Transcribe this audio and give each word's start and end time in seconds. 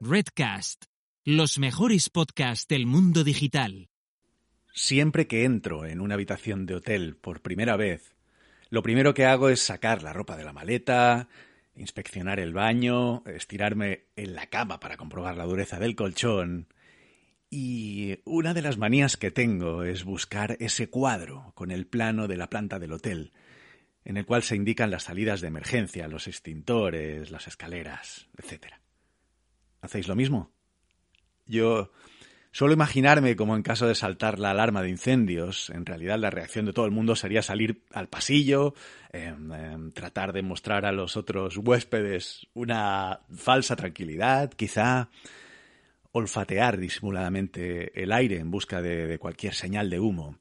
Redcast, 0.00 0.84
los 1.24 1.58
mejores 1.58 2.10
podcasts 2.10 2.68
del 2.68 2.84
mundo 2.84 3.24
digital. 3.24 3.88
Siempre 4.74 5.26
que 5.26 5.44
entro 5.44 5.86
en 5.86 6.02
una 6.02 6.14
habitación 6.14 6.66
de 6.66 6.74
hotel 6.74 7.16
por 7.16 7.40
primera 7.40 7.78
vez, 7.78 8.14
lo 8.68 8.82
primero 8.82 9.14
que 9.14 9.24
hago 9.24 9.48
es 9.48 9.62
sacar 9.62 10.02
la 10.02 10.12
ropa 10.12 10.36
de 10.36 10.44
la 10.44 10.52
maleta, 10.52 11.28
inspeccionar 11.74 12.40
el 12.40 12.52
baño, 12.52 13.24
estirarme 13.24 14.04
en 14.16 14.34
la 14.34 14.48
cama 14.48 14.80
para 14.80 14.98
comprobar 14.98 15.34
la 15.38 15.46
dureza 15.46 15.78
del 15.78 15.96
colchón. 15.96 16.68
Y 17.48 18.18
una 18.26 18.52
de 18.52 18.60
las 18.60 18.76
manías 18.76 19.16
que 19.16 19.30
tengo 19.30 19.82
es 19.82 20.04
buscar 20.04 20.58
ese 20.60 20.90
cuadro 20.90 21.52
con 21.54 21.70
el 21.70 21.86
plano 21.86 22.28
de 22.28 22.36
la 22.36 22.50
planta 22.50 22.78
del 22.78 22.92
hotel, 22.92 23.32
en 24.04 24.18
el 24.18 24.26
cual 24.26 24.42
se 24.42 24.56
indican 24.56 24.90
las 24.90 25.04
salidas 25.04 25.40
de 25.40 25.48
emergencia, 25.48 26.06
los 26.06 26.28
extintores, 26.28 27.30
las 27.30 27.46
escaleras, 27.46 28.28
etc. 28.36 28.74
¿Hacéis 29.80 30.08
lo 30.08 30.16
mismo? 30.16 30.50
Yo 31.46 31.92
suelo 32.50 32.74
imaginarme 32.74 33.36
como 33.36 33.54
en 33.54 33.62
caso 33.62 33.86
de 33.86 33.94
saltar 33.94 34.38
la 34.38 34.50
alarma 34.50 34.82
de 34.82 34.88
incendios, 34.88 35.70
en 35.70 35.86
realidad 35.86 36.18
la 36.18 36.30
reacción 36.30 36.64
de 36.66 36.72
todo 36.72 36.86
el 36.86 36.90
mundo 36.90 37.14
sería 37.14 37.42
salir 37.42 37.82
al 37.92 38.08
pasillo, 38.08 38.74
em, 39.12 39.52
em, 39.52 39.92
tratar 39.92 40.32
de 40.32 40.42
mostrar 40.42 40.86
a 40.86 40.92
los 40.92 41.16
otros 41.16 41.56
huéspedes 41.58 42.46
una 42.54 43.20
falsa 43.34 43.76
tranquilidad, 43.76 44.50
quizá 44.54 45.10
olfatear 46.12 46.78
disimuladamente 46.78 48.02
el 48.02 48.10
aire 48.10 48.38
en 48.38 48.50
busca 48.50 48.80
de, 48.80 49.06
de 49.06 49.18
cualquier 49.18 49.54
señal 49.54 49.90
de 49.90 50.00
humo. 50.00 50.38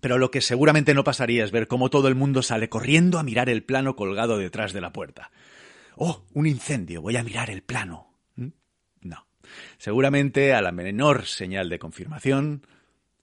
Pero 0.00 0.18
lo 0.18 0.30
que 0.30 0.40
seguramente 0.40 0.94
no 0.94 1.04
pasaría 1.04 1.44
es 1.44 1.50
ver 1.50 1.66
cómo 1.66 1.90
todo 1.90 2.08
el 2.08 2.14
mundo 2.14 2.42
sale 2.42 2.68
corriendo 2.68 3.18
a 3.18 3.22
mirar 3.22 3.48
el 3.48 3.62
plano 3.62 3.96
colgado 3.96 4.38
detrás 4.38 4.72
de 4.72 4.80
la 4.80 4.92
puerta. 4.92 5.30
¡Oh! 5.96 6.24
Un 6.34 6.46
incendio. 6.46 7.02
Voy 7.02 7.16
a 7.16 7.24
mirar 7.24 7.50
el 7.50 7.62
plano. 7.62 8.07
Seguramente, 9.78 10.54
a 10.54 10.62
la 10.62 10.72
menor 10.72 11.26
señal 11.26 11.68
de 11.68 11.78
confirmación, 11.78 12.66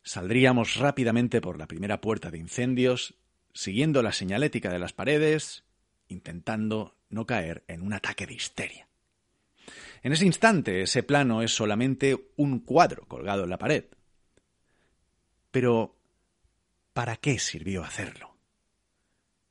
saldríamos 0.04 0.76
rápidamente 0.76 1.42
por 1.42 1.58
la 1.58 1.68
primera 1.68 2.02
puerta 2.02 2.32
de 2.32 2.38
incendios, 2.38 3.16
siguiendo 3.54 4.04
la 4.04 4.12
señalética 4.12 4.72
de 4.72 4.80
las 4.80 4.94
paredes, 4.94 5.64
intentando 6.08 6.96
no 7.10 7.26
caer 7.26 7.64
en 7.68 7.82
un 7.82 7.94
ataque 7.94 8.28
de 8.28 8.34
histeria. 8.34 8.88
En 10.04 10.14
ese 10.14 10.26
instante, 10.26 10.82
ese 10.84 11.02
plano 11.02 11.42
es 11.42 11.56
solamente 11.56 12.32
un 12.36 12.60
cuadro 12.60 13.08
colgado 13.08 13.44
en 13.44 13.50
la 13.50 13.58
pared. 13.58 13.86
Pero, 15.50 15.98
¿para 16.94 17.16
qué 17.16 17.40
sirvió 17.40 17.84
hacerlo? 17.84 18.38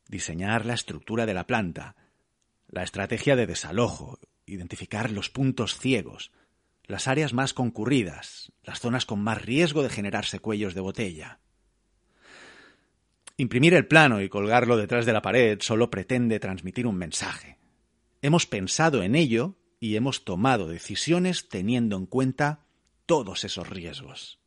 Diseñar 0.08 0.64
la 0.64 0.74
estructura 0.74 1.26
de 1.26 1.34
la 1.34 1.46
planta, 1.46 1.96
la 2.68 2.84
estrategia 2.84 3.34
de 3.34 3.46
desalojo, 3.46 4.20
identificar 4.46 5.10
los 5.10 5.30
puntos 5.30 5.78
ciegos, 5.78 6.30
las 6.86 7.08
áreas 7.08 7.32
más 7.32 7.54
concurridas, 7.54 8.52
las 8.62 8.80
zonas 8.80 9.06
con 9.06 9.20
más 9.20 9.42
riesgo 9.42 9.82
de 9.82 9.88
generarse 9.88 10.38
cuellos 10.38 10.74
de 10.74 10.80
botella. 10.80 11.40
Imprimir 13.36 13.74
el 13.74 13.86
plano 13.86 14.20
y 14.20 14.28
colgarlo 14.28 14.76
detrás 14.76 15.06
de 15.06 15.12
la 15.12 15.22
pared 15.22 15.58
solo 15.60 15.90
pretende 15.90 16.38
transmitir 16.38 16.86
un 16.86 16.96
mensaje. 16.96 17.58
Hemos 18.22 18.46
pensado 18.46 19.02
en 19.02 19.14
ello 19.16 19.56
y 19.80 19.96
hemos 19.96 20.24
tomado 20.24 20.68
decisiones 20.68 21.48
teniendo 21.48 21.96
en 21.96 22.06
cuenta 22.06 22.64
todos 23.06 23.44
esos 23.44 23.68
riesgos. 23.68 24.38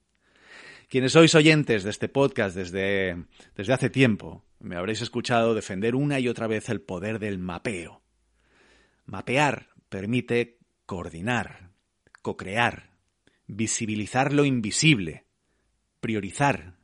Quienes 0.90 1.12
sois 1.12 1.36
oyentes 1.36 1.84
de 1.84 1.90
este 1.90 2.08
podcast 2.08 2.56
desde, 2.56 3.26
desde 3.56 3.74
hace 3.74 3.90
tiempo, 3.90 4.46
me 4.60 4.78
habréis 4.78 5.02
escuchado 5.02 5.54
defender 5.54 5.96
una 5.96 6.20
y 6.20 6.30
otra 6.30 6.48
vez 6.48 6.70
el 6.70 6.80
poder 6.80 7.20
del 7.20 7.40
mapeo. 7.40 8.02
Mapear 9.06 9.68
permite 9.90 10.60
coordinar, 10.86 11.67
co-crear, 12.28 12.90
visibilizar 13.46 14.34
lo 14.34 14.44
invisible, 14.44 15.24
priorizar, 16.02 16.76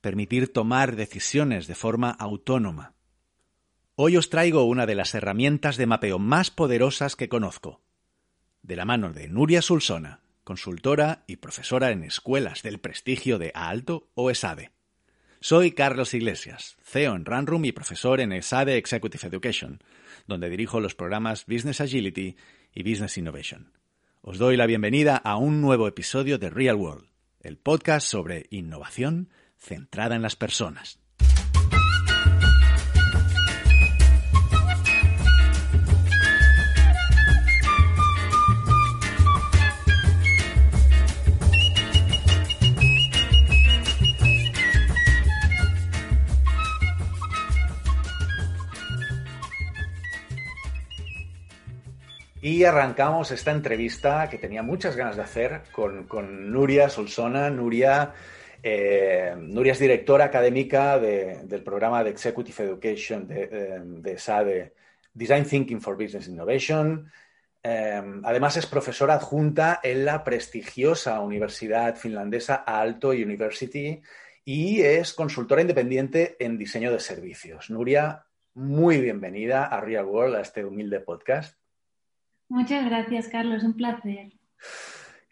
permitir 0.00 0.50
tomar 0.50 0.96
decisiones 0.96 1.66
de 1.66 1.74
forma 1.74 2.10
autónoma. 2.12 2.94
Hoy 3.94 4.16
os 4.16 4.30
traigo 4.30 4.64
una 4.64 4.86
de 4.86 4.94
las 4.94 5.14
herramientas 5.14 5.76
de 5.76 5.84
mapeo 5.84 6.18
más 6.18 6.50
poderosas 6.50 7.14
que 7.14 7.28
conozco, 7.28 7.82
de 8.62 8.74
la 8.74 8.86
mano 8.86 9.12
de 9.12 9.28
Nuria 9.28 9.60
Sulsona, 9.60 10.22
consultora 10.44 11.24
y 11.26 11.36
profesora 11.36 11.90
en 11.90 12.02
escuelas 12.02 12.62
del 12.62 12.80
prestigio 12.80 13.38
de 13.38 13.52
Alto 13.54 14.08
o 14.14 14.30
ESADE. 14.30 14.70
Soy 15.40 15.72
Carlos 15.72 16.14
Iglesias, 16.14 16.78
CEO 16.82 17.14
en 17.14 17.26
Runroom 17.26 17.66
y 17.66 17.72
profesor 17.72 18.20
en 18.20 18.32
ESADE 18.32 18.78
Executive 18.78 19.28
Education, 19.28 19.82
donde 20.26 20.48
dirijo 20.48 20.80
los 20.80 20.94
programas 20.94 21.44
Business 21.44 21.82
Agility 21.82 22.36
y 22.72 22.82
Business 22.82 23.18
Innovation. 23.18 23.76
Os 24.28 24.38
doy 24.38 24.56
la 24.56 24.66
bienvenida 24.66 25.16
a 25.16 25.36
un 25.36 25.60
nuevo 25.60 25.86
episodio 25.86 26.36
de 26.36 26.50
Real 26.50 26.74
World, 26.74 27.06
el 27.38 27.58
podcast 27.58 28.08
sobre 28.08 28.46
innovación 28.50 29.30
centrada 29.56 30.16
en 30.16 30.22
las 30.22 30.34
personas. 30.34 30.98
Y 52.46 52.62
arrancamos 52.62 53.32
esta 53.32 53.50
entrevista 53.50 54.28
que 54.30 54.38
tenía 54.38 54.62
muchas 54.62 54.94
ganas 54.94 55.16
de 55.16 55.22
hacer 55.22 55.62
con, 55.72 56.52
Nuria 56.52 56.88
Solsona. 56.88 57.50
Nuria, 57.50 58.14
eh, 58.62 59.34
Nuria 59.36 59.72
es 59.72 59.80
directora 59.80 60.26
académica 60.26 60.96
del 60.96 61.64
programa 61.64 62.04
de 62.04 62.10
Executive 62.10 62.62
Education 62.62 63.26
de, 63.26 63.48
eh, 63.50 63.80
de 63.84 64.16
SADE, 64.16 64.74
Design 65.12 65.44
Thinking 65.44 65.80
for 65.80 65.96
Business 66.00 66.28
Innovation. 66.28 67.10
Eh, 67.64 68.00
además, 68.22 68.56
es 68.56 68.66
profesora 68.66 69.14
adjunta 69.14 69.80
en 69.82 70.04
la 70.04 70.22
prestigiosa 70.22 71.18
universidad 71.18 71.96
finlandesa 71.96 72.62
Aalto 72.64 73.08
University 73.08 74.00
y 74.44 74.82
es 74.82 75.14
consultora 75.14 75.62
independiente 75.62 76.36
en 76.38 76.56
diseño 76.56 76.92
de 76.92 77.00
servicios. 77.00 77.70
Nuria, 77.70 78.24
muy 78.54 79.00
bienvenida 79.00 79.64
a 79.64 79.80
Real 79.80 80.04
World, 80.04 80.36
a 80.36 80.42
este 80.42 80.64
humilde 80.64 81.00
podcast. 81.00 81.58
Muchas 82.48 82.84
gracias, 82.84 83.28
Carlos, 83.28 83.62
un 83.64 83.74
placer. 83.74 84.32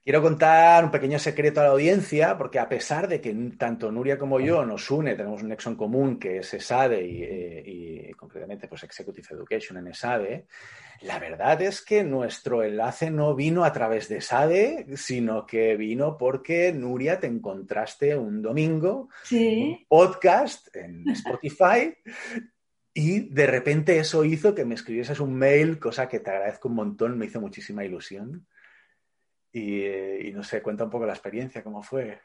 Quiero 0.05 0.21
contar 0.21 0.85
un 0.85 0.91
pequeño 0.91 1.19
secreto 1.19 1.61
a 1.61 1.65
la 1.65 1.71
audiencia, 1.71 2.37
porque 2.37 2.59
a 2.59 2.69
pesar 2.69 3.09
de 3.09 3.23
que 3.23 3.33
tanto 3.57 3.91
Nuria 3.91 4.19
como 4.19 4.39
yo 4.39 4.67
nos 4.67 4.91
une, 4.91 5.15
tenemos 5.15 5.43
un 5.43 5.49
nexo 5.49 5.71
en 5.71 5.77
común 5.77 6.19
que 6.19 6.41
es 6.41 6.53
ESADE 6.53 7.03
y, 7.07 8.13
concretamente 8.13 8.69
pues 8.69 8.83
Executive 8.83 9.29
Education 9.31 9.79
en 9.79 9.87
ESADE, 9.87 10.47
la 11.01 11.19
verdad 11.19 11.63
es 11.63 11.83
que 11.83 12.05
nuestro 12.05 12.63
enlace 12.63 13.11
no 13.11 13.35
vino 13.35 13.65
a 13.65 13.73
través 13.73 14.11
de 14.11 14.19
ESADE, 14.19 14.87
sino 14.99 15.47
que 15.47 15.75
vino 15.75 16.19
porque 16.19 16.71
Nuria 16.75 17.19
te 17.19 17.27
encontraste 17.27 18.15
un 18.15 18.43
domingo, 18.43 19.09
un 19.31 19.87
podcast 19.89 20.69
en 20.77 21.09
Spotify 21.09 21.95
y 22.95 23.21
de 23.29 23.49
repente 23.49 23.99
eso 23.99 24.25
hizo 24.25 24.55
que 24.55 24.65
me 24.65 24.77
escribieses 24.77 25.19
un 25.19 25.35
mail, 25.35 25.81
cosa 25.81 26.09
que 26.09 26.21
te 26.21 26.31
agradezco 26.31 26.69
un 26.69 26.77
montón, 26.77 27.19
me 27.19 27.27
hizo 27.27 27.41
muchísima 27.41 27.85
ilusión. 27.85 28.47
Y, 29.53 30.33
no 30.33 30.43
sé, 30.43 30.63
cuenta 30.63 30.85
un 30.85 30.91
poco 30.91 31.07
la 31.07 31.13
experiencia, 31.13 31.63
cómo 31.63 31.83
fue. 31.83 32.21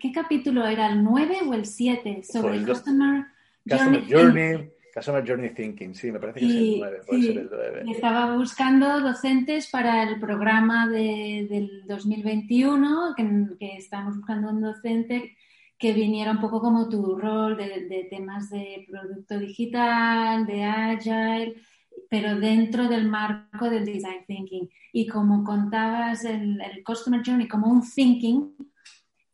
¿Qué 0.00 0.12
capítulo 0.12 0.66
era? 0.66 0.92
¿El 0.92 1.02
9 1.02 1.38
o 1.46 1.54
el 1.54 1.64
7? 1.64 2.22
Sobre 2.24 2.56
el 2.56 2.66
Customer, 2.66 3.24
Journey. 3.68 4.70
Customer 4.94 5.26
Journey 5.26 5.54
Thinking, 5.54 5.94
sí, 5.94 6.12
me 6.12 6.20
parece 6.20 6.40
que 6.40 6.46
es 6.46 6.52
el 6.52 6.78
9, 6.80 7.00
puede 7.06 7.22
ser 7.22 7.38
el 7.38 7.48
9. 7.50 7.84
Estaba 7.88 8.36
buscando 8.36 9.00
docentes 9.00 9.70
para 9.70 10.02
el 10.02 10.20
programa 10.20 10.88
de, 10.88 11.46
del 11.48 11.86
2021, 11.86 13.14
que, 13.16 13.46
que 13.58 13.76
estamos 13.76 14.16
buscando 14.16 14.50
un 14.50 14.60
docente 14.60 15.36
que 15.82 15.92
viniera 15.92 16.30
un 16.30 16.40
poco 16.40 16.60
como 16.60 16.88
tu 16.88 17.16
rol 17.16 17.56
de, 17.56 18.06
temas 18.08 18.48
de 18.50 18.86
producto 18.88 19.36
digital, 19.36 20.46
de 20.46 20.62
agile, 20.62 21.56
pero 22.08 22.38
dentro 22.38 22.86
del 22.86 23.08
marco 23.08 23.68
del 23.68 23.84
design 23.84 24.24
thinking. 24.24 24.70
Y 24.92 25.08
como 25.08 25.42
contabas 25.42 26.24
el, 26.24 26.60
el 26.60 26.84
customer 26.84 27.20
journey 27.26 27.48
como 27.48 27.66
un 27.66 27.82
thinking, 27.82 28.54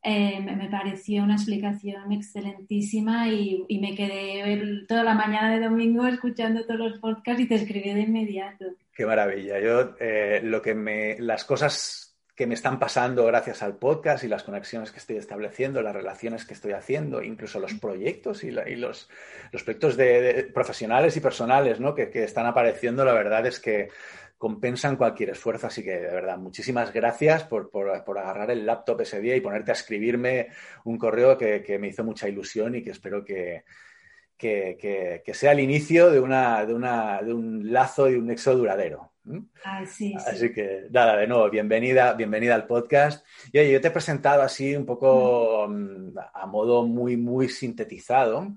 eh, 0.02 0.40
me, 0.40 0.70
pareció 0.70 1.22
una 1.22 1.34
explicación 1.34 2.12
excelentísima 2.12 3.28
y, 3.28 3.66
me 3.78 3.94
quedé 3.94 4.86
toda 4.88 5.02
la 5.04 5.12
mañana 5.12 5.52
de 5.52 5.66
domingo 5.66 6.06
escuchando 6.06 6.64
todos 6.64 6.80
los 6.80 6.98
podcasts 6.98 7.42
y 7.42 7.46
te 7.46 7.56
escribí 7.56 7.92
de 7.92 8.00
inmediato. 8.00 8.64
Qué 8.94 9.04
maravilla. 9.04 9.60
Yo 9.60 9.96
eh, 10.00 10.40
lo 10.42 10.62
que 10.62 10.74
me, 10.74 11.18
las 11.18 11.44
cosas 11.44 12.07
que 12.38 12.46
me 12.46 12.54
están 12.54 12.78
pasando 12.78 13.26
gracias 13.26 13.64
al 13.64 13.78
podcast 13.78 14.22
y 14.22 14.28
las 14.28 14.44
conexiones 14.44 14.92
que 14.92 15.00
estoy 15.00 15.16
estableciendo, 15.16 15.82
las 15.82 15.92
relaciones 15.92 16.44
que 16.46 16.54
estoy 16.54 16.70
haciendo, 16.70 17.20
incluso 17.20 17.58
los 17.58 17.74
proyectos 17.74 18.44
y, 18.44 18.52
los, 18.52 19.08
proyectos 19.64 19.96
de, 19.96 20.48
profesionales 20.54 21.16
y 21.16 21.20
personales 21.20 21.80
¿no? 21.80 21.96
que, 21.96 22.08
están 22.22 22.46
apareciendo, 22.46 23.04
la 23.04 23.12
verdad 23.12 23.44
es 23.44 23.58
que 23.58 23.88
compensan 24.38 24.94
cualquier 24.94 25.30
esfuerzo. 25.30 25.66
Así 25.66 25.82
que, 25.82 25.98
de 25.98 26.12
verdad, 26.12 26.38
muchísimas 26.38 26.92
gracias 26.92 27.42
por, 27.42 27.72
agarrar 27.90 28.52
el 28.52 28.64
laptop 28.64 29.00
ese 29.00 29.20
día 29.20 29.34
y 29.34 29.40
ponerte 29.40 29.72
a 29.72 29.74
escribirme 29.74 30.46
un 30.84 30.96
correo 30.96 31.36
que, 31.36 31.76
me 31.80 31.88
hizo 31.88 32.04
mucha 32.04 32.28
ilusión 32.28 32.76
y 32.76 32.84
que 32.84 32.90
espero 32.92 33.24
que, 33.24 33.64
que, 34.36 35.32
sea 35.34 35.50
el 35.50 35.58
inicio 35.58 36.08
de, 36.08 36.20
una, 36.20 36.64
de, 36.64 36.72
una, 36.72 37.20
de 37.20 37.34
un 37.34 37.72
lazo 37.72 38.08
y 38.08 38.14
un 38.14 38.28
nexo 38.28 38.54
duradero. 38.54 39.10
Así 40.26 40.52
que, 40.52 40.86
nada, 40.90 41.16
de 41.16 41.26
nuevo, 41.26 41.50
bienvenida, 41.50 42.12
bienvenida 42.14 42.54
al 42.54 42.66
podcast. 42.66 43.26
Y 43.52 43.58
oye, 43.58 43.72
yo 43.72 43.80
te 43.80 43.88
he 43.88 43.90
presentado 43.90 44.42
así 44.42 44.74
un 44.74 44.86
poco 44.86 45.66
mm, 45.68 46.18
a 46.34 46.46
modo 46.46 46.86
muy, 46.86 47.16
muy 47.16 47.48
sintetizado, 47.48 48.56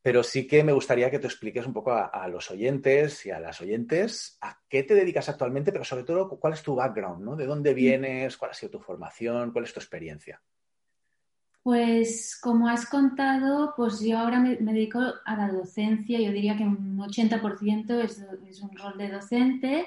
pero 0.00 0.22
sí 0.22 0.46
que 0.46 0.64
me 0.64 0.72
gustaría 0.72 1.10
que 1.10 1.18
te 1.18 1.26
expliques 1.26 1.66
un 1.66 1.72
poco 1.72 1.92
a, 1.92 2.28
los 2.28 2.50
oyentes 2.50 3.24
y 3.26 3.30
a 3.30 3.40
las 3.40 3.60
oyentes 3.60 4.38
a 4.40 4.58
qué 4.68 4.82
te 4.82 4.94
dedicas 4.94 5.28
actualmente, 5.28 5.72
pero 5.72 5.84
sobre 5.84 6.04
todo 6.04 6.28
cuál 6.28 6.52
es 6.52 6.62
tu 6.62 6.74
background, 6.74 7.24
¿no? 7.24 7.36
¿De 7.36 7.46
dónde 7.46 7.74
vienes? 7.74 8.36
¿Cuál 8.36 8.52
ha 8.52 8.54
sido 8.54 8.72
tu 8.72 8.80
formación? 8.80 9.52
¿Cuál 9.52 9.64
es 9.64 9.72
tu 9.72 9.80
experiencia? 9.80 10.40
Pues 11.62 12.36
como 12.42 12.68
has 12.68 12.86
contado, 12.86 13.72
pues 13.76 14.00
yo 14.00 14.18
ahora 14.18 14.40
me, 14.40 14.56
dedico 14.56 14.98
a 15.24 15.36
la 15.36 15.48
docencia, 15.48 16.18
yo 16.20 16.32
diría 16.32 16.56
que 16.56 16.64
un 16.64 16.98
80% 16.98 18.02
es, 18.02 18.26
es 18.48 18.60
un 18.60 18.76
rol 18.76 18.98
de 18.98 19.08
docente 19.08 19.86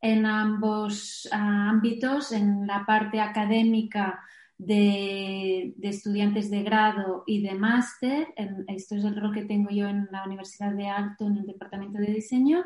en 0.00 0.26
ambos 0.26 1.28
ah, 1.32 1.70
ámbitos, 1.70 2.32
en 2.32 2.66
la 2.66 2.84
parte 2.86 3.20
académica 3.20 4.20
de, 4.58 5.74
estudiantes 5.82 6.50
de 6.50 6.62
grado 6.62 7.24
y 7.26 7.42
de 7.42 7.54
máster. 7.54 8.28
Esto 8.66 8.96
es 8.96 9.04
el 9.04 9.16
rol 9.16 9.32
que 9.32 9.44
tengo 9.44 9.70
yo 9.70 9.88
en 9.88 10.08
la 10.10 10.24
Universidad 10.24 10.72
de 10.72 10.88
Alto, 10.88 11.26
en 11.26 11.38
el 11.38 11.46
Departamento 11.46 11.98
de 11.98 12.12
Diseño, 12.12 12.64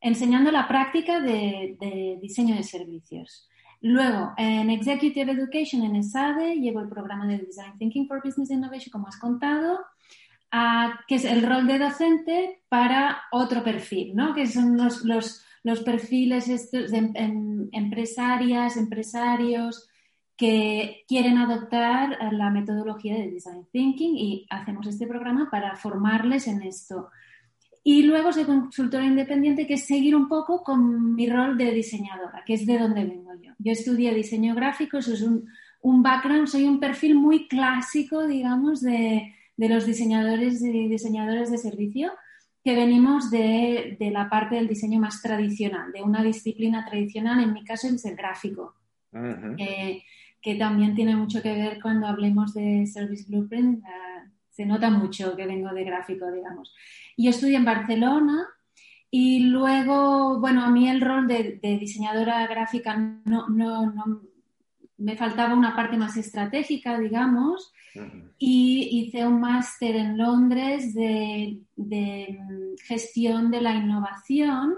enseñando 0.00 0.50
la 0.52 0.68
práctica 0.68 1.20
de, 1.20 2.18
diseño 2.20 2.54
de 2.54 2.62
servicios. 2.62 3.48
Luego, 3.80 4.32
en 4.38 4.70
Executive 4.70 5.32
Education, 5.32 5.82
en 5.82 5.96
ESADE, 5.96 6.56
llevo 6.56 6.80
el 6.80 6.88
programa 6.88 7.26
de 7.26 7.38
Design 7.38 7.76
Thinking 7.78 8.06
for 8.06 8.22
Business 8.24 8.50
Innovation, 8.50 8.90
como 8.90 9.08
has 9.08 9.18
contado, 9.18 9.78
ah, 10.52 11.00
que 11.06 11.16
es 11.16 11.24
el 11.26 11.46
rol 11.46 11.66
de 11.66 11.78
docente 11.78 12.62
para 12.70 13.24
otro 13.30 13.62
perfil, 13.62 14.14
¿no? 14.14 14.34
que 14.34 14.46
son 14.46 14.78
los, 14.78 15.04
los, 15.04 15.44
perfiles 15.82 16.48
estos 16.48 16.90
de 16.90 16.98
em, 17.14 17.68
empresarias, 17.72 18.76
empresarios, 18.76 19.88
que 20.36 21.04
quieren 21.06 21.38
adoptar 21.38 22.18
la 22.32 22.50
metodología 22.50 23.14
de 23.14 23.30
Design 23.30 23.66
Thinking 23.70 24.16
y 24.16 24.46
hacemos 24.50 24.86
este 24.86 25.06
programa 25.06 25.48
para 25.50 25.76
formarles 25.76 26.48
en 26.48 26.62
esto. 26.62 27.08
Y 27.84 28.02
luego 28.02 28.32
soy 28.32 28.44
consultora 28.44 29.04
independiente, 29.04 29.66
que 29.66 29.74
es 29.74 29.84
seguir 29.84 30.16
un 30.16 30.26
poco 30.26 30.62
con 30.64 31.14
mi 31.14 31.28
rol 31.28 31.56
de 31.56 31.70
diseñadora, 31.70 32.42
que 32.44 32.54
es 32.54 32.66
de 32.66 32.78
donde 32.78 33.04
vengo 33.04 33.32
yo. 33.40 33.52
Yo 33.58 33.72
estudié 33.72 34.14
diseño 34.14 34.54
gráfico, 34.54 34.98
eso 34.98 35.12
es 35.12 35.22
un, 35.22 35.46
un 35.82 36.02
background, 36.02 36.48
soy 36.48 36.64
un 36.64 36.80
perfil 36.80 37.14
muy 37.14 37.46
clásico, 37.46 38.26
digamos, 38.26 38.80
de, 38.80 39.34
de 39.56 39.68
los 39.68 39.86
diseñadores 39.86 40.62
y 40.62 40.88
diseñadoras 40.88 41.50
de 41.50 41.58
servicio, 41.58 42.12
que 42.64 42.74
venimos 42.74 43.30
de, 43.30 43.96
de, 44.00 44.10
la 44.10 44.28
parte 44.30 44.54
del 44.54 44.68
diseño 44.68 44.98
más 44.98 45.20
tradicional, 45.20 45.92
de 45.92 46.02
una 46.02 46.22
disciplina 46.22 46.84
tradicional, 46.84 47.42
en 47.42 47.52
mi 47.52 47.62
caso 47.62 47.86
es 47.88 48.04
el 48.06 48.16
gráfico 48.16 48.74
que 50.44 50.56
también 50.56 50.94
tiene 50.94 51.16
mucho 51.16 51.40
que 51.40 51.54
ver 51.54 51.80
cuando 51.80 52.06
hablemos 52.06 52.52
de 52.52 52.86
Service 52.86 53.24
Blueprint. 53.28 53.82
se 54.50 54.66
nota 54.66 54.90
mucho 54.90 55.34
que 55.36 55.46
vengo 55.46 55.72
de 55.72 55.84
gráfico, 55.84 56.30
digamos. 56.30 56.74
Yo 57.16 57.30
estudié 57.30 57.56
en 57.56 57.64
Barcelona 57.64 58.46
y 59.10 59.44
luego, 59.44 60.38
bueno, 60.40 60.62
a 60.62 60.70
mí 60.70 60.86
el 60.88 61.00
rol 61.00 61.26
de, 61.26 61.58
diseñadora 61.62 62.46
gráfica 62.46 62.94
no, 63.24 63.48
no, 63.48 64.20
me 64.96 65.16
faltaba 65.16 65.54
una 65.54 65.74
parte 65.74 65.96
más 65.96 66.16
estratégica, 66.16 66.98
digamos, 66.98 67.72
y 68.38 68.88
hice 68.90 69.26
un 69.26 69.40
máster 69.40 69.94
en 69.96 70.18
Londres 70.18 70.94
de, 70.94 71.60
de, 71.76 72.40
gestión 72.82 73.50
de 73.50 73.60
la 73.60 73.74
innovación, 73.74 74.74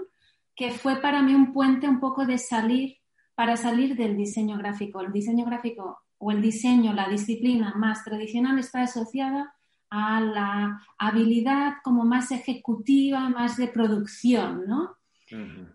que 0.55 0.71
fue 0.71 0.97
para 1.01 1.21
mí 1.21 1.33
un 1.33 1.53
puente 1.53 1.87
un 1.87 1.99
poco 1.99 2.25
de 2.25 2.37
salir 2.37 2.97
para 3.35 3.55
salir 3.55 3.95
del 3.95 4.17
diseño 4.17 4.57
gráfico. 4.57 5.01
El 5.01 5.11
diseño 5.11 5.45
gráfico 5.45 5.99
o 6.17 6.31
el 6.31 6.41
diseño, 6.41 6.93
la 6.93 7.07
disciplina 7.07 7.73
más 7.75 8.03
tradicional 8.03 8.57
está 8.57 8.81
asociada 8.81 9.53
a 9.89 10.19
la 10.19 10.81
habilidad 10.97 11.75
como 11.83 12.03
más 12.03 12.31
ejecutiva, 12.31 13.29
más 13.29 13.55
de 13.57 13.67
producción, 13.67 14.63
¿no? 14.67 14.97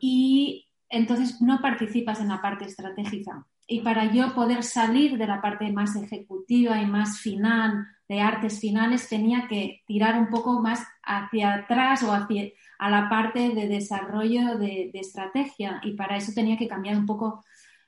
Y 0.00 0.66
entonces 0.88 1.40
no 1.40 1.60
participas 1.60 2.20
en 2.20 2.28
la 2.28 2.40
parte 2.42 2.64
estratégica. 2.64 3.46
Y 3.72 3.80
para 3.80 4.12
yo 4.12 4.34
poder 4.34 4.64
salir 4.64 5.16
de 5.16 5.26
la 5.26 5.40
parte 5.40 5.72
más 5.72 5.96
ejecutiva 5.96 6.78
y 6.78 6.84
más 6.84 7.20
final, 7.20 7.86
de 8.06 8.20
artes 8.20 8.60
finales, 8.60 9.08
tenía 9.08 9.48
que 9.48 9.82
tirar 9.86 10.18
un 10.20 10.28
poco 10.28 10.60
más 10.60 10.86
hacia 11.02 11.54
atrás 11.54 12.02
o 12.02 12.12
hacia 12.12 12.50
a 12.78 12.90
la 12.90 13.08
parte 13.08 13.54
de 13.54 13.68
desarrollo 13.68 14.58
de, 14.58 14.90
de 14.92 15.00
estrategia. 15.00 15.80
Y 15.84 15.92
para 15.92 16.18
eso 16.18 16.32
tenía 16.34 16.58
que 16.58 16.68
cambiar 16.68 16.98
un 16.98 17.06
poco 17.06 17.42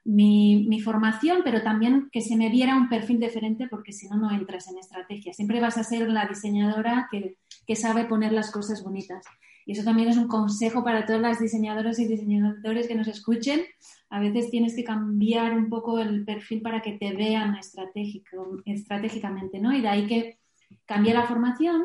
mi, 0.04 0.80
formación, 0.80 1.40
pero 1.44 1.62
también 1.62 2.08
que 2.12 2.20
se 2.20 2.36
me 2.36 2.50
diera 2.50 2.76
un 2.76 2.88
perfil 2.88 3.18
diferente 3.18 3.66
porque 3.68 3.92
si 3.92 4.08
no, 4.08 4.16
no 4.16 4.30
entras 4.30 4.68
en 4.68 4.78
estrategia. 4.78 5.32
Siempre 5.32 5.60
vas 5.60 5.78
a 5.78 5.84
ser 5.84 6.08
la 6.08 6.26
diseñadora 6.26 7.08
que, 7.10 7.36
sabe 7.74 8.04
poner 8.04 8.32
las 8.32 8.50
cosas 8.50 8.82
bonitas. 8.82 9.24
Y 9.66 9.72
eso 9.72 9.82
también 9.82 10.08
es 10.08 10.18
un 10.18 10.28
consejo 10.28 10.84
para 10.84 11.06
todas 11.06 11.22
las 11.22 11.40
diseñadoras 11.40 11.98
y 11.98 12.06
diseñadores 12.06 12.86
que 12.86 12.94
nos 12.94 13.08
escuchen. 13.08 13.62
A 14.10 14.20
veces 14.20 14.50
tienes 14.50 14.76
que 14.76 14.84
cambiar 14.84 15.56
un 15.56 15.68
poco 15.68 15.98
el 15.98 16.24
perfil 16.24 16.62
para 16.62 16.82
que 16.82 16.92
te 16.92 17.14
vean 17.14 17.56
estratégico, 17.56 18.62
estratégicamente, 18.64 19.58
¿no? 19.58 19.72
Y 19.72 19.80
de 19.80 19.88
ahí 19.88 20.06
que 20.06 20.38
cambié 20.86 21.14
la 21.14 21.24
formación, 21.24 21.84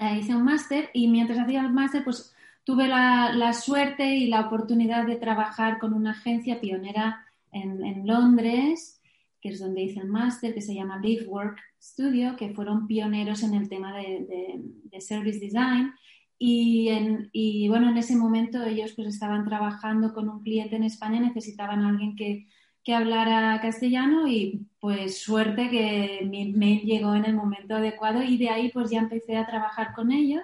eh, 0.00 0.18
hice 0.18 0.34
un 0.34 0.44
máster 0.44 0.90
y 0.92 1.08
mientras 1.08 1.38
hacía 1.38 1.62
el 1.62 1.72
máster, 1.72 2.04
pues 2.04 2.34
tuve 2.64 2.86
la, 2.86 3.32
la, 3.32 3.52
suerte 3.52 4.16
y 4.16 4.28
la 4.28 4.42
oportunidad 4.42 5.06
de 5.06 5.16
trabajar 5.16 5.78
con 5.78 5.92
una 5.92 6.12
agencia 6.12 6.60
pionera 6.60 7.26
en, 7.52 8.06
Londres, 8.06 9.00
que 9.40 9.50
es 9.50 9.60
donde 9.60 9.82
hice 9.82 10.00
el 10.00 10.08
máster, 10.08 10.54
que 10.54 10.60
se 10.60 10.74
llama 10.74 10.98
Live 10.98 11.26
Work 11.26 11.58
Studio, 11.80 12.36
que 12.36 12.50
fueron 12.50 12.86
pioneros 12.86 13.42
en 13.42 13.54
el 13.54 13.68
tema 13.68 13.96
de, 13.96 14.60
service 15.00 15.40
design. 15.40 15.92
Y, 16.42 16.88
en, 16.88 17.28
y, 17.32 17.68
bueno, 17.68 17.90
en 17.90 17.98
ese 17.98 18.16
momento 18.16 18.64
ellos 18.64 18.94
pues 18.96 19.08
estaban 19.08 19.44
trabajando 19.44 20.14
con 20.14 20.30
un 20.30 20.42
cliente 20.42 20.74
en 20.74 20.84
España, 20.84 21.20
necesitaban 21.20 21.84
a 21.84 21.90
alguien 21.90 22.16
que, 22.16 22.48
que 22.82 22.94
hablara 22.94 23.60
castellano 23.60 24.26
y 24.26 24.66
pues 24.80 25.20
suerte 25.20 25.68
que 25.68 26.26
mi 26.26 26.50
mail 26.52 26.80
llegó 26.80 27.14
en 27.14 27.26
el 27.26 27.34
momento 27.34 27.76
adecuado 27.76 28.22
y 28.22 28.38
de 28.38 28.48
ahí 28.48 28.70
pues 28.72 28.90
ya 28.90 29.00
empecé 29.00 29.36
a 29.36 29.46
trabajar 29.46 29.92
con 29.94 30.12
ellos 30.12 30.42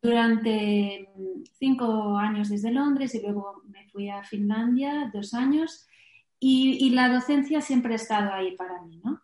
durante 0.00 1.10
cinco 1.58 2.16
años 2.16 2.48
desde 2.48 2.70
Londres 2.70 3.14
y 3.14 3.20
luego 3.20 3.62
me 3.68 3.86
fui 3.90 4.08
a 4.08 4.24
Finlandia 4.24 5.10
dos 5.12 5.34
años 5.34 5.86
y, 6.40 6.88
la 6.90 7.10
docencia 7.10 7.60
siempre 7.60 7.92
ha 7.92 7.96
estado 7.96 8.32
ahí 8.32 8.56
para 8.56 8.80
mí, 8.82 9.00
¿no? 9.04 9.20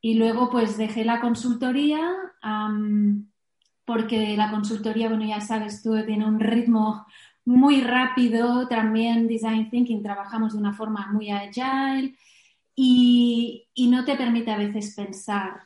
Y 0.00 0.14
luego 0.14 0.50
pues 0.50 0.76
dejé 0.76 1.04
la 1.04 1.20
consultoría 1.20 2.00
porque 3.84 4.36
la 4.36 4.50
consultoría, 4.50 5.08
bueno, 5.08 5.24
ya 5.24 5.40
sabes 5.40 5.82
tú, 5.82 5.94
tiene 6.04 6.26
un 6.26 6.40
ritmo 6.40 7.06
muy 7.44 7.80
rápido, 7.80 8.68
también 8.68 9.26
design 9.26 9.68
thinking 9.70 10.02
trabajamos 10.02 10.52
de 10.52 10.58
una 10.58 10.72
forma 10.72 11.10
muy 11.12 11.30
agile 11.30 12.14
y, 12.74 13.66
y 13.74 13.88
no 13.88 14.04
te 14.04 14.16
permite 14.16 14.50
a 14.50 14.58
veces 14.58 14.94
pensar. 14.94 15.62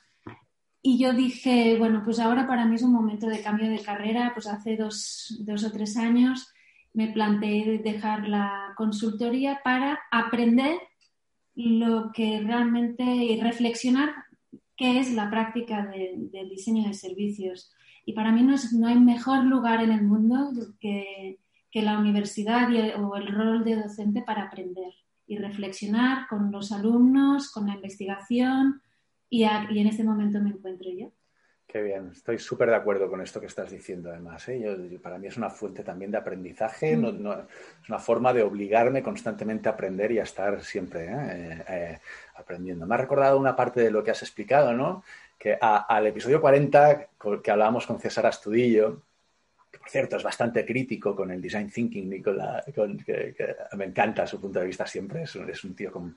Y 0.83 0.99
yo 0.99 1.13
dije, 1.13 1.77
bueno, 1.79 2.03
pues 2.05 2.21
ahora 2.21 2.47
para 2.47 2.65
mí 2.65 2.77
es 2.77 2.83
un 2.83 2.93
momento 2.93 3.27
de 3.27 3.43
cambio 3.43 3.69
de 3.69 3.81
carrera, 3.81 4.31
pues 4.35 4.47
hace 4.47 4.77
dos, 4.77 5.37
dos 5.41 5.65
o 5.65 5.73
tres 5.73 5.97
años 5.97 6.53
me 6.97 7.09
planteé 7.09 7.79
dejar 7.79 8.27
la 8.29 8.73
consultoría 8.77 9.61
para 9.63 9.99
aprender 10.11 10.79
lo 11.55 12.11
que 12.13 12.41
realmente 12.41 13.03
y 13.03 13.41
reflexionar 13.41 14.15
qué 14.77 15.01
es 15.01 15.13
la 15.13 15.29
práctica 15.29 15.85
del 15.87 16.31
de 16.31 16.45
diseño 16.45 16.89
de 16.89 16.95
servicios. 16.95 17.76
Y 18.07 18.15
para 18.15 18.33
mí 18.33 18.43
no, 18.43 18.55
es, 18.55 18.73
no, 18.73 18.87
hay 18.87 18.99
mejor 18.99 19.45
lugar 19.45 19.83
en 19.83 19.91
el 19.91 20.03
mundo 20.03 20.51
que, 20.81 21.41
que 21.71 21.83
la 21.83 21.99
universidad 21.99 22.69
o 22.99 23.17
el 23.17 23.27
rol 23.27 23.65
de 23.65 23.77
docente 23.77 24.23
para 24.23 24.45
aprender 24.45 24.95
y 25.27 25.37
reflexionar 25.37 26.29
con 26.29 26.53
los 26.53 26.71
alumnos, 26.71 27.51
con 27.51 27.67
la 27.67 27.75
investigación 27.75 28.81
y, 29.29 29.43
y 29.43 29.79
en 29.81 29.87
este 29.89 30.05
momento 30.05 30.41
me 30.41 30.51
encuentro 30.51 30.89
yo. 30.97 31.11
Qué 31.67 31.83
bien, 31.83 32.11
estoy 32.13 32.39
súper 32.39 32.69
de 32.69 32.77
acuerdo 32.77 33.11
con 33.11 33.21
esto 33.21 33.41
que 33.41 33.47
estás 33.47 33.71
diciendo 33.73 34.09
además. 34.09 34.49
¿eh? 34.49 35.01
para 35.03 35.19
mí 35.19 35.27
es 35.27 35.37
una 35.37 35.51
fuente 35.51 35.83
también 35.83 36.13
de 36.13 36.19
aprendizaje, 36.19 36.97
mm. 36.97 37.05
es 37.05 37.89
una 37.89 37.99
forma 37.99 38.33
de 38.33 38.45
obligarme 38.45 39.03
constantemente 39.03 39.69
a 39.69 39.73
aprender 39.73 40.13
y 40.13 40.21
a 40.21 40.23
estar 40.23 40.63
siempre 40.63 41.07
¿eh? 41.07 41.65
Eh, 41.69 41.99
aprendiendo. 42.37 42.87
Me 42.87 42.95
ha 42.95 42.99
recordado 42.99 43.37
una 43.37 43.57
parte 43.57 43.81
de 43.81 43.91
lo 43.91 44.05
que 44.05 44.13
has 44.13 44.23
explicado, 44.23 44.73
¿no? 44.75 45.03
Que 45.39 45.59
al 45.61 46.07
episodio 46.07 46.41
40, 46.41 47.09
que 47.43 47.51
hablábamos 47.51 47.87
con 47.87 48.01
César 48.01 48.27
Astudillo, 48.27 49.03
que 49.71 49.91
cierto, 49.91 50.17
es 50.17 50.23
bastante 50.23 50.65
crítico 50.65 51.15
con 51.15 51.31
el 51.31 51.41
design 51.41 51.71
thinking, 51.71 52.09
Nicola, 52.09 52.65
que, 52.75 53.47
me 53.77 53.85
encanta 53.85 54.27
su 54.27 54.41
punto 54.41 54.61
de 54.61 54.67
vista 54.67 54.87
siempre, 54.87 55.23
es, 55.23 55.37
es 55.37 55.65
un 55.65 55.75
tío 55.75 55.93
con, 55.93 56.17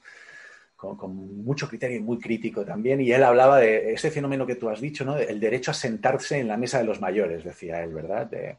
con, 0.75 1.43
mucho 1.43 1.67
criterio 1.67 1.97
y 1.97 2.01
muy 2.01 2.19
crítico 2.19 2.63
también, 2.63 3.01
y 3.01 3.11
él 3.11 3.23
hablaba 3.23 3.59
de 3.59 3.93
ese 3.93 4.11
fenómeno 4.11 4.47
que 4.47 4.55
tú 4.55 4.69
has 4.69 4.79
dicho, 4.79 5.03
¿no? 5.03 5.17
El 5.17 5.39
derecho 5.39 5.71
a 5.71 5.73
sentarse 5.73 6.39
en 6.39 6.47
la 6.47 6.57
mesa 6.57 6.77
de 6.79 6.85
los 6.85 7.01
mayores, 7.01 7.43
decía 7.43 7.83
él, 7.83 7.93
¿verdad? 7.93 8.27
De, 8.27 8.57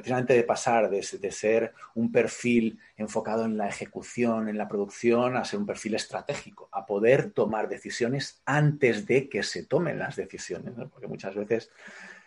precisamente 0.00 0.34
de 0.34 0.42
pasar 0.42 0.90
de, 0.90 1.32
ser 1.32 1.72
un 1.94 2.10
perfil 2.10 2.78
enfocado 2.96 3.44
en 3.44 3.56
la 3.56 3.68
ejecución, 3.68 4.48
en 4.48 4.58
la 4.58 4.68
producción, 4.68 5.36
a 5.36 5.44
ser 5.44 5.60
un 5.60 5.66
perfil 5.66 5.94
estratégico, 5.94 6.68
a 6.72 6.86
poder 6.86 7.30
tomar 7.30 7.68
decisiones 7.68 8.42
antes 8.44 9.06
de 9.06 9.28
que 9.28 9.42
se 9.42 9.66
tomen 9.66 9.98
las 9.98 10.16
decisiones, 10.16 10.74
porque 10.90 11.06
muchas 11.06 11.34
veces 11.34 11.70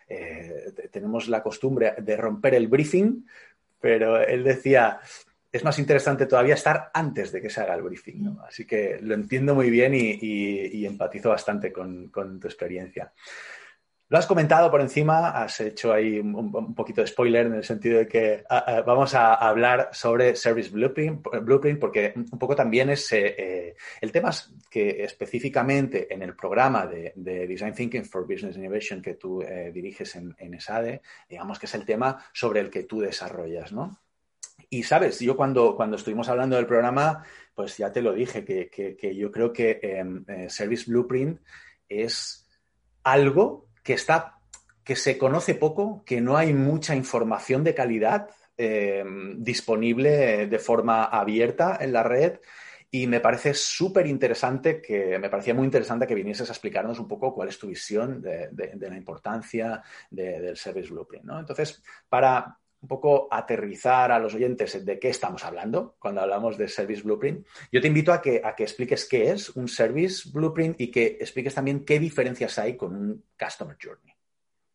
eh, 0.07 0.73
tenemos 0.91 1.27
la 1.27 1.41
costumbre 1.41 1.95
de 1.97 2.15
romper 2.17 2.55
el 2.55 2.67
briefing, 2.67 3.25
pero 3.79 4.21
él 4.21 4.43
decía, 4.43 4.99
es 5.51 5.63
más 5.63 5.77
interesante 5.77 6.25
todavía 6.25 6.55
estar 6.55 6.89
antes 6.93 7.31
de 7.31 7.39
que 7.39 7.49
se 7.49 7.61
haga 7.61 7.75
el 7.75 7.83
briefing. 7.83 8.37
Así 8.47 8.65
que 8.65 8.97
lo 9.01 9.13
entiendo 9.13 9.53
muy 9.53 9.69
bien 9.69 9.93
y, 9.93 10.85
empatizo 10.85 11.29
bastante 11.29 11.71
con, 11.71 12.09
tu 12.11 12.47
experiencia. 12.47 13.13
Lo 14.13 14.19
has 14.19 14.27
comentado 14.27 14.69
por 14.69 14.79
encima, 14.79 15.29
has 15.29 15.59
hecho 15.59 15.91
ahí 15.91 16.19
un, 16.19 16.75
poquito 16.75 17.01
de 17.01 17.07
spoiler 17.07 17.47
en 17.47 17.55
el 17.55 17.63
sentido 17.63 17.97
de 17.97 18.07
que 18.07 18.43
ah, 18.47 18.63
ah, 18.67 18.81
vamos 18.85 19.15
a 19.15 19.33
hablar 19.33 19.89
sobre 19.91 20.35
Service 20.35 20.69
Blueprint, 20.69 21.25
blueprint 21.41 21.79
porque 21.79 22.13
un 22.15 22.37
poco 22.37 22.55
también 22.55 22.91
es 22.91 23.11
eh, 23.11 23.35
eh, 23.35 23.75
el 24.01 24.11
tema 24.11 24.29
que 24.69 25.03
específicamente 25.03 26.13
en 26.13 26.21
el 26.21 26.35
programa 26.35 26.85
de, 26.85 27.11
Design 27.15 27.73
Thinking 27.73 28.05
for 28.05 28.27
Business 28.27 28.55
Innovation 28.55 29.01
que 29.01 29.15
tú 29.15 29.41
eh, 29.41 29.71
diriges 29.73 30.15
en, 30.15 30.35
en, 30.37 30.53
ESADE, 30.53 31.01
digamos 31.27 31.57
que 31.57 31.65
es 31.65 31.73
el 31.73 31.83
tema 31.83 32.23
sobre 32.33 32.59
el 32.59 32.69
que 32.69 32.83
tú 32.83 32.99
desarrollas, 32.99 33.73
¿no? 33.73 33.99
Y 34.69 34.83
sabes, 34.83 35.19
yo 35.21 35.35
cuando, 35.35 35.75
cuando 35.75 35.95
estuvimos 35.95 36.29
hablando 36.29 36.55
del 36.55 36.67
programa, 36.67 37.23
pues 37.55 37.77
ya 37.77 37.91
te 37.91 38.03
lo 38.03 38.13
dije, 38.13 38.45
que, 38.45 39.15
yo 39.15 39.31
creo 39.31 39.51
que 39.51 39.79
em, 39.81 40.23
Service 40.49 40.85
Blueprint 40.85 41.39
es 41.89 42.47
algo 43.01 43.72
que 43.83 43.93
está, 43.93 44.39
que 44.83 44.95
se 44.95 45.17
conoce 45.17 45.55
poco, 45.55 46.03
que 46.05 46.21
no 46.21 46.37
hay 46.37 46.53
mucha 46.53 46.95
información 46.95 47.63
de 47.63 47.75
calidad 47.75 48.29
eh, 48.57 49.03
disponible 49.37 50.47
de 50.47 50.59
forma 50.59 51.05
abierta 51.05 51.77
en 51.79 51.93
la 51.93 52.03
red. 52.03 52.39
Y 52.89 53.07
me 53.07 53.19
parece 53.19 53.55
súper 53.55 54.05
interesante 54.05 54.79
que, 54.79 55.17
me 55.17 55.29
parecía 55.29 55.55
muy 55.55 55.65
interesante 55.65 56.05
que 56.05 56.13
vinieses 56.13 56.47
a 56.47 56.53
explicarnos 56.53 56.99
un 56.99 57.07
poco 57.07 57.33
cuál 57.33 57.49
es 57.49 57.57
tu 57.57 57.67
visión 57.67 58.21
de, 58.21 58.49
la 58.79 58.95
importancia 58.95 59.81
del 60.11 60.55
Service 60.55 60.89
Blueprint. 60.91 61.25
¿no? 61.25 61.39
Entonces, 61.39 61.81
para, 62.07 62.59
un 62.83 62.87
poco 62.89 63.29
aterrizar 63.31 64.11
a 64.11 64.19
los 64.19 64.35
oyentes 64.35 64.85
de 64.85 64.99
qué 64.99 65.07
estamos 65.07 65.43
hablando 65.45 65.95
cuando 65.97 66.19
hablamos 66.19 66.57
de 66.57 66.67
Service 66.67 67.01
Blueprint. 67.01 67.47
Yo 67.71 67.79
te 67.79 67.87
invito 67.87 68.11
a 68.11 68.21
que, 68.21 68.41
a 68.43 68.53
que 68.53 68.63
expliques 68.63 69.07
qué 69.07 69.31
es 69.31 69.49
un 69.55 69.69
Service 69.69 70.29
Blueprint 70.31 70.79
y 70.81 70.91
que 70.91 71.17
expliques 71.19 71.55
también 71.55 71.85
qué 71.85 71.97
diferencias 71.97 72.59
hay 72.59 72.75
con 72.75 72.93
un 72.93 73.23
Customer 73.39 73.77
Journey. 73.81 74.13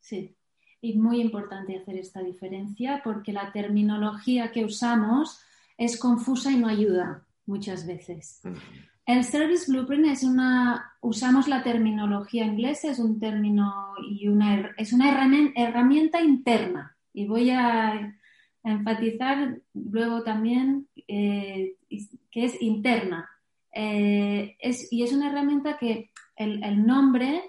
Sí, 0.00 0.34
y 0.80 0.96
muy 0.96 1.20
importante 1.20 1.76
hacer 1.76 1.96
esta 1.96 2.22
diferencia 2.22 3.02
porque 3.04 3.34
la 3.34 3.52
terminología 3.52 4.52
que 4.52 4.64
usamos 4.64 5.42
es 5.76 5.98
confusa 5.98 6.50
y 6.50 6.56
no 6.56 6.66
ayuda 6.66 7.26
muchas 7.44 7.86
veces. 7.86 8.40
El 9.04 9.22
Service 9.22 9.70
Blueprint 9.70 10.06
es 10.06 10.22
una, 10.22 10.94
usamos 11.02 11.46
la 11.46 11.62
terminología 11.62 12.46
inglesa, 12.46 12.90
es 12.90 13.00
un 13.00 13.20
término 13.20 13.92
y 14.10 14.28
una, 14.28 14.74
es 14.78 14.94
una 14.94 15.10
herramienta 15.54 16.22
interna 16.22 16.94
y 17.12 17.26
voy 17.26 17.50
a 17.50 18.14
enfatizar 18.62 19.60
luego 19.74 20.22
también 20.22 20.88
eh, 21.06 21.76
que 22.30 22.44
es 22.44 22.60
interna. 22.60 23.28
Eh, 23.72 24.56
y 24.90 25.02
es 25.02 25.12
una 25.12 25.30
herramienta 25.30 25.78
que 25.78 26.10
el, 26.36 26.86
nombre 26.86 27.42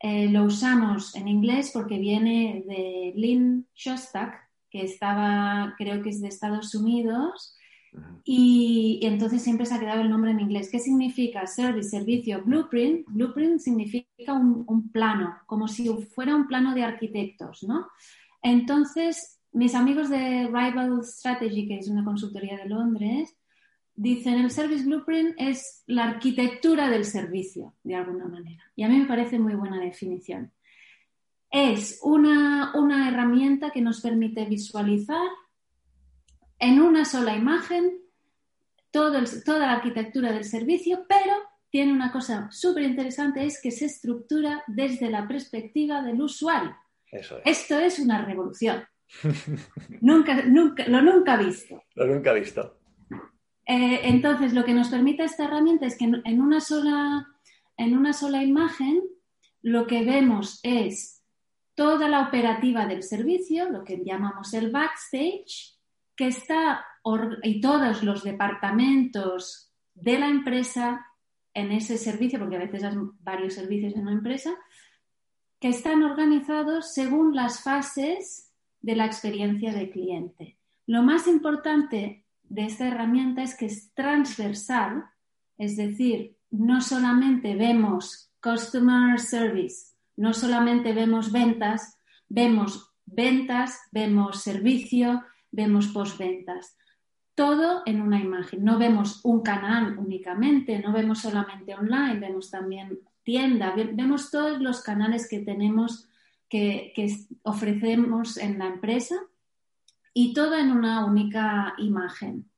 eh, 0.00 0.28
lo 0.28 0.44
usamos 0.44 1.14
en 1.14 1.28
inglés 1.28 1.70
porque 1.72 1.98
viene 1.98 2.64
de 2.66 3.12
Lynn 3.16 3.66
Shostak, 3.74 4.34
que 4.70 4.82
estaba, 4.82 5.74
creo 5.78 6.02
que 6.02 6.10
es 6.10 6.20
de 6.20 6.28
Estados 6.28 6.74
Unidos, 6.74 7.54
y, 8.24 9.00
entonces 9.02 9.42
siempre 9.42 9.64
se 9.64 9.74
ha 9.74 9.80
quedado 9.80 10.02
el 10.02 10.10
nombre 10.10 10.30
en 10.30 10.40
inglés. 10.40 10.68
¿Qué 10.70 10.78
significa 10.78 11.46
service, 11.46 11.88
servicio? 11.88 12.42
Blueprint. 12.44 13.06
Blueprint 13.08 13.58
significa 13.60 14.34
un, 14.34 14.64
un, 14.66 14.90
plano, 14.90 15.38
como 15.46 15.66
si 15.66 15.88
fuera 16.14 16.36
un 16.36 16.46
plano 16.46 16.74
de 16.74 16.82
arquitectos, 16.82 17.62
¿no? 17.62 17.86
Entonces, 18.46 19.40
mis 19.50 19.74
amigos 19.74 20.08
de 20.08 20.46
Rival 20.46 21.02
Strategy, 21.02 21.66
que 21.66 21.78
es 21.78 21.88
una 21.88 22.04
consultoría 22.04 22.56
de 22.56 22.68
Londres, 22.68 23.36
dicen 23.96 24.34
el 24.34 24.52
Service 24.52 24.84
Blueprint 24.84 25.34
es 25.36 25.82
la 25.88 26.04
arquitectura 26.04 26.88
del 26.88 27.04
servicio, 27.04 27.74
de 27.82 27.96
alguna 27.96 28.28
manera. 28.28 28.62
Y 28.76 28.84
a 28.84 28.88
mí 28.88 28.98
me 29.00 29.06
parece 29.06 29.40
muy 29.40 29.56
buena 29.56 29.80
definición. 29.80 30.52
Es 31.50 31.98
una, 32.04 32.72
herramienta 33.08 33.72
que 33.72 33.80
nos 33.80 34.00
permite 34.00 34.44
visualizar 34.44 35.26
en 36.60 36.80
una 36.80 37.04
sola 37.04 37.34
imagen 37.34 37.98
toda 38.92 39.24
la 39.58 39.72
arquitectura 39.72 40.30
del 40.30 40.44
servicio, 40.44 41.04
pero 41.08 41.34
tiene 41.68 41.92
una 41.92 42.12
cosa 42.12 42.48
súper 42.52 42.84
interesante, 42.84 43.44
es 43.44 43.60
que 43.60 43.72
se 43.72 43.86
estructura 43.86 44.62
desde 44.68 45.10
la 45.10 45.26
perspectiva 45.26 46.00
del 46.00 46.22
usuario. 46.22 46.76
Esto 47.44 47.78
es 47.78 47.98
una 47.98 48.24
revolución. 48.24 48.84
nunca, 50.00 50.42
nunca, 50.44 50.86
lo 50.88 51.02
nunca 51.02 51.36
visto. 51.36 51.82
Lo 51.94 52.06
nunca 52.06 52.32
visto. 52.32 52.78
Eh, 53.66 54.00
entonces, 54.04 54.52
lo 54.52 54.64
que 54.64 54.74
nos 54.74 54.88
permite 54.88 55.24
esta 55.24 55.44
herramienta 55.44 55.86
es 55.86 55.96
que 55.96 56.04
en 56.04 56.40
una, 56.40 56.60
sola, 56.60 57.26
en 57.76 57.96
una 57.96 58.12
sola 58.12 58.42
imagen 58.42 59.02
lo 59.62 59.86
que 59.86 60.04
vemos 60.04 60.60
es 60.62 61.24
toda 61.74 62.08
la 62.08 62.28
operativa 62.28 62.86
del 62.86 63.02
servicio, 63.02 63.68
lo 63.68 63.84
que 63.84 64.02
llamamos 64.04 64.54
el 64.54 64.70
backstage, 64.70 65.76
que 66.14 66.28
está, 66.28 66.84
y 67.42 67.60
todos 67.60 68.02
los 68.02 68.22
departamentos 68.22 69.72
de 69.94 70.18
la 70.18 70.28
empresa 70.28 71.04
en 71.52 71.72
ese 71.72 71.98
servicio, 71.98 72.38
porque 72.38 72.56
a 72.56 72.60
veces 72.60 72.84
hay 72.84 72.94
varios 73.20 73.54
servicios 73.54 73.94
en 73.94 74.02
una 74.02 74.12
empresa, 74.12 74.54
que 75.60 75.68
están 75.68 76.02
organizados 76.02 76.92
según 76.92 77.34
las 77.34 77.62
fases 77.62 78.52
de 78.80 78.96
la 78.96 79.06
experiencia 79.06 79.72
del 79.72 79.90
cliente. 79.90 80.58
Lo 80.86 81.02
más 81.02 81.26
importante 81.26 82.24
de 82.44 82.64
esta 82.64 82.86
herramienta 82.86 83.42
es 83.42 83.56
que 83.56 83.66
es 83.66 83.92
transversal, 83.94 85.04
es 85.58 85.76
decir, 85.76 86.36
no 86.50 86.80
solamente 86.80 87.56
vemos 87.56 88.30
customer 88.40 89.18
service, 89.18 89.94
no 90.16 90.32
solamente 90.32 90.92
vemos 90.92 91.32
ventas, 91.32 91.98
vemos 92.28 92.92
ventas, 93.04 93.80
vemos 93.90 94.42
servicio, 94.42 95.24
vemos 95.50 95.88
postventas. 95.88 96.76
Todo 97.34 97.82
en 97.84 98.00
una 98.00 98.20
imagen. 98.20 98.64
No 98.64 98.78
vemos 98.78 99.20
un 99.24 99.42
canal 99.42 99.98
únicamente, 99.98 100.78
no 100.78 100.92
vemos 100.92 101.20
solamente 101.20 101.74
online, 101.74 102.18
vemos 102.18 102.50
también 102.50 103.00
tienda, 103.26 103.74
vemos 103.74 104.30
todos 104.30 104.60
los 104.60 104.82
canales 104.82 105.28
que 105.28 105.40
tenemos, 105.40 106.08
que, 106.48 106.94
ofrecemos 107.42 108.36
en 108.36 108.56
la 108.60 108.68
empresa 108.68 109.16
y 110.14 110.32
todo 110.32 110.54
en 110.56 110.70
una 110.70 111.04
única 111.04 111.74
imagen. 111.78 112.48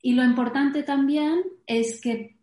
Y 0.00 0.14
lo 0.14 0.24
importante 0.24 0.82
también 0.82 1.42
es 1.66 2.00
que 2.00 2.38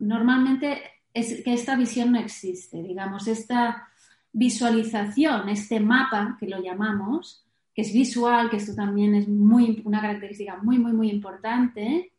normalmente 0.00 0.82
es 1.14 1.44
que 1.44 1.54
esta 1.54 1.76
visión 1.76 2.10
no 2.10 2.18
existe, 2.18 2.82
digamos, 2.82 3.28
esta 3.28 3.88
visualización, 4.32 5.48
este 5.48 5.78
mapa 5.78 6.36
que 6.40 6.48
lo 6.48 6.60
llamamos, 6.60 7.46
que 7.72 7.82
es 7.82 7.92
visual, 7.92 8.50
que 8.50 8.56
esto 8.56 8.74
también 8.74 9.14
es 9.14 9.28
muy, 9.28 9.80
una 9.84 10.00
característica 10.00 10.56
muy, 10.56 10.78
muy, 10.80 10.92
muy 10.92 11.08
importante, 11.08 12.12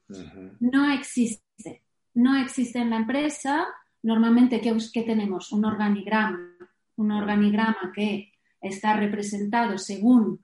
no 0.62 0.90
existe. 0.92 1.84
No 2.14 2.38
existe 2.38 2.80
en 2.80 2.90
la 2.90 2.98
empresa 2.98 3.68
Normalmente, 4.04 4.62
¿qué, 4.62 5.02
tenemos? 5.04 5.52
Un 5.52 5.66
organigrama, 5.66 6.40
un 6.96 7.12
organigrama 7.12 7.92
que 7.94 8.34
está 8.62 8.96
representado 8.96 9.78
según 9.78 10.44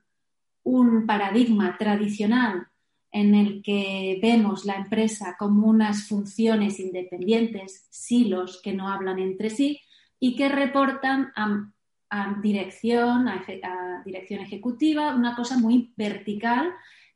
un 0.64 1.06
paradigma 1.06 1.76
tradicional 1.78 2.66
en 3.10 3.34
el 3.34 3.62
que 3.62 4.18
vemos 4.20 4.64
la 4.64 4.74
empresa 4.74 5.36
como 5.38 5.68
unas 5.68 6.08
funciones 6.08 6.80
independientes, 6.80 7.86
silos 7.90 8.60
que 8.62 8.72
no 8.72 8.88
hablan 8.88 9.20
entre 9.20 9.50
sí 9.50 9.80
y 10.18 10.34
que 10.34 10.48
reportan 10.48 11.32
a, 11.36 12.40
dirección, 12.42 13.28
a, 13.28 14.02
dirección 14.04 14.40
ejecutiva, 14.40 15.14
una 15.14 15.36
cosa 15.36 15.58
muy 15.58 15.92
vertical 15.96 16.72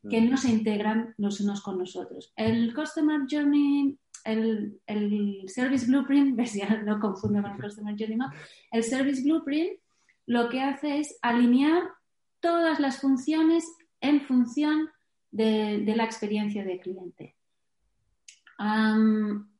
que 0.08 0.20
no 0.20 0.36
se 0.36 0.50
integran 0.50 1.14
los 1.18 1.40
unos 1.40 1.60
con 1.60 1.78
los 1.78 1.96
otros. 1.96 2.32
El 2.36 2.72
Customer 2.72 3.22
Journey 3.28 3.98
el, 4.24 4.80
Service 5.46 5.86
Blueprint, 5.86 6.36
ves, 6.36 6.54
ya 6.54 6.82
no 6.82 7.00
confundo 7.00 7.42
con 7.42 7.52
el 7.52 7.60
Customer 7.60 7.94
Journey 7.98 8.16
Map, 8.16 8.34
el 8.72 8.82
Service 8.82 9.22
Blueprint 9.22 9.78
lo 10.26 10.50
que 10.50 10.60
hace 10.60 10.98
es 10.98 11.18
alinear 11.22 11.82
todas 12.40 12.78
las 12.80 13.00
funciones 13.00 13.64
en 14.00 14.20
función 14.20 14.90
de, 15.30 15.82
la 15.96 16.04
experiencia 16.04 16.64
del 16.64 16.80
cliente. 16.80 17.34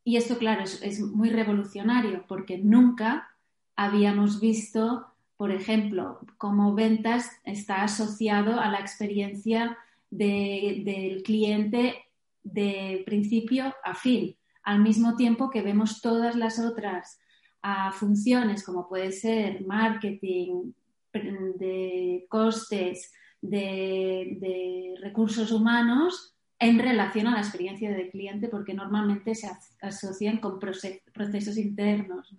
y 0.04 0.16
esto, 0.16 0.38
claro, 0.38 0.62
es, 0.62 1.00
muy 1.00 1.30
revolucionario 1.30 2.24
porque 2.28 2.58
nunca 2.58 3.30
habíamos 3.76 4.40
visto, 4.40 5.06
por 5.38 5.52
ejemplo, 5.52 6.20
cómo 6.36 6.74
ventas 6.74 7.30
está 7.44 7.82
asociado 7.82 8.60
a 8.60 8.68
la 8.68 8.80
experiencia 8.80 9.78
del 10.10 11.22
cliente 11.24 12.04
de 12.42 13.02
principio 13.06 13.74
a 13.84 13.94
fin, 13.94 14.36
al 14.68 14.80
mismo 14.80 15.16
tiempo 15.16 15.48
que 15.48 15.62
vemos 15.62 16.02
todas 16.02 16.37
las 16.37 16.58
otras 16.58 17.18
ah, 17.62 17.90
funciones, 17.90 18.62
como 18.62 18.87
puede 18.87 19.12
ser 19.12 19.64
marketing, 19.64 20.72
de 21.10 22.26
costes, 22.28 23.10
de, 23.40 24.94
recursos 25.00 25.52
humanos 25.52 26.37
en 26.58 26.78
relación 26.78 27.28
a 27.28 27.30
la 27.30 27.38
experiencia 27.38 27.90
del 27.90 28.10
cliente, 28.10 28.48
porque 28.48 28.75
normalmente 28.75 29.34
se 29.34 29.48
asocian 29.80 30.37
con 30.37 30.58
procesos 30.58 31.56
internos. 31.56 32.37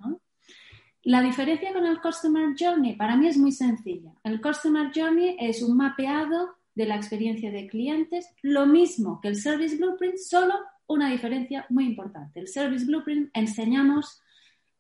La 1.02 1.24
diferencia 1.24 1.74
con 1.74 1.88
el 1.88 2.00
Customer 2.00 2.54
Journey 2.56 2.96
para 2.96 3.18
mí 3.18 3.28
es 3.28 3.40
muy 3.40 3.52
sencilla. 3.52 4.12
El 4.24 4.40
Customer 4.40 4.92
Journey 4.94 5.36
es 5.40 5.64
un 5.64 5.76
mapeado 5.76 6.58
de 6.76 6.86
la 6.86 6.96
experiencia 6.96 7.50
de 7.50 7.68
clientes, 7.68 8.30
lo 8.44 8.68
mismo 8.68 9.20
que 9.20 9.30
el 9.30 9.36
Service 9.36 9.78
Blueprint, 9.78 10.18
solo 10.18 10.54
una 10.90 11.10
diferencia 11.10 11.66
muy 11.70 11.86
importante. 11.86 12.40
El 12.40 12.48
Service 12.48 12.86
Blueprint 12.86 13.30
enseñamos 13.34 14.22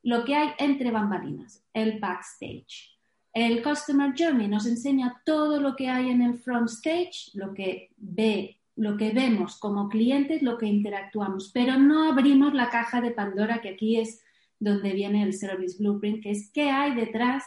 lo 0.03 0.25
que 0.25 0.35
hay 0.35 0.49
entre 0.57 0.91
bambalinas, 0.91 1.63
el 1.73 1.99
backstage. 1.99 2.97
El 3.31 3.61
Customer 3.61 4.13
Journey 4.17 4.47
nos 4.47 4.65
enseña 4.65 5.21
todo 5.23 5.61
lo 5.61 5.75
que 5.75 5.87
hay 5.87 6.09
en 6.09 6.21
el 6.21 6.39
front 6.39 6.69
stage, 6.69 7.31
lo 7.35 7.53
que 7.53 7.91
ve, 7.97 8.59
lo 8.75 8.97
que 8.97 9.11
vemos 9.11 9.59
como 9.59 9.87
clientes, 9.87 10.41
lo 10.41 10.57
que 10.57 10.65
interactuamos, 10.65 11.51
pero 11.53 11.77
no 11.77 12.09
abrimos 12.11 12.53
la 12.53 12.69
caja 12.69 13.01
de 13.01 13.11
Pandora, 13.11 13.61
que 13.61 13.69
aquí 13.69 13.97
es 13.97 14.23
donde 14.59 14.93
viene 14.93 15.23
el 15.23 15.33
Service 15.33 15.77
Blueprint, 15.77 16.23
que 16.23 16.31
es 16.31 16.51
qué 16.51 16.71
hay 16.71 16.95
detrás 16.95 17.43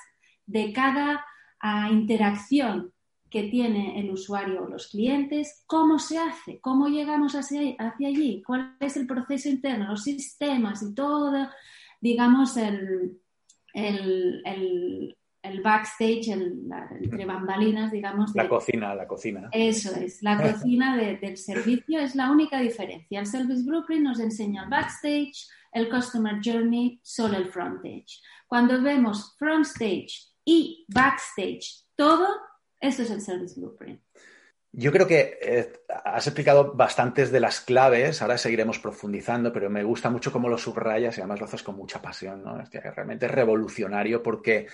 de 0.47 0.73
cada 0.73 1.25
ah, 1.59 1.91
interacción 1.91 2.93
que 3.33 3.45
tiene 3.45 3.99
el 3.99 4.11
usuario 4.11 4.63
o 4.63 4.69
los 4.69 4.89
clientes, 4.89 5.65
cómo 5.67 5.99
se 5.99 6.19
hace, 6.19 6.61
cómo 6.61 6.89
llegamos 6.89 7.35
hacia, 7.35 7.75
hacia 7.79 8.09
allí, 8.09 8.43
cuál 8.47 8.77
es 8.79 8.97
el 8.97 9.07
proceso 9.07 9.49
interno, 9.49 9.89
los 9.89 10.03
sistemas 10.05 10.83
y 10.83 10.95
todo, 10.95 11.49
digamos, 12.01 12.57
el, 12.57 13.19
el 13.75 15.17
el 15.43 15.61
backstage, 15.61 16.29
el, 16.29 16.71
entre 17.01 17.25
bambalinas, 17.25 17.91
digamos. 17.91 18.35
la 18.35 18.49
cocina, 18.49 18.95
la 18.95 19.07
cocina. 19.07 19.49
Eso 19.51 19.95
es, 19.97 20.23
la 20.23 20.41
cocina 20.41 20.97
del 20.97 21.37
servicio 21.37 21.99
es 21.99 22.15
la 22.15 22.31
única 22.31 22.61
diferencia. 22.61 23.21
El 23.21 23.27
Service 23.27 23.65
Blueprint 23.65 24.05
nos 24.05 24.21
enseña 24.21 24.65
el 24.65 24.71
backstage, 24.71 25.49
el 25.73 25.89
Customer 25.89 26.39
Journey, 26.43 27.01
solo 27.03 27.37
el 27.37 27.47
frontage. 27.47 28.21
Cuando 28.47 28.81
vemos 28.81 29.35
frontstage 29.37 30.31
y 30.45 30.87
backstage, 30.89 31.87
todo, 31.97 32.29
eso 32.83 33.03
es 33.03 33.11
el 33.11 33.23
Service 33.23 33.59
Blueprint. 33.59 34.01
Yo 34.75 34.91
creo 34.91 35.07
que 35.07 35.39
eh, 35.43 35.73
has 36.05 36.27
explicado 36.27 36.73
bastantes 36.73 37.31
de 37.31 37.41
las 37.41 37.61
claves, 37.61 38.23
ahora 38.23 38.39
seguiremos 38.39 38.79
profundizando, 38.79 39.53
pero 39.53 39.69
me 39.69 39.85
gusta 39.85 40.09
mucho 40.09 40.33
cómo 40.33 40.49
lo 40.49 40.57
subrayas 40.57 41.17
y 41.17 41.21
además 41.21 41.41
lo 41.41 41.47
haces 41.47 41.63
con 41.63 41.77
mucha 41.77 42.01
pasión, 42.01 42.43
¿no? 42.43 42.57
realmente 42.73 43.27
es 43.27 43.33
revolucionario 43.33 44.23
porque 44.23 44.67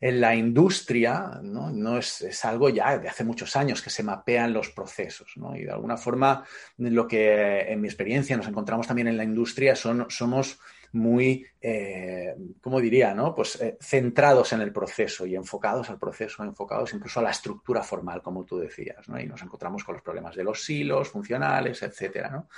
en 0.00 0.20
la 0.20 0.34
industria 0.34 1.40
¿no? 1.42 1.70
no 1.70 1.98
es, 1.98 2.22
es, 2.22 2.42
algo 2.46 2.70
ya 2.70 2.98
de 2.98 3.08
hace 3.08 3.24
muchos 3.24 3.54
años 3.54 3.82
que 3.82 3.90
se 3.90 4.02
mapean 4.02 4.54
los 4.54 4.70
procesos. 4.70 5.32
¿no? 5.36 5.54
Y 5.54 5.64
de 5.64 5.72
alguna 5.72 5.98
forma, 5.98 6.44
lo 6.78 7.06
que 7.06 7.60
en 7.70 7.80
mi 7.82 7.88
experiencia 7.88 8.36
nos 8.36 8.48
encontramos 8.48 8.86
también 8.86 9.08
en 9.08 9.16
la 9.18 9.24
industria 9.24 9.76
son, 9.76 10.06
somos 10.08 10.58
muy, 10.92 11.44
eh, 11.60 12.34
¿cómo 12.60 12.80
diría? 12.80 13.14
No? 13.14 13.34
Pues 13.34 13.60
eh, 13.60 13.76
centrados 13.80 14.52
en 14.52 14.60
el 14.60 14.72
proceso 14.72 15.26
y 15.26 15.34
enfocados 15.34 15.90
al 15.90 15.98
proceso, 15.98 16.42
enfocados 16.42 16.92
incluso 16.94 17.20
a 17.20 17.24
la 17.24 17.30
estructura 17.30 17.82
formal, 17.82 18.22
como 18.22 18.44
tú 18.44 18.58
decías, 18.58 19.08
¿no? 19.08 19.20
Y 19.20 19.26
nos 19.26 19.42
encontramos 19.42 19.84
con 19.84 19.94
los 19.94 20.02
problemas 20.02 20.34
de 20.34 20.44
los 20.44 20.64
silos 20.64 21.08
funcionales, 21.08 21.82
etcétera, 21.82 22.30
¿no? 22.30 22.48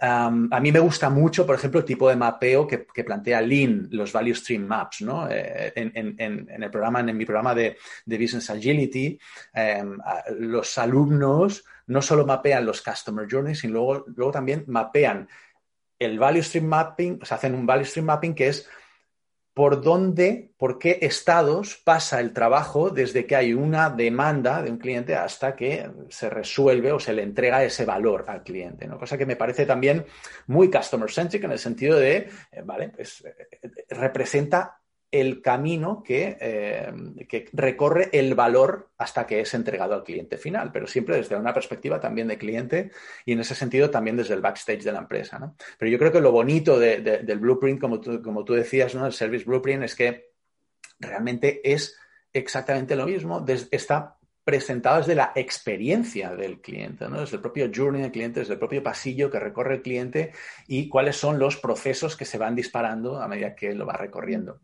a 0.00 0.60
mí 0.60 0.72
me 0.72 0.78
gusta 0.78 1.10
mucho, 1.10 1.46
por 1.46 1.56
ejemplo, 1.56 1.80
el 1.80 1.86
tipo 1.86 2.08
de 2.08 2.16
mapeo 2.16 2.66
que, 2.66 3.04
plantea 3.04 3.40
Lean, 3.40 3.88
los 3.90 4.12
Value 4.12 4.34
Stream 4.34 4.66
Maps, 4.66 5.02
¿no? 5.02 5.28
Eh, 5.30 5.72
en, 5.74 6.48
el 6.62 6.70
programa, 6.70 7.00
en 7.00 7.16
mi 7.16 7.24
programa 7.24 7.54
de, 7.54 7.76
Business 8.06 8.50
Agility, 8.50 9.18
em, 9.52 9.98
los 10.38 10.78
alumnos 10.78 11.64
no 11.86 12.00
solo 12.00 12.24
mapean 12.24 12.64
los 12.64 12.82
Customer 12.82 13.26
Journeys, 13.30 13.60
sino 13.60 13.74
luego, 13.74 14.04
luego 14.14 14.32
también 14.32 14.64
mapean 14.68 15.28
el 16.04 16.18
value 16.18 16.42
stream 16.42 16.66
mapping, 16.66 17.18
o 17.22 17.24
sea, 17.24 17.36
hacen 17.36 17.54
un 17.54 17.66
value 17.66 17.84
stream 17.84 18.06
mapping 18.06 18.34
que 18.34 18.48
es 18.48 18.68
por 19.54 19.82
dónde, 19.82 20.52
por 20.56 20.80
qué 20.80 20.98
estados 21.02 21.76
pasa 21.76 22.20
el 22.20 22.32
trabajo 22.32 22.90
desde 22.90 23.24
que 23.24 23.36
hay 23.36 23.54
una 23.54 23.88
demanda 23.88 24.60
de 24.62 24.70
un 24.72 24.78
cliente 24.78 25.14
hasta 25.14 25.54
que 25.54 25.88
se 26.08 26.28
resuelve 26.28 26.90
o 26.90 26.98
se 26.98 27.12
le 27.12 27.22
entrega 27.22 27.62
ese 27.62 27.84
valor 27.84 28.24
al 28.26 28.42
cliente, 28.42 28.88
¿no? 28.88 28.98
Cosa 28.98 29.16
que 29.16 29.26
me 29.26 29.36
parece 29.36 29.64
también 29.64 30.04
muy 30.48 30.68
customer 30.70 31.08
centric 31.08 31.44
en 31.44 31.52
el 31.52 31.60
sentido 31.60 31.96
de, 31.96 32.28
eh, 32.50 32.62
vale, 32.64 32.88
pues 32.88 33.24
eh, 33.24 33.84
representa 33.90 34.80
el 35.14 35.40
camino 35.40 36.02
eh, 36.08 36.92
que, 37.28 37.48
recorre 37.52 38.08
el 38.12 38.34
valor 38.34 38.90
hasta 38.98 39.24
que 39.28 39.38
es 39.38 39.54
entregado 39.54 39.94
al 39.94 40.02
cliente 40.02 40.36
final, 40.38 40.72
pero 40.72 40.88
siempre 40.88 41.16
desde 41.16 41.36
una 41.36 41.54
perspectiva 41.54 42.00
también 42.00 42.26
de 42.26 42.36
cliente 42.36 42.90
y 43.24 43.32
en 43.32 43.38
ese 43.38 43.54
sentido 43.54 43.90
también 43.90 44.16
desde 44.16 44.34
el 44.34 44.40
backstage 44.40 44.82
de 44.82 44.90
la 44.90 44.98
empresa. 44.98 45.54
Pero 45.78 45.88
yo 45.88 45.98
creo 46.00 46.10
que 46.10 46.20
lo 46.20 46.32
bonito 46.32 46.80
del 46.80 47.38
blueprint, 47.38 47.80
como 47.80 48.00
tú, 48.00 48.20
como 48.22 48.44
tú 48.44 48.54
decías, 48.54 48.92
¿no? 48.96 49.06
el 49.06 49.12
service 49.12 49.44
blueprint, 49.44 49.84
es 49.84 49.94
que 49.94 50.32
realmente 50.98 51.60
es 51.62 51.96
exactamente 52.32 52.96
lo 52.96 53.06
mismo, 53.06 53.44
está 53.70 54.18
presentado 54.42 54.98
desde 54.98 55.14
la 55.14 55.30
experiencia 55.36 56.34
del 56.34 56.60
cliente, 56.60 57.08
¿no? 57.08 57.20
desde 57.20 57.36
el 57.36 57.42
propio 57.42 57.70
journey 57.72 58.02
del 58.02 58.10
cliente, 58.10 58.40
desde 58.40 58.54
el 58.54 58.58
propio 58.58 58.82
pasillo 58.82 59.30
que 59.30 59.38
recorre 59.38 59.76
el 59.76 59.82
cliente 59.82 60.32
y 60.66 60.88
cuáles 60.88 61.16
son 61.16 61.38
los 61.38 61.56
procesos 61.56 62.16
que 62.16 62.24
se 62.24 62.36
van 62.36 62.56
disparando 62.56 63.22
a 63.22 63.28
medida 63.28 63.54
que 63.54 63.74
lo 63.74 63.86
va 63.86 63.94
recorriendo. 63.94 64.60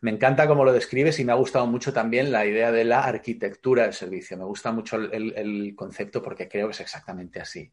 Me 0.00 0.10
encanta 0.10 0.46
cómo 0.46 0.64
lo 0.64 0.72
describes 0.72 1.18
y 1.18 1.24
me 1.24 1.32
ha 1.32 1.36
gustado 1.36 1.66
mucho 1.66 1.92
también 1.92 2.30
la 2.30 2.46
idea 2.46 2.70
de 2.72 2.84
la 2.84 3.04
arquitectura 3.04 3.84
del 3.84 3.92
servicio. 3.92 4.36
Me 4.36 4.44
gusta 4.44 4.72
mucho 4.72 4.96
el, 4.96 5.74
concepto 5.76 6.22
porque 6.22 6.48
creo 6.48 6.68
que 6.68 6.72
es 6.72 6.80
exactamente 6.80 7.40
así. 7.40 7.70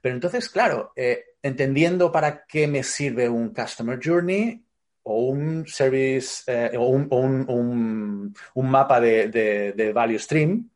Pero 0.00 0.14
entonces, 0.14 0.48
claro, 0.48 0.92
eh, 0.96 1.24
entendiendo 1.42 2.10
para 2.10 2.44
qué 2.46 2.66
me 2.66 2.82
sirve 2.82 3.28
un 3.28 3.54
Customer 3.54 3.98
Journey, 4.02 4.62
o 5.04 5.26
un 5.26 5.66
service 5.66 6.44
eh, 6.46 6.76
o, 6.78 6.86
un, 6.86 8.34
mapa 8.54 9.00
de, 9.00 9.92
value 9.94 10.18
stream, 10.18 10.70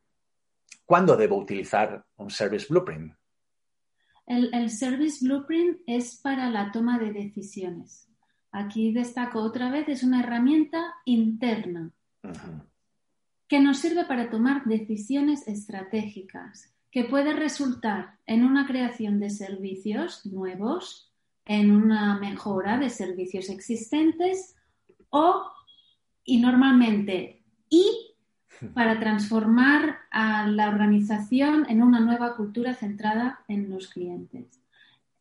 ¿cuándo 0.85 1.17
debo 1.17 1.37
utilizar 1.37 2.05
un 2.17 2.31
service 2.31 2.67
blueprint? 2.69 3.13
el, 4.27 4.71
service 4.71 5.25
blueprint 5.25 5.79
es 5.87 6.17
para 6.17 6.51
la 6.51 6.73
toma 6.73 6.99
de 6.99 7.13
decisiones. 7.13 8.06
Aquí 8.57 8.91
destaco 8.91 9.41
otra 9.41 9.71
vez, 9.71 9.87
es 9.91 10.03
una 10.03 10.21
herramienta 10.21 10.95
interna 11.05 11.91
que 13.49 13.61
nos 13.61 13.77
sirve 13.77 14.07
para 14.07 14.31
tomar 14.31 14.65
decisiones 14.65 15.47
estratégicas, 15.47 16.75
que 16.91 17.05
puede 17.05 17.35
resultar 17.35 18.17
en 18.25 18.47
una 18.47 18.67
creación 18.67 19.21
de 19.21 19.29
servicios 19.29 20.25
nuevos, 20.25 21.13
en 21.45 21.71
una 21.71 22.19
mejora 22.19 22.79
de 22.79 22.89
servicios 22.89 23.51
existentes 23.51 24.57
o, 25.11 25.53
y 26.25 26.41
normalmente, 26.41 27.43
y 27.69 28.17
para 28.73 28.99
transformar 28.99 29.99
a 30.11 30.49
la 30.49 30.71
organización 30.71 31.67
en 31.69 31.83
una 31.83 32.01
nueva 32.01 32.35
cultura 32.35 32.73
centrada 32.73 33.45
en 33.49 33.69
los 33.69 33.89
clientes. 33.89 34.63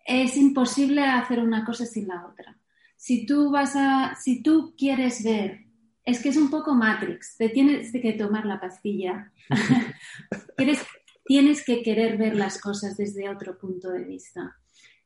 Es 0.05 0.37
imposible 0.37 1.03
hacer 1.03 1.41
una 1.41 1.65
cosa 1.65 1.85
sin 1.85 2.07
la 2.07 2.25
otra 2.27 2.55
si 2.95 3.25
tú 3.25 3.51
vas 3.51 3.75
a, 3.75 4.15
si 4.15 4.41
tú 4.41 4.73
quieres 4.77 5.23
ver, 5.23 5.65
es 6.03 6.21
que 6.21 6.29
es 6.29 6.37
un 6.37 6.49
poco 6.49 6.75
Matrix, 6.75 7.35
te 7.37 7.49
tienes 7.49 7.91
que 7.91 8.13
tomar 8.13 8.45
la 8.45 8.59
pastilla. 8.59 9.31
tienes 11.25 11.65
que 11.65 11.81
querer 11.81 12.17
ver 12.17 12.35
las 12.35 12.61
cosas 12.61 12.95
desde 12.95 13.29
otro 13.29 13.57
punto 13.57 13.89
de 13.89 14.03
vista. 14.03 14.55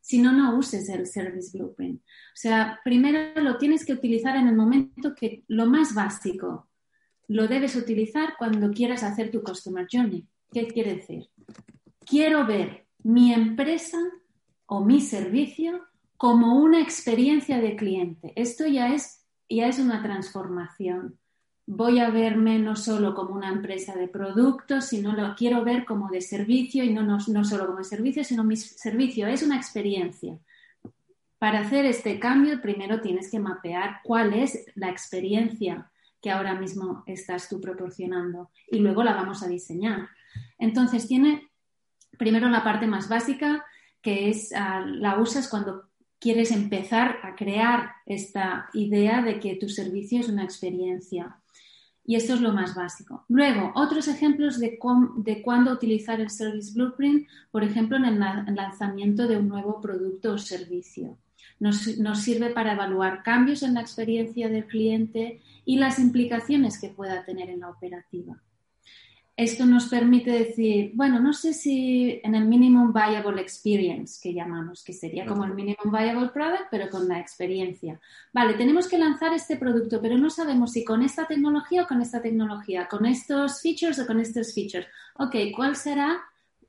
Si 0.01 0.17
no, 0.17 0.33
no 0.33 0.57
uses 0.57 0.89
el 0.89 1.07
Service 1.07 1.57
Blueprint. 1.57 2.01
O 2.01 2.35
sea, 2.35 2.79
primero 2.83 3.41
lo 3.41 3.57
tienes 3.57 3.85
que 3.85 3.93
utilizar 3.93 4.35
en 4.35 4.47
el 4.47 4.55
momento 4.55 5.15
que 5.15 5.43
lo 5.47 5.65
más 5.65 5.93
básico 5.93 6.67
lo 7.27 7.47
debes 7.47 7.75
utilizar 7.75 8.33
cuando 8.37 8.71
quieras 8.71 9.03
hacer 9.03 9.29
tu 9.29 9.43
Customer 9.43 9.87
Journey. 9.89 10.27
¿Qué 10.51 10.67
quiere 10.67 10.95
decir? 10.95 11.29
Quiero 12.05 12.45
ver 12.45 12.87
mi 13.03 13.31
empresa 13.33 13.99
o 14.65 14.83
mi 14.83 14.99
servicio 14.99 15.88
como 16.19 16.57
una 16.57 16.81
experiencia 16.81 17.61
de 17.61 17.77
cliente. 17.77 18.33
Esto 18.35 18.67
ya 18.67 18.93
es, 18.93 19.25
ya 19.49 19.67
es 19.67 19.79
una 19.79 20.03
transformación. 20.03 21.17
voy 21.65 21.99
a 21.99 22.09
verme 22.09 22.59
no 22.59 22.75
solo 22.75 23.15
como 23.15 23.35
una 23.35 23.47
empresa 23.47 23.95
de 23.95 24.09
productos, 24.09 24.87
sino 24.87 25.13
lo 25.13 25.33
quiero 25.35 25.63
ver 25.63 25.85
como 25.85 26.09
de 26.09 26.19
servicio 26.19 26.83
y 26.83 26.91
no, 26.93 27.03
no, 27.03 27.45
solo 27.45 27.67
como 27.67 27.77
de 27.77 27.85
servicio, 27.85 28.25
sino 28.25 28.43
mi 28.43 28.57
servicio 28.57 29.27
es 29.27 29.43
una 29.43 29.55
experiencia. 29.55 30.37
Para 31.37 31.59
hacer 31.59 31.85
este 31.85 32.19
cambio, 32.19 32.61
primero 32.61 32.99
tienes 32.99 33.31
que 33.31 33.39
mapear 33.39 34.01
cuál 34.03 34.33
es 34.33 34.65
la 34.75 34.89
experiencia 34.89 35.89
que 36.21 36.31
ahora 36.31 36.53
mismo 36.53 37.01
estás 37.05 37.47
tú 37.47 37.61
proporcionando 37.61 38.49
y 38.69 38.79
luego 38.79 39.03
la 39.03 39.13
vamos 39.13 39.41
a 39.41 39.47
diseñar. 39.47 40.09
Entonces, 40.57 41.07
tiene 41.07 41.49
primero 42.17 42.49
la 42.49 42.61
parte 42.61 42.87
más 42.87 43.07
básica, 43.07 43.63
que 44.01 44.29
es 44.29 44.51
ah, 44.53 44.81
la 44.85 45.17
usas 45.17 45.47
cuando 45.47 45.88
quieres 46.19 46.51
empezar 46.51 47.17
a 47.23 47.35
crear 47.35 47.91
esta 48.05 48.69
idea 48.73 49.21
de 49.21 49.39
que 49.39 49.55
tu 49.55 49.69
servicio 49.69 50.19
es 50.19 50.29
una 50.29 50.43
experiencia. 50.43 51.37
Y 52.05 52.15
esto 52.15 52.33
es 52.33 52.41
lo 52.41 52.53
más 52.53 52.75
básico. 52.75 53.23
Luego, 53.29 53.71
otros 53.75 54.07
ejemplos 54.07 54.59
de, 54.59 54.79
de 55.17 55.41
cuándo 55.41 55.71
utilizar 55.71 56.19
el 56.19 56.29
Service 56.29 56.73
Blueprint, 56.73 57.27
por 57.51 57.63
ejemplo, 57.63 57.97
en 57.97 58.05
el 58.05 58.55
lanzamiento 58.55 59.27
de 59.27 59.37
un 59.37 59.47
nuevo 59.47 59.79
producto 59.79 60.33
o 60.33 60.37
servicio. 60.37 61.17
Nos, 61.59 61.83
sirve 62.23 62.51
para 62.51 62.73
evaluar 62.73 63.21
cambios 63.21 63.63
en 63.63 63.73
la 63.73 63.81
experiencia 63.81 64.47
del 64.47 64.65
cliente 64.65 65.41
y 65.65 65.77
las 65.77 65.99
implicaciones 65.99 66.79
que 66.79 66.89
pueda 66.89 67.25
tener 67.25 67.49
en 67.49 67.59
la 67.59 67.69
operativa. 67.69 68.41
Esto 69.39 69.65
nos 69.65 69.87
permite 69.87 70.31
decir, 70.31 70.91
bueno, 70.95 71.21
no 71.21 71.31
sé 71.31 71.53
si 71.53 72.19
en 72.25 72.35
el 72.35 72.43
Minimum 72.43 72.91
Viable 72.91 73.41
Experience 73.41 74.19
que 74.21 74.33
llamamos, 74.33 74.83
que 74.83 74.91
sería 74.91 75.25
como 75.25 75.45
el 75.45 75.53
Minimum 75.53 75.93
Viable 75.93 76.27
Product, 76.27 76.65
pero 76.69 76.89
con 76.89 77.07
la 77.07 77.21
experiencia. 77.21 78.01
Vale, 78.33 78.55
tenemos 78.55 78.89
que 78.89 78.97
lanzar 78.97 79.31
este 79.31 79.55
producto, 79.55 80.01
pero 80.01 80.17
no 80.17 80.29
sabemos 80.29 80.73
si 80.73 80.83
con 80.83 81.03
esta 81.03 81.25
tecnología 81.25 81.83
o 81.83 81.87
con 81.87 82.01
esta 82.01 82.21
tecnología, 82.21 82.89
con 82.89 83.05
estos 83.05 83.61
features 83.61 83.97
o 83.99 84.05
con 84.05 84.19
estos 84.19 84.53
features. 84.53 84.87
Ok, 85.13 85.37
¿cuál 85.55 85.77
será 85.77 86.19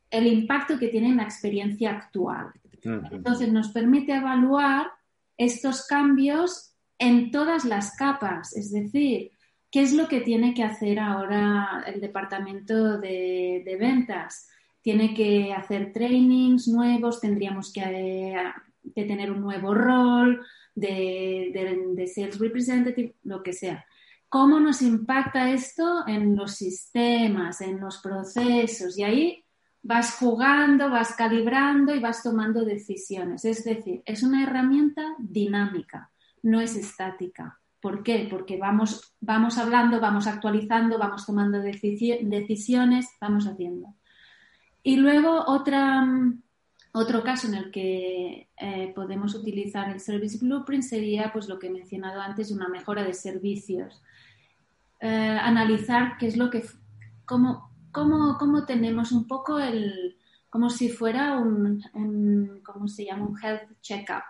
el 0.08 0.28
impacto 0.28 0.78
que 0.78 0.86
tiene 0.86 1.08
en 1.08 1.16
la 1.16 1.24
experiencia 1.24 1.90
actual? 1.90 2.52
Entonces 2.84 3.52
nos 3.52 3.72
permite 3.72 4.14
evaluar 4.14 4.92
estos 5.36 5.88
cambios 5.88 6.70
en 7.00 7.32
todas 7.32 7.64
las 7.64 7.96
capas, 7.96 8.56
es 8.56 8.70
decir, 8.70 9.32
qué 9.70 9.82
es 9.82 9.92
lo 9.92 10.08
que 10.08 10.20
tiene 10.20 10.52
que 10.54 10.64
hacer 10.64 10.98
ahora 10.98 11.84
el 11.86 12.00
departamento 12.00 12.98
de, 12.98 13.76
ventas. 13.78 14.48
Tiene 14.82 15.14
que 15.14 15.52
hacer 15.52 15.92
trainings 15.92 16.68
nuevos, 16.68 17.20
tendríamos 17.20 17.72
que, 17.72 18.52
tener 18.94 19.30
un 19.30 19.40
nuevo 19.40 19.74
rol 19.74 20.44
de, 20.74 21.84
de 21.94 22.06
sales 22.06 22.38
representative, 22.38 23.14
lo 23.24 23.42
que 23.42 23.52
sea. 23.52 23.84
¿Cómo 24.28 24.60
nos 24.60 24.80
impacta 24.80 25.50
esto 25.50 26.06
en 26.06 26.36
los 26.36 26.54
sistemas, 26.54 27.60
en 27.60 27.80
los 27.80 27.98
procesos? 27.98 28.96
Y 28.96 29.02
ahí 29.02 29.44
vas 29.82 30.16
jugando, 30.16 30.90
vas 30.90 31.14
calibrando 31.14 31.94
y 31.94 32.00
vas 32.00 32.22
tomando 32.22 32.64
decisiones. 32.64 33.44
Es 33.44 33.64
decir, 33.64 34.02
es 34.04 34.22
una 34.22 34.44
herramienta 34.44 35.02
dinámica, 35.18 36.10
no 36.42 36.60
es 36.60 36.76
estática. 36.76 37.59
¿Por 37.80 38.02
qué? 38.02 38.26
Porque 38.30 38.58
vamos, 38.58 39.14
vamos 39.20 39.56
hablando, 39.58 40.00
vamos 40.00 40.26
actualizando, 40.26 40.98
vamos 40.98 41.24
tomando 41.24 41.60
decisiones, 41.60 43.08
vamos 43.20 43.46
haciendo. 43.46 43.94
Y 44.82 44.96
luego 44.96 45.44
otra, 45.46 46.06
otro 46.92 47.22
caso 47.22 47.48
en 47.48 47.54
el 47.54 47.70
que 47.70 48.50
eh, 48.56 48.92
podemos 48.94 49.34
utilizar 49.34 49.90
el 49.90 50.00
Service 50.00 50.38
Blueprint 50.38 50.82
sería 50.82 51.32
pues, 51.32 51.48
lo 51.48 51.58
que 51.58 51.68
he 51.68 51.70
mencionado 51.70 52.20
antes, 52.20 52.50
una 52.50 52.68
mejora 52.68 53.04
de 53.04 53.14
servicios. 53.14 54.02
Eh, 55.00 55.38
analizar 55.40 56.18
qué 56.18 56.26
es 56.26 56.36
lo 56.36 56.50
que, 56.50 56.64
cómo, 57.24 57.70
cómo, 57.90 58.64
tenemos 58.66 59.12
un 59.12 59.26
poco 59.26 59.58
el, 59.58 60.18
como 60.50 60.68
si 60.68 60.90
fuera 60.90 61.38
un, 61.38 62.60
¿cómo 62.62 62.88
se 62.88 63.06
llama? 63.06 63.26
Un 63.26 63.38
health 63.42 63.70
check-up. 63.80 64.24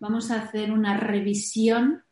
Vamos 0.00 0.30
a 0.30 0.42
hacer 0.42 0.72
una 0.72 0.96
revisión, 0.96 2.02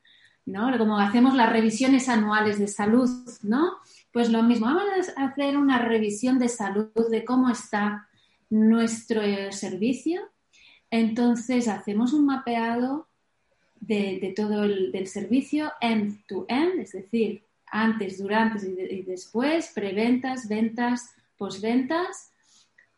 ¿no? 0.47 0.77
Como 0.79 0.99
hacemos 0.99 1.35
las 1.35 1.53
revisiones 1.53 2.09
anuales 2.09 2.59
de 2.59 2.69
salud, 2.69 3.11
¿no? 3.43 3.73
Pues 4.13 4.31
lo 4.31 4.43
mismo, 4.43 4.67
vamos 4.67 4.85
a 5.17 5.27
hacer 5.27 5.57
una 5.59 5.79
revisión 5.79 6.39
de 6.39 6.49
salud 6.49 6.91
de 7.11 7.25
cómo 7.25 7.51
está 7.51 8.09
nuestro 8.49 9.21
servicio. 9.51 10.23
Entonces 10.91 11.69
hacemos 11.69 12.13
un 12.13 12.27
mapeado 12.27 13.09
de, 13.81 14.33
todo 14.35 14.65
el 14.65 14.93
del 14.93 15.07
servicio 15.07 15.73
end 15.81 16.25
to 16.27 16.47
end, 16.49 16.81
es 16.81 16.93
decir, 16.93 17.45
antes, 17.67 18.19
durante 18.19 18.67
y, 18.67 19.03
después, 19.03 19.73
preventas, 19.75 20.49
ventas, 20.49 21.15
posventas. 21.37 22.33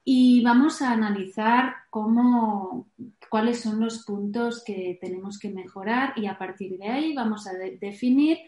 Y 0.04 0.42
vamos 0.42 0.80
a 0.82 0.92
analizar 0.92 1.74
cómo, 1.90 2.86
cuáles 3.30 3.60
son 3.60 3.80
los 3.80 4.04
puntos 4.04 4.62
que 4.64 4.98
tenemos 5.00 5.38
que 5.38 5.50
mejorar 5.50 6.12
y 6.16 6.26
a 6.26 6.38
partir 6.38 6.78
de 6.78 6.88
ahí 6.88 7.14
vamos 7.14 7.46
a 7.46 7.52
definir 7.80 8.38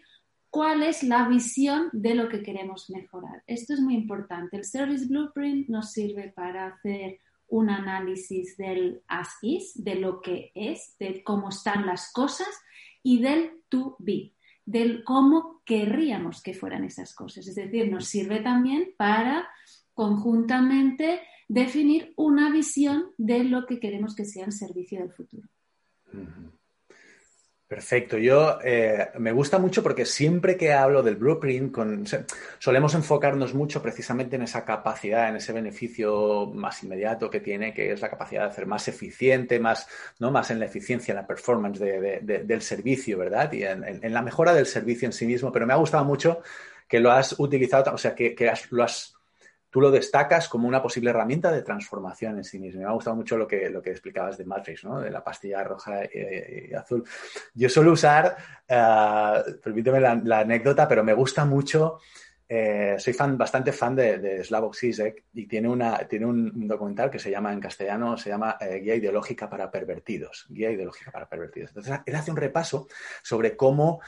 cuál 0.50 0.82
es 0.82 1.02
la 1.02 1.28
visión 1.28 1.88
de 1.92 2.14
lo 2.14 2.28
que 2.28 2.42
queremos 2.42 2.90
mejorar. 2.90 3.42
Esto 3.46 3.74
es 3.74 3.80
muy 3.80 3.94
importante. 3.94 4.56
El 4.56 4.64
Service 4.64 5.06
Blueprint 5.06 5.68
nos 5.68 5.92
sirve 5.92 6.32
para 6.34 6.66
hacer 6.68 7.18
un 7.48 7.70
análisis 7.70 8.56
del 8.56 9.02
as 9.08 9.30
is, 9.42 9.72
de 9.74 9.96
lo 9.96 10.20
que 10.20 10.52
es, 10.54 10.96
de 10.98 11.22
cómo 11.22 11.48
están 11.48 11.86
las 11.86 12.12
cosas 12.12 12.48
y 13.02 13.20
del 13.20 13.50
to 13.68 13.96
be 13.98 14.32
del 14.70 15.02
cómo 15.02 15.62
querríamos 15.64 16.42
que 16.42 16.54
fueran 16.54 16.84
esas 16.84 17.12
cosas. 17.12 17.46
Es 17.48 17.56
decir, 17.56 17.90
nos 17.90 18.06
sirve 18.06 18.40
también 18.40 18.94
para 18.96 19.48
conjuntamente 19.94 21.20
definir 21.50 22.12
una 22.14 22.52
visión 22.52 23.10
de 23.18 23.42
lo 23.42 23.66
que 23.66 23.80
queremos 23.80 24.14
que 24.14 24.24
sea 24.24 24.46
el 24.46 24.52
servicio 24.52 25.00
del 25.00 25.10
futuro. 25.10 25.48
Perfecto. 27.66 28.18
Yo 28.18 28.58
eh, 28.64 29.10
me 29.18 29.32
gusta 29.32 29.58
mucho 29.58 29.82
porque 29.82 30.04
siempre 30.04 30.56
que 30.56 30.72
hablo 30.72 31.02
del 31.02 31.16
blueprint, 31.16 31.76
solemos 32.58 32.94
enfocarnos 32.94 33.52
mucho 33.54 33.82
precisamente 33.82 34.36
en 34.36 34.42
esa 34.42 34.64
capacidad, 34.64 35.28
en 35.28 35.36
ese 35.36 35.52
beneficio 35.52 36.46
más 36.46 36.84
inmediato 36.84 37.28
que 37.28 37.40
tiene, 37.40 37.74
que 37.74 37.92
es 37.92 38.00
la 38.00 38.10
capacidad 38.10 38.42
de 38.42 38.50
hacer 38.50 38.66
más 38.66 38.86
eficiente, 38.86 39.58
más, 39.58 39.88
¿no? 40.20 40.30
más 40.30 40.52
en 40.52 40.60
la 40.60 40.66
eficiencia, 40.66 41.12
en 41.12 41.16
la 41.16 41.26
performance 41.26 41.80
del 41.80 42.62
servicio, 42.62 43.18
¿verdad? 43.18 43.52
Y 43.52 43.64
en, 43.64 44.12
la 44.14 44.22
mejora 44.22 44.54
del 44.54 44.66
servicio 44.66 45.06
en 45.06 45.12
sí 45.12 45.26
mismo. 45.26 45.50
Pero 45.50 45.66
me 45.66 45.72
ha 45.72 45.76
gustado 45.76 46.04
mucho 46.04 46.42
que 46.88 47.00
lo 47.00 47.10
has 47.10 47.38
utilizado, 47.38 47.92
o 47.92 47.98
sea, 47.98 48.14
que, 48.14 48.36
lo 48.70 48.84
has 48.84 49.14
tú 49.70 49.80
lo 49.80 49.90
destacas 49.90 50.48
como 50.48 50.68
una 50.68 50.82
posible 50.82 51.10
herramienta 51.10 51.50
de 51.52 51.62
transformación 51.62 52.36
en 52.38 52.44
sí 52.44 52.58
mismo. 52.58 52.80
Me 52.80 52.86
ha 52.86 52.92
gustado 52.92 53.16
mucho 53.16 53.38
lo 53.38 53.46
que, 53.46 53.70
lo 53.70 53.80
que 53.80 53.90
explicabas 53.90 54.36
de 54.36 54.44
Matrix, 54.44 54.84
¿no? 54.84 55.00
de 55.00 55.10
la 55.10 55.22
pastilla 55.22 55.62
roja 55.64 56.04
y, 56.04 56.74
azul. 56.74 57.04
Yo 57.54 57.68
suelo 57.68 57.92
usar, 57.92 58.36
uh, 58.68 59.60
permíteme 59.62 60.00
la, 60.00 60.40
anécdota, 60.40 60.88
pero 60.88 61.04
me 61.04 61.14
gusta 61.14 61.44
mucho. 61.44 61.98
Eh, 62.52 62.96
soy 62.98 63.12
fan, 63.12 63.38
bastante 63.38 63.70
fan 63.70 63.94
de, 63.94 64.18
de 64.18 64.42
Slavoj 64.42 64.74
Zizek 64.74 65.26
y 65.34 65.46
tiene, 65.46 65.68
una, 65.68 65.98
tiene 66.08 66.26
un 66.26 66.66
documental 66.66 67.08
que 67.08 67.20
se 67.20 67.30
llama 67.30 67.52
en 67.52 67.60
castellano, 67.60 68.16
se 68.16 68.28
llama 68.28 68.56
eh, 68.60 68.80
Guía 68.80 68.96
Ideológica 68.96 69.48
para 69.48 69.70
Pervertidos. 69.70 70.46
Guía 70.48 70.72
Ideológica 70.72 71.12
para 71.12 71.28
Pervertidos. 71.28 71.70
Entonces, 71.70 72.00
él 72.04 72.16
hace 72.16 72.32
un 72.32 72.36
repaso 72.36 72.88
sobre 73.22 73.56
cómo 73.56 74.00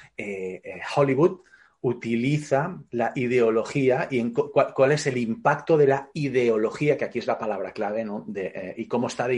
Hollywood 0.96 1.42
utiliza 1.82 2.80
la 2.90 3.12
ideología 3.16 4.08
y 4.10 4.32
cuál, 4.32 4.92
es 4.92 5.06
el 5.06 5.18
impacto 5.18 5.76
de 5.76 5.88
la 5.88 6.10
ideología, 6.14 6.96
que 6.96 7.04
aquí 7.04 7.18
es 7.18 7.26
la 7.26 7.38
palabra 7.38 7.72
clave. 7.72 8.06
Eh, 8.36 8.74
y 8.78 8.86
cómo 8.86 9.08
está 9.08 9.28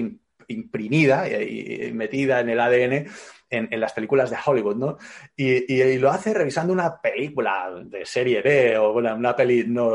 imprimida 0.49 1.27
y, 1.29 1.91
metida 1.93 2.41
en 2.41 2.51
el 2.51 2.61
ADN 2.61 3.07
en, 3.49 3.81
las 3.81 3.95
películas 3.95 4.29
de 4.29 4.37
Hollywood. 4.45 4.99
Y, 5.37 5.97
lo 5.97 6.11
hace 6.11 6.35
revisando 6.35 6.73
una 6.73 7.01
película 7.01 7.83
de 7.83 8.05
serie 8.05 8.43
B 8.43 8.77
o 8.77 8.93
una 8.93 9.35
peli 9.35 9.65
no, 9.67 9.93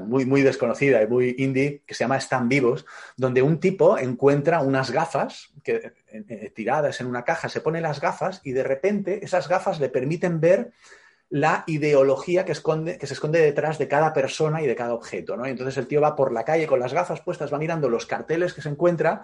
muy, 0.00 0.26
muy 0.26 0.42
desconocida 0.42 1.02
y 1.02 1.06
muy 1.06 1.36
indie 1.38 1.82
que 1.86 1.94
se 1.94 2.02
llama 2.02 2.16
Están 2.16 2.48
vivos, 2.48 2.84
donde 3.16 3.42
un 3.42 3.60
tipo 3.60 3.96
encuentra 3.96 4.60
unas 4.60 4.90
gafas 4.90 5.52
que, 5.62 5.92
eh, 6.08 6.52
tiradas 6.52 7.00
en 7.00 7.06
una 7.06 7.24
caja, 7.24 7.48
se 7.48 7.60
pone 7.60 7.80
las 7.80 8.00
gafas 8.00 8.40
y 8.42 8.50
de 8.52 8.64
repente 8.64 9.24
esas 9.24 9.48
gafas 9.48 9.78
le 9.78 9.88
permiten 9.88 10.40
ver 10.40 10.72
la 11.32 11.64
ideología 11.66 12.44
que, 12.44 12.52
esconde, 12.52 12.98
que 12.98 13.06
se 13.06 13.14
esconde 13.14 13.40
detrás 13.40 13.78
de 13.78 13.88
cada 13.88 14.12
persona 14.12 14.60
y 14.60 14.66
de 14.66 14.76
cada 14.76 14.92
objeto, 14.92 15.34
¿no? 15.34 15.46
entonces 15.46 15.78
el 15.78 15.86
tío 15.86 16.02
va 16.02 16.14
por 16.14 16.30
la 16.30 16.44
calle 16.44 16.66
con 16.66 16.78
las 16.78 16.92
gafas 16.92 17.22
puestas, 17.22 17.50
va 17.50 17.58
mirando 17.58 17.88
los 17.88 18.04
carteles 18.04 18.52
que 18.52 18.60
se 18.60 18.68
encuentra 18.68 19.22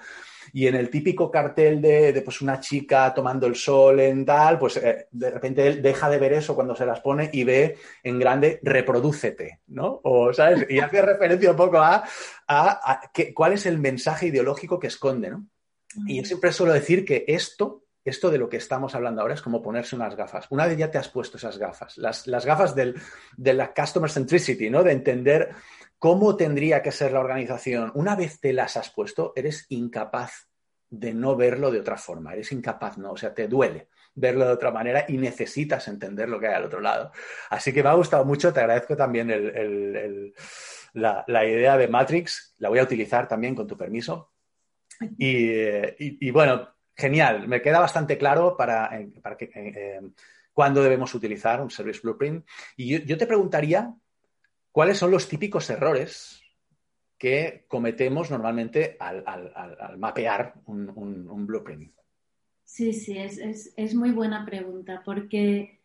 y 0.54 0.68
en 0.68 0.74
el 0.74 0.88
típico 0.88 1.30
cartel 1.30 1.82
de, 1.82 2.22
pues 2.24 2.40
una 2.40 2.60
chica 2.60 3.12
tomando 3.12 3.46
el 3.46 3.56
sol 3.56 4.00
en 4.00 4.24
tal, 4.24 4.58
pues 4.58 4.78
eh, 4.78 5.08
de 5.10 5.30
repente 5.30 5.66
él 5.66 5.82
deja 5.82 6.08
de 6.08 6.18
ver 6.18 6.32
eso 6.32 6.54
cuando 6.54 6.74
se 6.74 6.86
las 6.86 7.00
pone 7.00 7.28
y 7.30 7.44
ve 7.44 7.76
en 8.02 8.18
grande 8.18 8.58
reprodúcete, 8.62 9.60
¿no? 9.66 10.00
O, 10.04 10.32
¿sabes? 10.32 10.64
Y 10.70 10.78
hace 10.78 11.02
referencia 11.02 11.50
un 11.50 11.56
poco 11.58 11.76
a, 11.76 12.04
a, 12.46 13.00
cuál 13.34 13.52
es 13.52 13.66
el 13.66 13.78
mensaje 13.78 14.28
ideológico 14.28 14.78
que 14.78 14.86
esconde, 14.86 15.28
¿no? 15.28 15.46
Y 16.06 16.16
yo 16.16 16.24
siempre 16.24 16.52
suelo 16.52 16.72
decir 16.72 17.04
que 17.04 17.26
esto 17.28 17.84
esto 18.04 18.30
de 18.30 18.38
lo 18.38 18.48
que 18.48 18.56
estamos 18.56 18.94
hablando 18.94 19.20
ahora 19.20 19.34
es 19.34 19.42
como 19.42 19.62
ponerse 19.62 19.96
unas 19.96 20.14
gafas. 20.16 20.46
Una 20.50 20.66
vez 20.66 20.78
ya 20.78 20.90
te 20.90 20.98
has 20.98 21.08
puesto 21.08 21.36
esas 21.36 21.58
gafas, 21.58 21.98
las, 21.98 22.26
gafas 22.26 22.74
de 22.74 23.54
la 23.54 23.72
customer 23.74 24.10
centricity, 24.10 24.70
¿no? 24.70 24.82
De 24.82 24.92
entender 24.92 25.50
cómo 25.98 26.36
tendría 26.36 26.82
que 26.82 26.92
ser 26.92 27.12
la 27.12 27.20
organización. 27.20 27.92
Una 27.94 28.16
vez 28.16 28.40
te 28.40 28.52
las 28.52 28.76
has 28.76 28.90
puesto, 28.90 29.32
eres 29.36 29.66
incapaz 29.68 30.48
de 30.90 31.12
no 31.12 31.36
verlo 31.36 31.70
de 31.70 31.80
otra 31.80 31.96
forma. 31.96 32.32
Eres 32.32 32.52
incapaz, 32.52 32.98
¿no? 32.98 33.12
O 33.12 33.16
sea, 33.16 33.34
te 33.34 33.48
duele 33.48 33.88
verlo 34.14 34.46
de 34.46 34.52
otra 34.52 34.70
manera 34.70 35.04
y 35.06 35.16
necesitas 35.16 35.86
entender 35.86 36.28
lo 36.28 36.40
que 36.40 36.48
hay 36.48 36.54
al 36.54 36.64
otro 36.64 36.80
lado. 36.80 37.12
Así 37.50 37.72
que 37.72 37.82
me 37.82 37.90
ha 37.90 37.94
gustado 37.94 38.24
mucho, 38.24 38.52
te 38.52 38.60
agradezco 38.60 38.96
también 38.96 39.28
la, 40.94 41.46
idea 41.46 41.76
de 41.76 41.88
Matrix, 41.88 42.54
la 42.58 42.68
voy 42.68 42.80
a 42.80 42.84
utilizar 42.84 43.28
también 43.28 43.54
con 43.54 43.66
tu 43.66 43.76
permiso. 43.76 44.32
y 45.18 46.30
bueno, 46.32 46.68
Genial, 46.98 47.46
me 47.46 47.62
queda 47.62 47.78
bastante 47.78 48.18
claro 48.18 48.56
para, 48.56 48.98
eh, 48.98 49.08
para 49.22 49.36
que, 49.36 49.44
eh, 49.44 49.50
eh, 49.54 50.00
cuándo 50.52 50.82
debemos 50.82 51.14
utilizar 51.14 51.62
un 51.62 51.70
Service 51.70 52.00
Blueprint. 52.02 52.44
Y 52.76 53.06
yo, 53.06 53.16
te 53.16 53.26
preguntaría 53.28 53.94
cuáles 54.72 54.98
son 54.98 55.12
los 55.12 55.28
típicos 55.28 55.70
errores 55.70 56.42
que 57.16 57.66
cometemos 57.68 58.32
normalmente 58.32 58.96
al, 58.98 59.96
mapear 59.96 60.54
un, 60.66 61.46
blueprint. 61.46 61.92
Sí, 62.64 62.92
sí, 62.92 63.16
es, 63.16 63.94
muy 63.94 64.10
buena 64.10 64.44
pregunta 64.44 65.00
porque, 65.04 65.80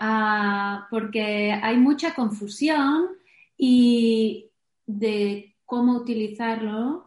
ah, 0.00 0.88
porque 0.90 1.52
hay 1.52 1.76
mucha 1.76 2.12
confusión 2.12 3.16
y 3.56 4.50
de 4.84 5.54
cómo 5.64 5.96
utilizarlo 5.96 7.06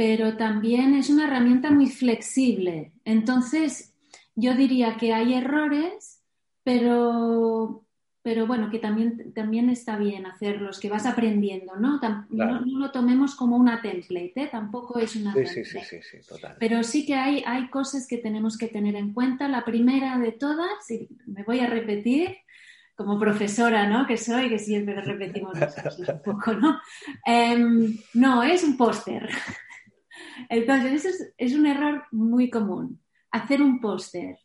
pero 0.00 0.34
también 0.38 0.94
es 0.94 1.10
una 1.10 1.26
herramienta 1.26 1.70
muy 1.70 1.86
flexible. 1.86 2.94
Entonces, 3.04 3.94
yo 4.34 4.54
diría 4.54 4.96
que 4.96 5.12
hay 5.12 5.34
errores, 5.34 6.22
pero, 6.64 7.84
pero 8.22 8.46
bueno, 8.46 8.70
que 8.70 8.78
también, 8.78 9.34
también 9.34 9.68
está 9.68 9.98
bien 9.98 10.24
hacerlos, 10.24 10.80
que 10.80 10.88
vas 10.88 11.04
aprendiendo, 11.04 11.76
¿no? 11.76 12.00
No, 12.30 12.60
lo 12.64 12.90
tomemos 12.92 13.34
como 13.34 13.58
una 13.58 13.82
template, 13.82 14.32
¿eh? 14.36 14.48
tampoco 14.50 14.98
es 14.98 15.16
una 15.16 15.34
sí, 15.34 15.40
template. 15.44 15.64
Sí, 15.66 16.00
sí, 16.00 16.00
sí, 16.02 16.26
total. 16.26 16.56
Pero 16.58 16.82
sí 16.82 17.04
que 17.04 17.16
hay, 17.16 17.44
hay 17.46 17.68
cosas 17.68 18.08
que 18.08 18.16
tenemos 18.16 18.56
que 18.56 18.68
tener 18.68 18.96
en 18.96 19.12
cuenta. 19.12 19.48
La 19.48 19.66
primera 19.66 20.16
de 20.16 20.32
todas, 20.32 20.90
y 20.90 21.10
me 21.26 21.42
voy 21.42 21.60
a 21.60 21.66
repetir, 21.66 22.38
como 22.96 23.18
profesora, 23.18 23.86
¿no? 23.86 24.06
Que 24.06 24.16
soy, 24.16 24.48
que 24.48 24.58
siempre 24.58 24.98
repetimos 25.02 25.58
un 25.58 26.22
poco, 26.24 26.54
¿no? 26.54 26.80
Em, 27.26 27.98
no, 28.14 28.42
es 28.42 28.64
un 28.64 28.78
póster. 28.78 29.28
Entonces, 30.48 31.04
eso 31.04 31.24
es, 31.36 31.54
un 31.54 31.66
error 31.66 32.04
muy 32.10 32.50
común. 32.50 33.00
Hacer 33.30 33.62
un 33.62 33.80
póster 33.80 34.38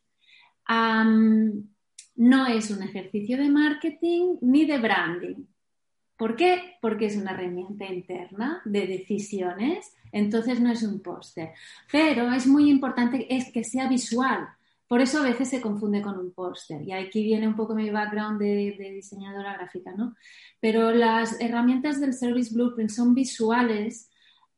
no 0.67 2.47
es 2.47 2.71
un 2.71 2.83
ejercicio 2.83 3.37
de 3.37 3.49
marketing 3.49 4.37
ni 4.41 4.65
de 4.65 4.77
branding. 4.77 5.45
¿Por 6.17 6.35
qué? 6.35 6.77
Porque 6.81 7.07
es 7.07 7.17
una 7.17 7.31
herramienta 7.31 7.85
interna 7.85 8.61
de 8.63 8.87
decisiones, 8.87 9.93
entonces 10.11 10.61
no 10.61 10.71
es 10.71 10.81
un 10.83 11.01
póster. 11.01 11.51
Pero 11.91 12.31
es 12.31 12.47
muy 12.47 12.69
importante 12.69 13.27
es 13.35 13.51
que 13.51 13.63
sea 13.65 13.89
visual. 13.89 14.47
Por 14.87 15.01
eso 15.01 15.19
a 15.19 15.23
veces 15.23 15.49
se 15.49 15.61
confunde 15.61 16.01
con 16.01 16.17
un 16.17 16.31
póster. 16.31 16.81
Y 16.83 16.93
aquí 16.93 17.23
viene 17.23 17.47
un 17.47 17.55
poco 17.55 17.75
mi 17.75 17.89
background 17.89 18.39
de, 18.39 18.75
de, 18.77 18.91
diseñadora 18.91 19.57
gráfica, 19.57 19.91
¿no? 19.93 20.15
Pero 20.61 20.91
las 20.91 21.41
herramientas 21.41 21.99
del 21.99 22.13
Service 22.13 22.53
Blueprint 22.53 22.91
son 22.91 23.13
visuales, 23.13 24.09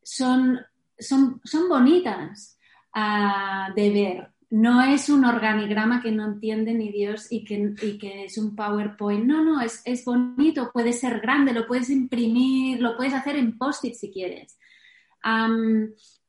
son 0.03 0.59
son, 0.99 1.41
son 1.43 1.69
bonitas 1.69 2.59
ah, 2.93 3.71
de 3.75 3.89
ver. 3.89 4.31
No 4.49 4.81
es 4.81 5.09
un 5.09 5.25
organigrama 5.25 6.01
que 6.01 6.11
no 6.11 6.25
entiende 6.25 6.73
ni 6.73 6.89
Dios 6.91 7.27
y 7.29 7.43
que, 7.43 7.75
que 7.99 8.25
es 8.25 8.37
un 8.37 8.55
PowerPoint. 8.55 9.25
No, 9.25 9.43
no, 9.43 9.59
es, 9.61 9.83
bonito, 10.05 10.71
puede 10.71 10.93
ser 10.93 11.19
grande, 11.19 11.53
lo 11.53 11.67
puedes 11.67 11.89
imprimir, 11.89 12.79
lo 12.79 12.95
puedes 12.95 13.13
hacer 13.13 13.35
en 13.35 13.57
post-it 13.57 13.95
si 13.95 14.09
quieres. 14.09 14.57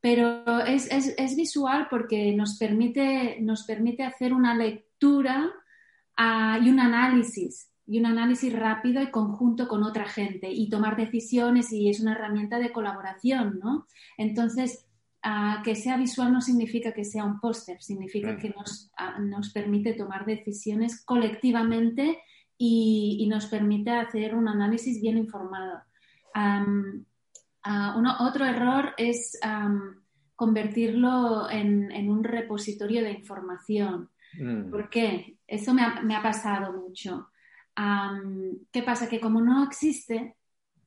pero 0.00 0.60
es, 0.64 1.36
visual 1.36 1.86
porque 1.88 2.34
nos 2.34 2.58
permite, 2.58 3.38
nos 3.40 3.64
permite 3.64 4.02
hacer 4.02 4.32
una 4.32 4.54
lectura 4.54 5.52
ah, 6.16 6.58
y 6.60 6.70
un 6.70 6.80
análisis 6.80 7.67
y 7.88 7.98
un 7.98 8.06
análisis 8.06 8.52
rápido 8.52 9.02
y 9.02 9.10
conjunto 9.10 9.66
con 9.66 9.82
otra 9.82 10.04
gente 10.04 10.52
y 10.52 10.68
tomar 10.68 10.94
decisiones 10.94 11.72
y 11.72 11.88
es 11.88 12.00
una 12.00 12.12
herramienta 12.12 12.58
de 12.58 12.70
colaboración, 12.70 13.58
¿no? 13.62 13.86
Entonces, 14.18 14.86
que 15.64 15.74
sea 15.74 15.96
visual 15.96 16.32
no 16.32 16.42
significa 16.42 16.92
que 16.92 17.04
sea 17.04 17.24
un 17.24 17.40
póster, 17.40 17.82
significa 17.82 18.36
que 18.36 18.50
nos, 18.50 18.92
nos, 19.20 19.50
permite 19.50 19.94
tomar 19.94 20.26
decisiones 20.26 21.02
colectivamente 21.04 22.18
y, 22.58 23.26
nos 23.28 23.46
permite 23.46 23.90
hacer 23.90 24.34
un 24.34 24.48
análisis 24.48 25.00
bien 25.00 25.16
informado. 25.16 25.80
Otro 28.20 28.44
error 28.44 28.94
es 28.98 29.38
convertirlo 30.36 31.50
en, 31.50 32.10
un 32.10 32.22
repositorio 32.22 33.02
de 33.02 33.12
información. 33.12 34.10
Mm. 34.38 34.70
¿Por 34.70 34.90
qué? 34.90 35.38
Eso 35.46 35.72
me 35.72 36.14
ha 36.14 36.22
pasado 36.22 36.72
mucho. 36.74 37.28
¿Qué 38.72 38.82
pasa? 38.82 39.08
Que 39.08 39.20
como 39.20 39.40
no 39.40 39.64
existe 39.64 40.36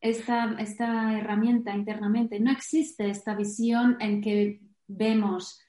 esta, 0.01 0.55
esta 0.59 1.17
herramienta 1.17 1.75
internamente, 1.75 2.39
no 2.39 2.51
existe 2.51 3.09
esta 3.09 3.35
visión 3.35 3.97
en 3.99 4.21
que 4.21 4.61
vemos 4.87 5.61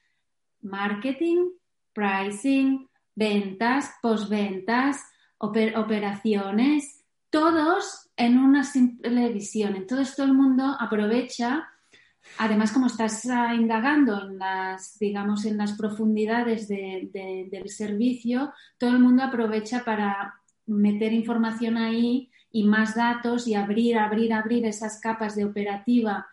marketing, 0.61 1.51
pricing, 1.93 2.89
ventas, 3.15 3.93
postventas, 4.01 5.05
operaciones, 5.37 7.05
todos 7.29 8.09
en 8.17 8.37
una 8.37 8.63
simple 8.63 9.29
visión. 9.31 9.75
Entonces 9.75 10.15
todo 10.15 10.25
el 10.25 10.33
mundo 10.33 10.75
aprovecha, 10.79 11.69
además 12.37 12.71
como 12.71 12.87
estás 12.87 13.25
indagando 13.25 14.21
en 14.21 14.39
las, 14.39 14.97
digamos, 14.99 15.45
en 15.45 15.57
las 15.57 15.73
profundidades 15.73 16.67
del 16.67 17.69
servicio, 17.69 18.53
todo 18.77 18.89
el 18.89 18.99
mundo 18.99 19.23
aprovecha 19.23 19.83
para 19.83 20.39
meter 20.65 21.13
información 21.13 21.77
ahí 21.77 22.29
y 22.51 22.63
más 22.63 22.95
datos 22.95 23.47
y 23.47 23.55
abrir, 23.55 23.97
abrir, 23.97 24.33
abrir 24.33 24.65
esas 24.65 24.99
capas 25.01 25.35
de 25.35 25.45
operativa, 25.45 26.27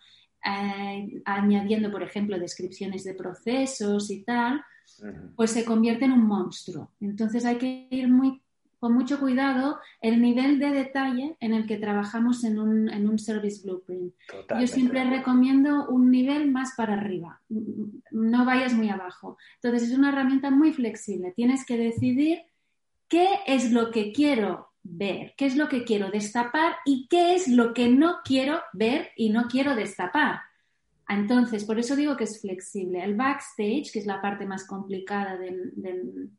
eh, 0.44 1.22
añadiendo, 1.24 1.90
por 1.90 2.02
ejemplo, 2.02 2.38
descripciones 2.38 3.04
de 3.04 3.14
procesos 3.14 4.10
y 4.10 4.22
tal, 4.22 4.62
pues 5.36 5.50
se 5.50 5.64
convierte 5.64 6.04
en 6.04 6.12
un 6.12 6.26
monstruo. 6.26 6.90
Entonces 7.00 7.44
hay 7.44 7.56
que 7.56 7.88
ir 7.90 8.08
muy, 8.08 8.42
con 8.78 8.94
mucho 8.94 9.20
cuidado 9.20 9.78
el 10.00 10.20
nivel 10.20 10.58
de 10.58 10.70
detalle 10.70 11.36
en 11.40 11.54
el 11.54 11.66
que 11.66 11.76
trabajamos 11.76 12.44
en 12.44 12.58
un, 12.58 12.88
en 12.88 13.08
un 13.08 13.18
service 13.18 13.62
blueprint. 13.62 14.14
Yo 14.58 14.66
siempre 14.66 15.04
recomiendo 15.04 15.88
un 15.88 16.10
nivel 16.10 16.50
más 16.50 16.74
para 16.76 16.94
arriba, 16.94 17.40
no 18.10 18.44
vayas 18.44 18.72
muy 18.74 18.88
abajo. 18.88 19.36
Entonces 19.56 19.90
es 19.90 19.96
una 19.96 20.10
herramienta 20.10 20.50
muy 20.50 20.72
flexible. 20.72 21.32
Tienes 21.36 21.64
que 21.64 21.76
decidir 21.76 22.40
qué 23.10 23.40
es 23.46 23.72
lo 23.72 23.90
que 23.90 24.12
quiero 24.12 24.70
ver, 24.82 25.34
qué 25.36 25.44
es 25.44 25.56
lo 25.56 25.68
que 25.68 25.84
quiero 25.84 26.10
destapar 26.10 26.76
y 26.86 27.08
qué 27.08 27.34
es 27.34 27.48
lo 27.48 27.74
que 27.74 27.88
no 27.88 28.20
quiero 28.24 28.60
ver 28.72 29.10
y 29.16 29.28
no 29.28 29.48
quiero 29.48 29.74
destapar. 29.74 30.40
Entonces, 31.08 31.64
por 31.64 31.78
eso 31.78 31.96
digo 31.96 32.16
que 32.16 32.24
es 32.24 32.40
flexible. 32.40 33.02
El 33.02 33.16
backstage, 33.16 33.90
que 33.92 33.98
es 33.98 34.06
la 34.06 34.22
parte 34.22 34.46
más 34.46 34.64
complicada 34.64 35.36
del, 35.36 36.30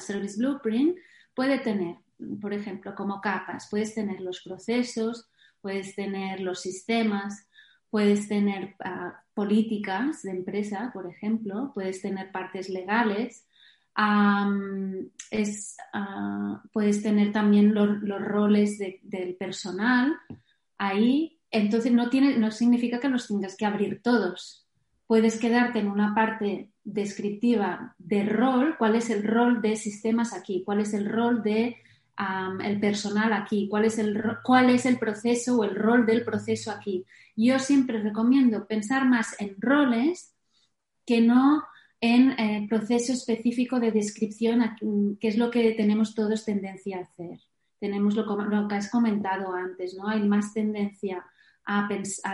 Service 0.00 0.36
Blueprint, 0.36 0.98
puede 1.34 1.58
tener, 1.60 1.96
por 2.40 2.52
ejemplo, 2.52 2.94
como 2.94 3.20
capas, 3.20 3.68
puedes 3.70 3.94
tener 3.94 4.20
los 4.20 4.42
procesos, 4.42 5.30
puedes 5.60 5.94
tener 5.94 6.40
los 6.40 6.60
sistemas, 6.60 7.48
puedes 7.90 8.28
tener 8.28 8.74
ah, 8.80 9.22
políticas 9.34 10.22
de 10.22 10.32
empresa, 10.32 10.90
por 10.92 11.06
ejemplo, 11.06 11.70
puedes 11.72 12.02
tener 12.02 12.32
partes 12.32 12.68
legales, 12.68 13.47
es, 15.30 15.76
ah, 15.92 16.62
puedes 16.72 17.02
tener 17.02 17.32
también 17.32 17.74
los, 17.74 18.00
roles 18.20 18.78
del 18.78 19.36
personal 19.36 20.16
ahí. 20.78 21.40
Entonces 21.50 21.92
no, 21.92 22.10
tiene, 22.10 22.38
no 22.38 22.50
significa 22.50 23.00
que 23.00 23.08
los 23.08 23.28
tengas 23.28 23.56
que 23.56 23.66
abrir 23.66 24.02
todos. 24.02 24.66
Puedes 25.06 25.38
quedarte 25.38 25.78
en 25.78 25.88
una 25.88 26.14
parte 26.14 26.70
descriptiva 26.84 27.94
de 27.98 28.24
rol, 28.24 28.76
cuál 28.78 28.94
es 28.94 29.10
el 29.10 29.22
rol 29.24 29.62
de 29.62 29.76
sistemas 29.76 30.34
aquí, 30.34 30.62
cuál 30.64 30.80
es 30.80 30.94
el 30.94 31.06
rol 31.06 31.42
de 31.42 31.76
el 32.64 32.80
personal 32.80 33.32
aquí, 33.32 33.68
cuál 33.68 33.84
es, 33.84 33.98
el, 33.98 34.20
cuál 34.42 34.70
es 34.70 34.86
el 34.86 34.98
proceso 34.98 35.56
o 35.56 35.64
el 35.64 35.76
rol 35.76 36.04
del 36.04 36.24
proceso 36.24 36.70
aquí. 36.70 37.04
Yo 37.36 37.58
siempre 37.58 38.02
recomiendo 38.02 38.66
pensar 38.66 39.06
más 39.06 39.40
en 39.40 39.54
roles 39.60 40.34
que 41.06 41.20
no 41.20 41.64
en 42.00 42.30
eh, 42.32 42.66
proceso 42.68 43.12
específico 43.12 43.80
de 43.80 43.90
descripción, 43.90 45.16
que 45.20 45.28
es 45.28 45.36
lo 45.36 45.50
que 45.50 45.72
tenemos 45.72 46.14
todos 46.14 46.44
tendencia 46.44 46.98
a 46.98 47.02
hacer. 47.02 47.40
Tenemos 47.80 48.14
lo, 48.14 48.68
que 48.68 48.74
has 48.74 48.90
comentado 48.90 49.52
antes, 49.52 49.94
¿no? 49.94 50.08
Hay 50.08 50.22
más 50.22 50.52
tendencia 50.52 51.24
a, 51.64 51.88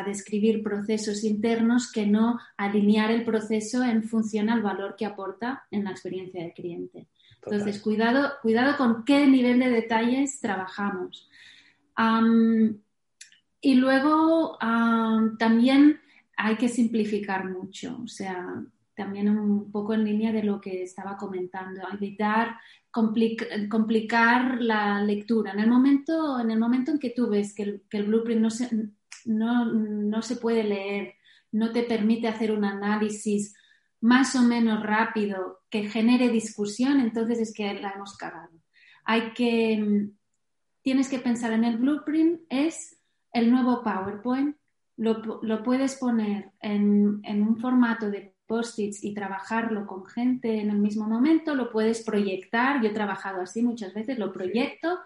describir 0.06 0.62
procesos 0.62 1.24
internos 1.24 1.90
que 1.90 2.06
no 2.06 2.38
alinear 2.56 3.10
el 3.10 3.24
proceso 3.24 3.82
en 3.82 4.04
función 4.04 4.48
al 4.48 4.62
valor 4.62 4.94
que 4.96 5.06
aporta 5.06 5.64
en 5.70 5.84
la 5.84 5.90
experiencia 5.90 6.42
del 6.42 6.52
cliente. 6.52 7.08
Entonces, 7.42 7.80
cuidado, 7.80 8.32
cuidado 8.42 8.76
con 8.76 9.04
qué 9.04 9.26
nivel 9.26 9.58
de 9.58 9.70
detalles 9.70 10.40
trabajamos. 10.40 11.28
y 13.60 13.74
luego 13.74 14.58
también 15.38 16.00
hay 16.36 16.56
que 16.56 16.68
simplificar 16.68 17.50
mucho, 17.50 18.00
o 18.02 18.08
sea, 18.08 18.64
también 18.94 19.28
un 19.28 19.70
poco 19.70 19.94
en 19.94 20.04
línea 20.04 20.32
de 20.32 20.42
lo 20.42 20.60
que 20.60 20.82
estaba 20.82 21.16
comentando, 21.16 21.82
evitar 21.92 22.56
complicar 22.90 24.60
la 24.60 25.02
lectura. 25.02 25.52
En 25.52 25.60
el, 25.60 25.68
momento, 25.68 26.38
en 26.38 26.50
el 26.52 26.58
momento 26.60 26.92
en 26.92 27.00
que 27.00 27.10
tú 27.10 27.28
ves 27.28 27.52
que 27.52 27.62
el, 27.64 27.82
que 27.90 27.96
el 27.96 28.04
blueprint 28.04 28.40
no 28.40 28.50
se, 28.50 28.70
no, 29.24 29.64
no 29.64 30.22
se 30.22 30.36
puede 30.36 30.62
leer, 30.62 31.14
no 31.50 31.72
te 31.72 31.82
permite 31.82 32.28
hacer 32.28 32.52
un 32.52 32.64
análisis 32.64 33.54
más 34.00 34.36
o 34.36 34.42
menos 34.42 34.82
rápido 34.82 35.62
que 35.70 35.88
genere 35.88 36.28
discusión, 36.28 37.00
entonces 37.00 37.40
es 37.40 37.54
que 37.54 37.74
la 37.74 37.92
hemos 37.92 38.16
cagado. 38.16 38.52
Hay 39.04 39.32
que, 39.32 40.10
tienes 40.82 41.08
que 41.08 41.18
pensar 41.18 41.52
en 41.52 41.64
el 41.64 41.78
blueprint, 41.78 42.42
es 42.48 43.00
el 43.32 43.50
nuevo 43.50 43.82
PowerPoint, 43.82 44.56
lo, 44.96 45.42
lo 45.42 45.62
puedes 45.62 45.96
poner 45.96 46.52
en, 46.60 47.20
en, 47.24 47.42
un 47.42 47.56
formato 47.56 48.10
de 48.10 48.33
post-its 48.46 49.02
y 49.02 49.14
trabajarlo 49.14 49.86
con 49.86 50.04
gente 50.06 50.60
en 50.60 50.70
el 50.70 50.78
mismo 50.78 51.06
momento, 51.06 51.54
lo 51.54 51.70
puedes 51.70 52.04
proyectar, 52.04 52.82
yo 52.82 52.88
he 52.88 52.94
trabajado 52.94 53.40
así 53.40 53.62
muchas 53.62 53.94
veces, 53.94 54.18
lo 54.18 54.32
proyecto 54.32 54.98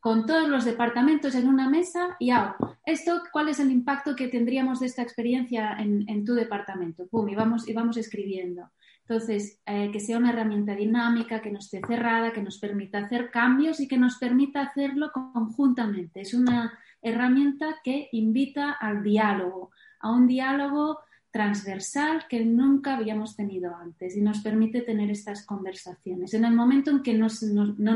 con 0.00 0.26
todos 0.26 0.48
los 0.48 0.64
departamentos 0.64 1.34
en 1.34 1.48
una 1.48 1.68
mesa 1.68 2.16
y 2.18 2.30
hago, 2.30 2.76
¿esto 2.84 3.22
cuál 3.32 3.48
es 3.48 3.58
el 3.58 3.70
impacto 3.70 4.14
que 4.14 4.28
tendríamos 4.28 4.80
de 4.80 4.86
esta 4.86 5.02
experiencia 5.02 5.76
en, 5.78 6.24
tu 6.24 6.34
departamento? 6.34 7.06
Pum, 7.06 7.28
y 7.28 7.34
vamos, 7.34 7.68
y 7.68 7.72
vamos 7.72 7.96
escribiendo. 7.96 8.70
Entonces, 9.00 9.60
eh, 9.66 9.90
que 9.92 10.00
sea 10.00 10.18
una 10.18 10.30
herramienta 10.30 10.74
dinámica, 10.74 11.40
que 11.40 11.50
no 11.50 11.58
esté 11.58 11.80
cerrada, 11.86 12.32
que 12.32 12.42
nos 12.42 12.58
permita 12.58 12.98
hacer 12.98 13.30
cambios 13.30 13.80
y 13.80 13.88
que 13.88 13.98
nos 13.98 14.16
permita 14.18 14.62
hacerlo 14.62 15.10
conjuntamente. 15.12 16.20
Es 16.20 16.34
una 16.34 16.78
herramienta 17.00 17.76
que 17.82 18.08
invita 18.12 18.72
al 18.72 19.02
diálogo, 19.02 19.70
a 20.00 20.12
un 20.12 20.26
diálogo 20.26 21.00
transversal 21.32 22.26
que 22.28 22.44
nunca 22.44 22.94
habíamos 22.94 23.34
tenido 23.34 23.74
antes 23.74 24.16
y 24.16 24.20
nos 24.20 24.40
permite 24.40 24.82
tener 24.82 25.10
estas 25.10 25.44
conversaciones. 25.46 26.34
En 26.34 26.44
el 26.44 26.54
momento 26.54 26.90
en 26.90 27.02
que 27.02 27.14
no 27.14 27.28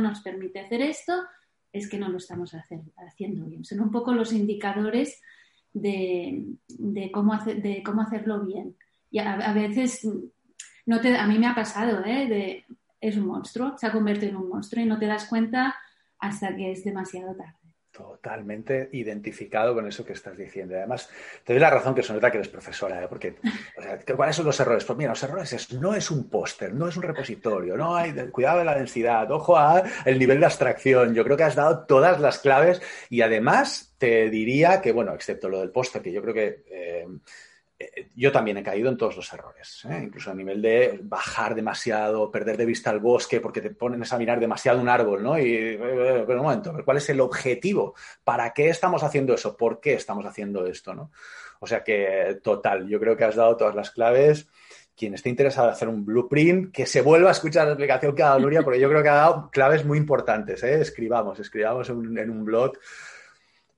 nos 0.01 0.20
permite 0.22 0.61
hacer 0.61 0.81
esto, 0.81 1.12
es 1.70 1.88
que 1.88 1.99
no 1.99 2.09
lo 2.09 2.16
estamos 2.16 2.53
haciendo 2.55 3.46
bien. 3.46 3.64
Son 3.64 3.81
un 3.81 3.90
poco 3.90 4.14
los 4.14 4.33
indicadores 4.33 5.20
de, 5.75 6.46
cómo, 7.12 7.37
de 7.44 7.83
cómo 7.85 8.01
hacerlo 8.03 8.44
bien. 8.44 8.75
Y 9.11 9.18
a, 9.18 9.53
veces, 9.53 10.09
no 10.87 11.01
te, 11.01 11.16
a 11.16 11.27
mí 11.27 11.38
me 11.38 11.46
ha 11.46 11.55
pasado, 11.55 12.05
¿eh? 12.05 12.27
de, 12.27 12.64
es 13.01 13.16
un 13.16 13.27
monstruo, 13.27 13.77
se 13.77 13.87
ha 13.87 13.92
convertido 13.92 14.31
en 14.31 14.37
un 14.37 14.49
monstruo 14.49 14.83
y 14.83 14.87
no 14.87 14.99
te 14.99 15.07
das 15.07 15.27
cuenta 15.27 15.77
hasta 16.18 16.57
que 16.57 16.72
es 16.72 16.85
demasiado 16.85 17.35
tarde. 17.37 17.65
Totalmente 17.96 18.90
identificado 18.92 19.72
con 19.72 19.87
eso 19.87 20.04
que 20.04 20.12
estás 20.12 20.37
diciendo. 20.37 20.76
Además, 20.76 21.09
te 21.42 21.54
doy 21.54 21.61
la 21.61 21.70
razón 21.70 21.94
que 21.94 22.02
se 22.02 22.12
nota 22.12 22.30
que 22.30 22.37
eres 22.37 22.50
profesora, 22.50 23.02
¿eh? 23.02 23.06
porque 23.09 23.37
¿cuáles 24.14 24.37
son 24.37 24.44
los 24.44 24.61
errores? 24.61 24.85
Pues 24.85 24.98
mira, 24.98 25.11
los 25.11 25.22
errores 25.22 25.50
es, 25.54 25.72
no 25.72 25.94
es 25.94 26.11
un 26.11 26.28
póster, 26.28 26.74
no 26.74 26.88
es 26.88 26.96
un 26.98 27.04
repositorio, 27.04 27.74
no 27.74 27.96
hay 27.96 28.12
cuidado 28.30 28.59
de 28.59 28.66
la 28.66 28.74
densidad, 28.74 29.30
ojo 29.30 29.56
a 29.56 29.82
el 30.04 30.18
nivel 30.18 30.40
de 30.40 30.44
abstracción. 30.44 31.14
Yo 31.14 31.24
creo 31.24 31.38
que 31.38 31.44
has 31.44 31.54
dado 31.54 31.87
todas 31.87 32.20
las 32.20 32.38
claves 32.38 32.82
y 33.09 33.22
además 33.22 33.94
te 33.96 34.28
diría 34.28 34.82
que, 34.82 34.92
bueno, 34.92 35.14
excepto 35.14 35.48
lo 35.48 35.61
del 35.61 35.70
póster, 35.70 36.02
que 36.02 36.12
yo 36.12 36.20
creo 36.20 36.35
que 36.35 36.64
eh, 36.70 37.06
yo 38.14 38.32
también 38.32 38.56
he 38.56 38.62
caído 38.62 38.88
en 38.88 38.96
todos 38.96 39.16
los 39.16 39.30
errores, 39.32 39.84
¿eh? 39.90 40.00
incluso 40.04 40.30
a 40.30 40.34
nivel 40.34 40.62
de 40.62 40.98
bajar 41.02 41.54
demasiado, 41.54 42.30
perder 42.30 42.56
de 42.56 42.64
vista 42.64 42.90
el 42.90 43.00
bosque 43.00 43.40
porque 43.40 43.60
te 43.60 43.70
pones 43.70 44.10
a 44.12 44.18
mirar 44.18 44.40
demasiado 44.40 44.80
un 44.80 44.88
árbol, 44.88 45.22
¿no? 45.22 45.38
Y, 45.38 45.54
eh, 45.54 46.24
pero 46.26 46.40
un 46.40 46.46
momento, 46.46 46.74
¿cuál 46.84 46.96
es 46.96 47.08
el 47.10 47.20
objetivo? 47.20 47.94
¿Para 48.24 48.54
qué 48.54 48.70
estamos 48.70 49.02
haciendo 49.02 49.34
eso? 49.34 49.56
¿Por 49.56 49.80
qué 49.80 49.92
estamos 49.94 50.24
haciendo 50.24 50.66
esto, 50.66 50.94
no? 50.94 51.10
O 51.60 51.66
sea 51.66 51.84
que, 51.84 52.38
total, 52.42 52.88
yo 52.88 52.98
creo 52.98 53.16
que 53.16 53.24
has 53.24 53.36
dado 53.36 53.56
todas 53.56 53.74
las 53.74 53.90
claves. 53.90 54.48
Quien 54.96 55.12
esté 55.12 55.28
interesado 55.28 55.68
en 55.68 55.74
hacer 55.74 55.88
un 55.88 56.06
blueprint, 56.06 56.72
que 56.72 56.86
se 56.86 57.02
vuelva 57.02 57.28
a 57.28 57.32
escuchar 57.32 57.66
la 57.66 57.72
explicación 57.72 58.14
que 58.14 58.22
ha 58.22 58.28
dado 58.28 58.40
Nuria, 58.40 58.62
porque 58.62 58.80
yo 58.80 58.88
creo 58.88 59.02
que 59.02 59.10
ha 59.10 59.16
dado 59.16 59.50
claves 59.50 59.84
muy 59.84 59.98
importantes, 59.98 60.62
Escribamos, 60.62 61.38
escribamos 61.38 61.90
en 61.90 62.30
un 62.30 62.44
blog 62.46 62.78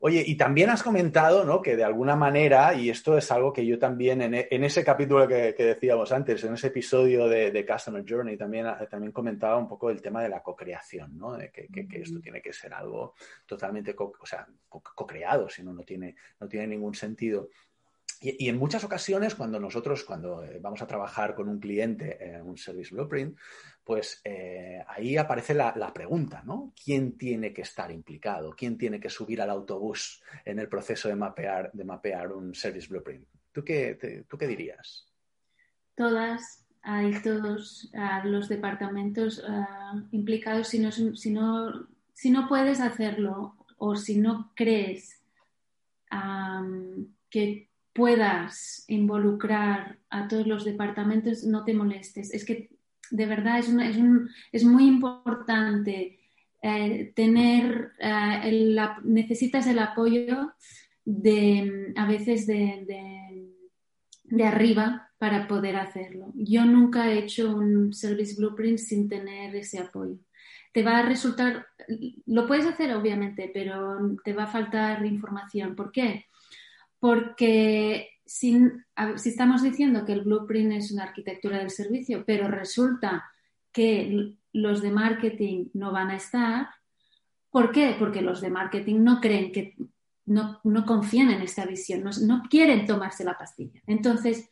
Oye, 0.00 0.22
y 0.24 0.37
también 0.37 0.70
has 0.70 0.84
comentado, 0.84 1.44
¿no? 1.44 1.61
Que 1.61 1.76
de 1.76 1.82
alguna 1.82 2.14
manera, 2.14 2.72
y 2.72 2.88
esto 2.88 3.18
es 3.18 3.32
algo 3.32 3.52
que 3.52 3.66
yo 3.66 3.80
también 3.80 4.22
en, 4.22 4.34
e, 4.34 4.46
ese 4.50 4.84
capítulo 4.84 5.26
que, 5.26 5.52
decíamos 5.52 6.12
antes, 6.12 6.44
en 6.44 6.54
ese 6.54 6.68
episodio 6.68 7.28
de, 7.28 7.66
Customer 7.66 8.04
Journey, 8.08 8.37
también, 8.37 8.66
también 8.88 9.11
comentaba 9.11 9.56
un 9.56 9.66
poco 9.66 9.90
el 9.90 10.00
tema 10.00 10.22
de 10.22 10.28
la 10.28 10.40
co-creación, 10.40 11.18
¿no? 11.18 11.37
De 11.37 11.50
que, 11.50 11.68
esto 12.00 12.20
tiene 12.20 12.40
que 12.40 12.52
ser 12.52 12.74
algo 12.74 13.14
totalmente, 13.44 13.96
co 13.96 14.12
o 14.20 14.26
sea, 14.26 14.46
co-creado, 14.68 15.48
si 15.48 15.64
no, 15.64 15.72
no 15.72 15.82
tiene, 15.82 16.14
no 16.38 16.46
tiene 16.46 16.68
ningún 16.68 16.94
sentido. 16.94 17.48
Y, 18.20 18.48
en 18.48 18.56
muchas 18.56 18.82
ocasiones, 18.82 19.34
cuando 19.34 19.61
nosotros, 19.61 20.02
cuando 20.02 20.42
eh, 20.42 20.58
vamos 20.61 20.82
a 20.82 20.87
trabajar 20.87 21.34
con 21.34 21.48
un 21.48 21.61
cliente 21.61 22.18
en 22.24 22.42
un 22.42 22.56
Service 22.56 22.92
Blueprint, 22.92 23.38
pues 23.88 24.20
eh, 24.22 24.85
ahí 24.87 25.16
aparece 25.16 25.55
la, 25.55 25.94
pregunta, 25.94 26.42
¿no? 26.44 26.74
¿Quién 26.85 27.16
tiene 27.16 27.55
que 27.55 27.62
estar 27.62 27.90
implicado? 27.90 28.51
¿Quién 28.55 28.77
tiene 28.77 29.01
que 29.01 29.09
subir 29.09 29.40
al 29.40 29.48
autobús 29.48 30.22
en 30.44 30.59
el 30.59 30.68
proceso 30.68 31.09
de 31.09 31.16
mapear, 31.16 31.70
de 31.72 31.85
mapear 31.85 32.31
un 32.33 32.55
Service 32.55 32.87
Blueprint? 32.87 33.27
¿Tú 33.51 33.64
qué, 33.64 34.27
¿Tú 34.29 34.37
qué 34.37 34.46
dirías? 34.46 35.07
Todas, 35.94 36.66
hay 36.83 37.18
todos 37.22 37.90
los 38.24 38.51
departamentos 38.51 39.42
ah, 39.48 39.94
implicados. 40.11 40.68
Si 40.68 40.81
no, 40.81 40.92
si, 40.92 41.31
no, 41.31 41.88
si 42.12 42.31
no 42.31 42.46
puedes 42.46 42.81
hacerlo 42.81 43.57
o 43.79 43.96
si 43.96 44.18
no 44.18 44.53
crees 44.55 45.22
que 47.31 47.70
puedas 47.94 48.85
involucrar 48.88 49.98
a 50.11 50.29
todos 50.29 50.46
los 50.46 50.66
departamentos, 50.66 51.44
no 51.44 51.64
te 51.64 51.72
molestes. 51.72 52.35
Es 52.35 52.44
que 52.44 52.77
de 53.11 53.27
verdad 53.27 53.59
es, 53.59 53.68
es, 54.53 54.64
muy 54.64 54.87
importante 54.87 56.18
eh, 56.62 57.12
tener, 57.14 57.92
eh, 57.99 58.77
necesitas 59.05 59.66
el 59.66 59.79
apoyo 59.79 60.53
de, 61.05 61.92
a 61.97 62.07
veces 62.07 62.47
de, 62.47 62.85
de, 64.25 64.44
arriba 64.44 65.11
para 65.18 65.49
poder 65.49 65.77
hacerlo. 65.77 66.33
Yo 66.35 66.64
nunca 66.64 67.11
he 67.11 67.18
hecho 67.18 67.55
un 67.55 67.92
Service 67.92 68.35
Blueprint 68.37 68.79
sin 68.79 69.09
tener 69.09 69.55
ese 69.57 69.79
apoyo. 69.79 70.18
Te 70.73 70.83
va 70.83 70.99
a 70.99 71.03
resultar, 71.03 71.66
lo 72.27 72.47
puedes 72.47 72.66
hacer 72.66 72.94
obviamente, 72.94 73.51
pero 73.53 74.16
te 74.23 74.33
va 74.33 74.44
a 74.44 74.49
faltar 74.49 75.05
información. 75.05 75.75
¿Por 75.75 75.90
qué? 75.90 76.27
porque 77.01 78.11
si, 78.28 78.62
estamos 79.24 79.62
diciendo 79.62 80.04
que 80.04 80.12
el 80.12 80.20
blueprint 80.20 80.72
es 80.72 80.92
una 80.92 81.04
arquitectura 81.04 81.58
del 81.58 81.70
servicio, 81.70 82.24
pero 82.26 82.46
resulta 82.46 83.24
que 83.72 84.34
los 84.52 84.82
de 84.82 84.90
marketing 84.90 85.68
no 85.72 85.92
van 85.92 86.10
a 86.10 86.16
estar, 86.16 86.68
¿por 87.50 87.72
qué? 87.72 87.96
Porque 87.98 88.20
los 88.20 88.42
de 88.42 88.50
marketing 88.50 89.02
no 89.02 89.20
creen 89.20 89.50
que, 89.50 89.76
no, 90.26 90.60
confían 90.86 91.30
en 91.30 91.40
esta 91.40 91.64
visión, 91.64 92.04
no, 92.04 92.42
quieren 92.50 92.86
tomarse 92.86 93.24
la 93.24 93.38
pastilla. 93.38 93.80
Entonces, 93.86 94.50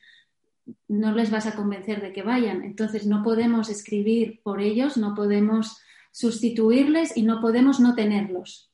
no 0.89 1.13
les 1.13 1.31
vas 1.31 1.47
a 1.47 1.55
convencer 1.55 2.01
de 2.01 2.15
que 2.15 2.23
vayan. 2.23 2.65
Entonces, 2.65 3.07
no 3.07 3.23
podemos 3.23 3.69
escribir 3.69 4.41
por 4.43 4.63
ellos, 4.63 4.97
no 4.97 5.15
podemos 5.15 5.79
sustituirles 6.13 7.15
y 7.15 7.23
no 7.23 7.43
podemos 7.43 7.79
no 7.79 7.95
tenerlos. 7.95 8.73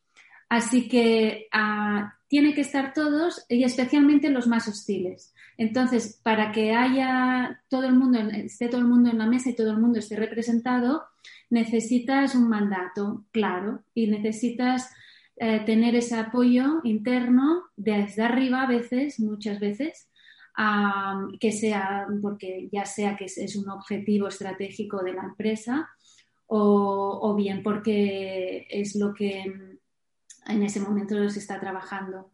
Así 0.48 0.88
que 0.88 1.48
ah, 1.50 2.14
tiene 2.32 2.54
que 2.54 2.62
estar 2.62 2.94
todos 2.94 3.44
y 3.50 3.62
especialmente 3.62 4.30
los 4.30 4.46
más 4.46 4.66
hostiles. 4.66 5.34
Entonces, 5.58 6.18
para 6.22 6.50
que 6.50 6.72
haya 6.72 7.62
todo 7.68 7.84
el 7.84 7.92
mundo, 7.92 8.20
esté 8.20 8.68
todo 8.68 8.80
el 8.80 8.86
mundo 8.86 9.10
en 9.10 9.18
la 9.18 9.26
mesa 9.26 9.50
y 9.50 9.54
todo 9.54 9.70
el 9.70 9.76
mundo 9.76 9.98
esté 9.98 10.16
representado, 10.16 11.02
necesitas 11.50 12.34
un 12.34 12.48
mandato 12.48 13.26
claro 13.32 13.84
y 13.92 14.06
necesitas 14.06 14.90
eh, 15.36 15.60
tener 15.66 15.94
ese 15.94 16.14
apoyo 16.16 16.80
interno 16.84 17.64
desde 17.76 18.22
arriba 18.22 18.62
a 18.62 18.66
veces, 18.66 19.20
muchas 19.20 19.60
veces, 19.60 20.08
que 21.38 21.52
sea, 21.52 22.06
porque 22.22 22.70
ya 22.72 22.86
sea 22.86 23.14
que 23.14 23.26
es, 23.26 23.56
un 23.56 23.68
objetivo 23.68 24.28
estratégico 24.28 25.02
de 25.02 25.12
la 25.12 25.24
empresa 25.24 25.90
o 26.46 27.34
bien 27.36 27.62
porque 27.62 28.66
es 28.70 28.96
lo 28.96 29.12
que 29.12 29.72
en 30.46 30.62
ese 30.62 30.80
momento 30.80 31.28
se 31.28 31.38
está 31.38 31.60
trabajando. 31.60 32.32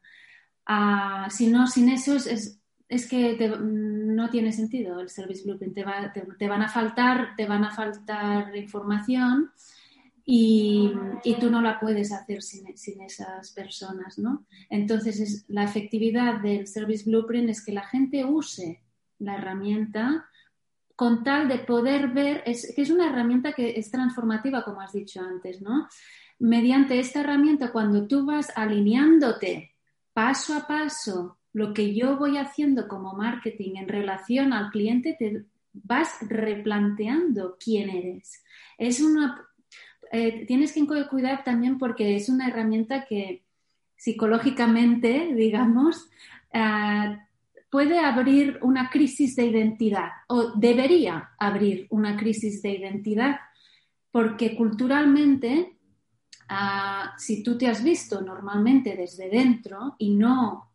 Ah, 0.67 1.29
si 1.31 1.49
no, 1.49 1.67
sin 1.67 1.89
eso 1.89 2.15
es, 2.17 2.61
es, 2.89 3.09
que 3.09 3.39
no 3.61 4.29
tiene 4.31 4.53
sentido 4.53 5.01
el 5.01 5.09
service 5.09 5.45
blueprint. 5.45 5.75
Te, 5.75 5.85
te, 6.39 6.49
van 6.49 6.63
a 6.63 6.69
faltar, 6.69 7.35
te 7.37 7.47
van 7.47 7.65
a 7.65 7.71
faltar 7.71 8.55
información 8.57 9.51
y, 10.31 10.93
tú 11.41 11.51
no 11.51 11.63
la 11.63 11.81
puedes 11.81 12.13
hacer 12.13 12.43
sin, 12.43 12.67
esas 13.01 13.51
personas, 13.53 14.19
¿no? 14.19 14.45
Entonces, 14.69 15.47
la 15.49 15.65
efectividad 15.65 16.41
del 16.43 16.67
Service 16.67 17.09
Blueprint 17.09 17.49
es 17.49 17.65
que 17.65 17.73
la 17.73 17.87
gente 17.87 18.27
use 18.27 18.83
la 19.21 19.37
herramienta 19.37 20.27
con 20.95 21.25
tal 21.25 21.49
de 21.49 21.61
poder 21.61 22.09
ver, 22.09 22.43
es, 22.45 22.75
que 22.77 22.83
es 22.83 22.91
una 22.91 23.09
herramienta 23.09 23.55
que 23.55 23.79
es 23.79 23.91
transformativa, 23.91 24.63
como 24.65 24.83
has 24.83 24.93
dicho 24.93 25.23
antes, 25.23 25.63
¿no? 25.63 25.89
Mediante 26.39 26.99
esta 26.99 27.21
herramienta, 27.21 27.73
cuando 27.73 28.07
tú 28.07 28.25
vas 28.25 28.53
alineándote 28.57 29.75
paso 30.13 30.55
a 30.55 30.67
paso 30.67 31.39
lo 31.53 31.73
que 31.73 31.95
yo 31.95 32.17
voy 32.17 32.37
haciendo 32.37 32.89
como 32.89 33.15
marketing 33.15 33.77
en 33.77 33.89
relación 33.89 34.53
al 34.53 34.71
cliente, 34.71 35.17
te 35.19 35.45
vas 35.73 36.17
replanteando 36.23 37.57
quién 37.59 37.91
eres. 37.91 38.43
Es 38.77 39.01
una 39.01 39.49
eh, 40.11 40.47
tienes 40.47 40.73
que 40.73 40.87
cuidar 41.09 41.45
también 41.45 41.79
porque 41.79 42.17
es 42.17 42.29
una 42.29 42.49
herramienta 42.49 43.05
que 43.05 43.45
psicológicamente, 43.97 45.35
digamos, 45.35 46.09
eh, 46.53 47.19
puede 47.71 47.99
abrir 47.99 48.59
una 48.63 48.89
crisis 48.89 49.37
de 49.37 49.47
identidad 49.47 50.11
o 50.29 50.53
debería 50.53 51.31
abrir 51.39 51.87
una 51.91 52.17
crisis 52.17 52.63
de 52.63 52.71
identidad 52.71 53.41
porque 54.11 54.57
culturalmente, 54.57 55.77
si 57.19 57.43
tú 57.43 57.59
te 57.59 57.67
has 57.67 57.83
visto 57.83 58.21
normalmente 58.21 58.97
desde 58.97 59.29
dentro 59.29 59.97
y 59.99 60.15
no 60.15 60.71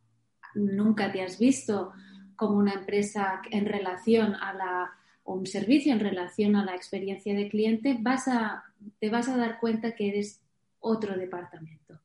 nunca 0.56 1.12
te 1.12 1.24
has 1.24 1.40
visto 1.40 1.94
como 2.36 2.58
una 2.58 2.74
empresa 2.74 3.42
en 3.50 3.66
relación 3.66 4.36
a 4.36 4.54
la 4.54 4.92
un 5.26 5.48
servicio 5.48 5.94
en 5.94 6.02
relación 6.02 6.56
a 6.56 6.66
la 6.66 6.76
experiencia 6.76 7.34
de 7.34 7.48
cliente, 7.48 7.98
vas 8.00 8.28
a 8.28 8.66
te 9.00 9.10
vas 9.10 9.30
a 9.30 9.38
dar 9.38 9.60
cuenta 9.60 9.96
que 9.96 10.10
eres 10.10 10.42
otro 10.80 11.18
departamento, 11.18 12.02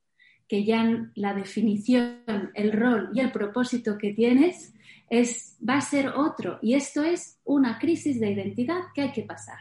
que 0.46 0.64
ya 0.64 1.10
la 1.14 1.34
definición, 1.34 2.52
el 2.54 2.72
rol 2.72 3.10
y 3.12 3.20
el 3.20 3.32
propósito 3.32 3.98
que 3.98 4.14
tienes 4.14 4.72
es, 5.10 5.56
va 5.66 5.78
a 5.78 5.80
ser 5.80 6.08
otro. 6.08 6.58
Y 6.62 6.74
esto 6.74 7.02
es 7.02 7.38
una 7.44 7.78
crisis 7.78 8.20
de 8.20 8.30
identidad 8.30 8.80
que 8.94 9.02
hay 9.02 9.12
que 9.12 9.22
pasar. 9.22 9.58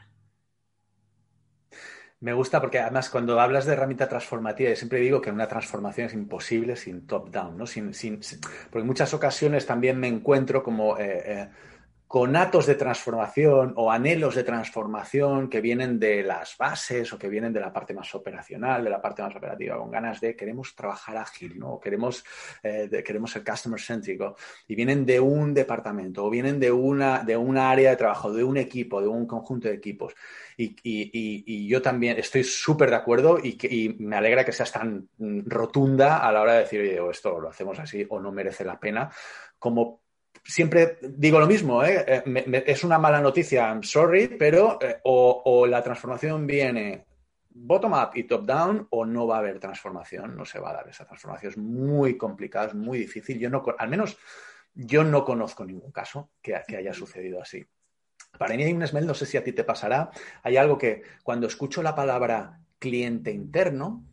Me 2.19 2.33
gusta 2.33 2.59
porque 2.59 2.79
además 2.79 3.09
cuando 3.11 3.39
hablas 3.39 3.65
de 3.65 3.73
herramienta 3.73 4.09
transformativa, 4.09 4.71
yo 4.71 4.75
siempre 4.75 4.99
digo 4.99 5.21
que 5.21 5.29
una 5.29 5.47
transformación 5.47 6.07
es 6.07 6.13
imposible 6.13 6.75
sin 6.75 7.05
top-down, 7.05 7.55
¿no? 7.55 7.67
Sin, 7.67 7.93
sin, 7.93 8.19
porque 8.71 8.81
en 8.81 8.87
muchas 8.87 9.13
ocasiones 9.13 9.67
también 9.67 9.99
me 9.99 10.07
encuentro 10.07 10.63
como 10.63 10.97
eh, 10.97 11.21
eh, 11.25 11.49
conatos 12.07 12.65
de 12.65 12.75
transformación 12.75 13.73
o 13.75 13.91
anhelos 13.91 14.35
de 14.35 14.43
transformación 14.45 15.49
que 15.49 15.59
vienen 15.59 15.99
de 15.99 16.23
las 16.23 16.57
bases 16.57 17.11
o 17.11 17.17
que 17.17 17.27
vienen 17.27 17.51
de 17.51 17.59
la 17.59 17.73
parte 17.73 17.93
más 17.93 18.15
operacional, 18.15 18.83
de 18.83 18.89
la 18.89 19.01
parte 19.01 19.21
más 19.21 19.35
operativa, 19.35 19.77
con 19.77 19.91
ganas 19.91 20.21
de 20.21 20.35
queremos 20.35 20.73
trabajar 20.73 21.17
ágil, 21.17 21.59
¿no? 21.59 21.79
queremos, 21.79 22.23
eh, 22.63 23.03
queremos 23.05 23.31
ser 23.31 23.43
customer 23.43 23.79
céntrico 23.79 24.37
y 24.67 24.75
vienen 24.75 25.05
de 25.05 25.19
un 25.19 25.53
departamento 25.53 26.23
o 26.23 26.29
vienen 26.29 26.59
de 26.61 26.71
una, 26.71 27.23
de 27.23 27.35
una 27.35 27.69
área 27.69 27.89
de 27.89 27.97
trabajo, 27.97 28.31
de 28.31 28.43
un 28.43 28.55
equipo, 28.55 29.01
de 29.01 29.07
un 29.07 29.27
conjunto 29.27 29.67
de 29.67 29.73
equipos. 29.73 30.13
Y, 30.55 31.67
yo 31.67 31.81
también 31.81 32.17
estoy 32.17 32.43
súper 32.43 32.89
de 32.89 32.95
acuerdo 32.95 33.37
y, 33.37 33.57
y, 33.69 33.95
me 33.99 34.15
alegra 34.15 34.45
que 34.45 34.53
seas 34.53 34.71
tan 34.71 35.09
rotunda 35.45 36.17
a 36.17 36.31
la 36.31 36.41
hora 36.41 36.53
de 36.53 36.59
decir, 36.59 36.81
oye, 36.81 37.11
esto 37.11 37.39
lo 37.39 37.49
hacemos 37.49 37.77
así 37.79 38.05
o 38.09 38.19
no 38.19 38.31
merece 38.31 38.63
la 38.63 38.79
pena, 38.79 39.11
como 39.59 40.06
siempre 40.47 40.97
digo 41.01 41.39
lo 41.39 41.47
mismo, 41.47 41.83
¿eh? 41.83 42.05
Eh, 42.07 42.63
es 42.65 42.83
una 42.83 42.97
mala 42.97 43.19
noticia, 43.19 43.67
I'm 43.67 43.83
sorry, 43.83 44.29
pero 44.39 44.79
eh, 44.81 44.99
o, 45.03 45.67
la 45.67 45.83
transformación 45.83 46.47
viene 46.47 47.05
bottom 47.49 47.93
up 47.93 48.11
y 48.15 48.23
top 48.23 48.45
down 48.45 48.87
o 48.91 49.05
no 49.05 49.27
va 49.27 49.37
a 49.37 49.39
haber 49.39 49.59
transformación, 49.59 50.35
no 50.35 50.45
se 50.45 50.59
va 50.59 50.69
a 50.69 50.75
dar 50.75 50.87
esa 50.87 51.05
transformación. 51.05 51.51
Es 51.51 51.57
muy 51.57 52.17
complicada, 52.17 52.67
es 52.67 52.75
muy 52.75 52.99
difícil. 52.99 53.39
Yo 53.39 53.49
no, 53.49 53.63
al 53.77 53.89
menos 53.89 54.17
yo 54.73 55.03
no 55.03 55.25
conozco 55.25 55.65
ningún 55.65 55.91
caso 55.91 56.31
que, 56.41 56.55
haya 56.55 56.93
sucedido 56.93 57.41
así. 57.41 57.65
Para 58.37 58.55
mí, 58.55 58.63
Inés 58.63 58.93
no 58.93 59.13
sé 59.13 59.25
si 59.25 59.37
a 59.37 59.43
ti 59.43 59.51
te 59.51 59.63
pasará, 59.63 60.11
hay 60.43 60.55
algo 60.55 60.77
que 60.77 61.01
cuando 61.23 61.47
escucho 61.47 61.81
la 61.81 61.95
palabra 61.95 62.59
cliente 62.79 63.31
interno, 63.31 64.05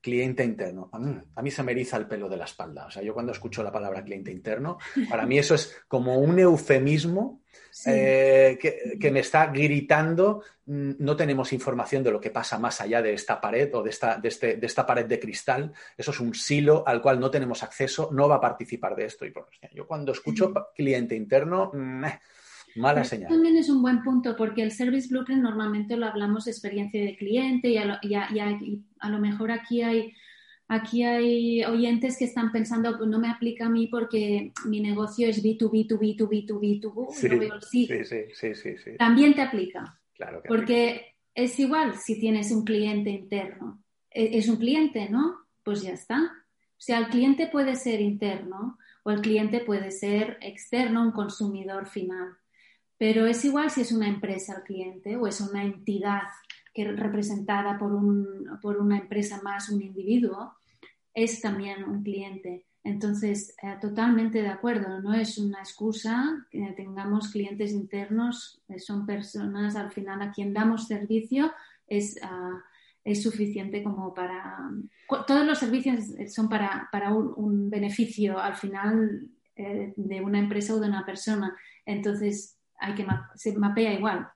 cliente 0.00 0.44
interno. 0.44 0.90
A 0.92 1.42
mí, 1.42 1.50
se 1.50 1.62
me 1.62 1.72
eriza 1.72 1.96
el 1.96 2.06
pelo 2.06 2.28
de 2.28 2.36
la 2.36 2.44
espalda. 2.44 2.86
O 2.86 2.90
sea, 2.90 3.02
yo 3.02 3.14
cuando 3.14 3.32
escucho 3.32 3.62
la 3.62 3.72
palabra 3.72 4.02
cliente 4.02 4.30
interno, 4.30 4.78
para 5.08 5.26
mí 5.26 5.38
eso 5.38 5.54
es 5.54 5.82
como 5.88 6.18
un 6.18 6.38
eufemismo 6.38 7.42
eh, 7.86 8.58
que, 8.98 9.10
me 9.10 9.20
está 9.20 9.46
gritando, 9.46 10.42
mm, 10.66 10.92
no 10.98 11.16
tenemos 11.16 11.52
información 11.52 12.02
de 12.02 12.10
lo 12.10 12.20
que 12.20 12.30
pasa 12.30 12.58
más 12.58 12.80
allá 12.80 13.02
de 13.02 13.12
esta 13.12 13.40
pared 13.40 13.74
o 13.74 13.82
de 13.82 13.90
esta, 13.90 14.16
de, 14.16 14.28
este, 14.28 14.56
de 14.56 14.66
esta 14.66 14.86
pared 14.86 15.06
de 15.06 15.20
cristal. 15.20 15.72
Eso 15.96 16.10
es 16.10 16.20
un 16.20 16.34
silo 16.34 16.82
al 16.86 17.02
cual 17.02 17.20
no 17.20 17.30
tenemos 17.30 17.62
acceso, 17.62 18.10
no 18.12 18.28
va 18.28 18.36
a 18.36 18.40
participar 18.40 18.96
de 18.96 19.04
esto. 19.04 19.26
Y 19.26 19.30
por, 19.30 19.48
yo 19.72 19.86
cuando 19.86 20.12
escucho 20.12 20.52
cliente 20.74 21.14
interno... 21.14 21.70
Mala 22.76 23.04
señal. 23.04 23.28
También 23.28 23.56
es 23.56 23.68
un 23.68 23.82
buen 23.82 24.02
punto 24.02 24.36
porque 24.36 24.62
el 24.62 24.72
Service 24.72 25.08
Blueprint 25.08 25.42
normalmente 25.42 25.96
lo 25.96 26.06
hablamos 26.06 26.44
de 26.44 26.52
experiencia 26.52 27.02
de 27.02 27.16
cliente 27.16 27.68
y 27.68 27.76
a 27.76 27.84
lo, 27.84 27.94
a, 27.94 29.10
lo 29.10 29.18
mejor 29.18 29.50
aquí 29.50 29.82
hay, 29.82 30.14
aquí 30.68 31.02
hay 31.02 31.64
oyentes 31.64 32.16
que 32.16 32.26
están 32.26 32.52
pensando, 32.52 32.96
pues 32.96 33.08
no 33.08 33.18
me 33.18 33.30
aplica 33.30 33.66
a 33.66 33.70
mí 33.70 33.86
porque 33.88 34.52
mi 34.66 34.80
negocio 34.80 35.28
es 35.28 35.42
B2B, 35.42 35.86
2 35.86 36.00
b 36.00 36.14
2 36.16 36.28
b 36.28 36.44
2 36.46 36.60
b 36.60 36.78
2 36.80 37.00
b 37.00 37.46
sí, 37.60 37.88
sí, 38.04 38.54
sí, 38.54 38.76
sí, 38.76 38.90
También 38.98 39.34
te 39.34 39.42
aplica. 39.42 39.98
Claro 40.14 40.42
porque 40.46 41.10
es 41.34 41.58
igual 41.58 41.94
si 41.96 42.18
tienes 42.20 42.50
un 42.50 42.64
cliente 42.64 43.10
interno. 43.10 43.82
E, 44.10 44.38
es 44.38 44.48
un 44.48 44.56
cliente, 44.56 45.08
¿no? 45.08 45.46
Pues 45.62 45.82
ya 45.82 45.92
está. 45.92 46.20
O 46.22 46.82
sea, 46.82 46.98
el 46.98 47.08
cliente 47.08 47.46
puede 47.46 47.76
ser 47.76 48.00
interno 48.00 48.78
o 49.02 49.10
el 49.10 49.20
cliente 49.20 49.60
puede 49.60 49.90
ser 49.90 50.38
externo, 50.40 51.02
un 51.02 51.12
consumidor 51.12 51.86
final. 51.86 52.36
Pero 53.00 53.24
es 53.24 53.42
igual 53.46 53.70
si 53.70 53.80
es 53.80 53.92
una 53.92 54.08
empresa 54.08 54.56
el 54.58 54.62
cliente 54.62 55.16
o 55.16 55.26
es 55.26 55.40
una 55.40 55.64
entidad 55.64 56.24
que 56.74 56.84
representada 56.92 57.78
por, 57.78 57.98
por 58.60 58.76
una 58.76 58.98
empresa 58.98 59.40
más 59.42 59.70
un 59.70 59.80
individuo, 59.80 60.52
es 61.14 61.40
también 61.40 61.82
un 61.84 62.02
cliente. 62.02 62.66
Entonces, 62.84 63.56
eh, 63.62 63.78
totalmente 63.80 64.42
de 64.42 64.48
acuerdo, 64.48 65.00
no 65.00 65.14
es 65.14 65.38
una 65.38 65.60
excusa 65.60 66.46
que 66.50 66.60
tengamos 66.76 67.30
clientes 67.30 67.72
internos, 67.72 68.60
eh, 68.68 68.78
son 68.78 69.06
personas 69.06 69.76
al 69.76 69.90
final 69.92 70.20
a 70.20 70.30
quien 70.30 70.52
damos 70.52 70.86
servicio, 70.86 71.54
es, 71.86 72.18
ah, 72.22 72.62
es 73.02 73.22
suficiente 73.22 73.82
como 73.82 74.12
para... 74.12 74.58
Todos 75.26 75.46
los 75.46 75.58
servicios 75.58 76.04
son 76.30 76.50
para, 76.50 76.90
para 76.92 77.14
un, 77.14 77.70
beneficio 77.70 78.38
al 78.38 78.56
final 78.56 79.26
eh, 79.56 79.94
de 79.96 80.20
una 80.20 80.38
empresa 80.38 80.74
o 80.74 80.80
de 80.80 80.88
una 80.88 81.06
persona. 81.06 81.56
Entonces, 81.86 82.59
hay 82.80 82.94
que 82.94 83.06
se 83.34 83.56
mapea 83.56 83.92
igual, 83.92 84.26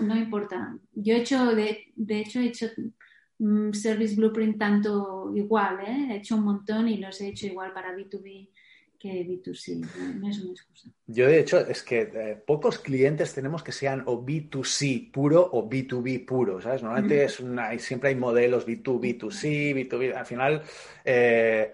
no 0.00 0.16
importa. 0.16 0.76
Yo 0.92 1.14
he 1.14 1.20
hecho, 1.20 1.54
de, 1.54 1.92
de 1.94 2.20
hecho, 2.20 2.40
he 2.40 2.46
hecho 2.46 2.66
mm, 3.38 3.72
Service 3.72 4.16
Blueprint 4.16 4.58
tanto 4.58 5.32
igual, 5.34 5.80
¿eh? 5.86 6.08
he 6.10 6.16
hecho 6.16 6.36
un 6.36 6.44
montón 6.44 6.88
y 6.88 6.98
los 6.98 7.20
he 7.20 7.28
hecho 7.28 7.46
igual 7.46 7.72
para 7.72 7.94
B2B 7.96 8.48
que 8.98 9.24
B2C, 9.24 9.78
no, 10.18 10.28
es 10.28 10.40
una 10.40 10.50
excusa. 10.50 10.90
Yo, 11.06 11.28
de 11.28 11.38
hecho, 11.38 11.60
es 11.60 11.84
que 11.84 12.00
eh, 12.00 12.42
pocos 12.44 12.80
clientes 12.80 13.32
tenemos 13.32 13.62
que 13.62 13.70
sean 13.70 14.02
o 14.06 14.24
B2C 14.26 15.12
puro 15.12 15.48
o 15.52 15.70
B2B 15.70 16.26
puro, 16.26 16.60
¿sabes? 16.60 16.82
Normalmente 16.82 17.22
es 17.22 17.38
una, 17.38 17.78
siempre 17.78 18.08
hay 18.08 18.16
modelos 18.16 18.66
B2, 18.66 18.82
B2C, 19.00 19.88
B2B, 19.88 20.16
al 20.16 20.26
final... 20.26 20.62
Eh, 21.04 21.72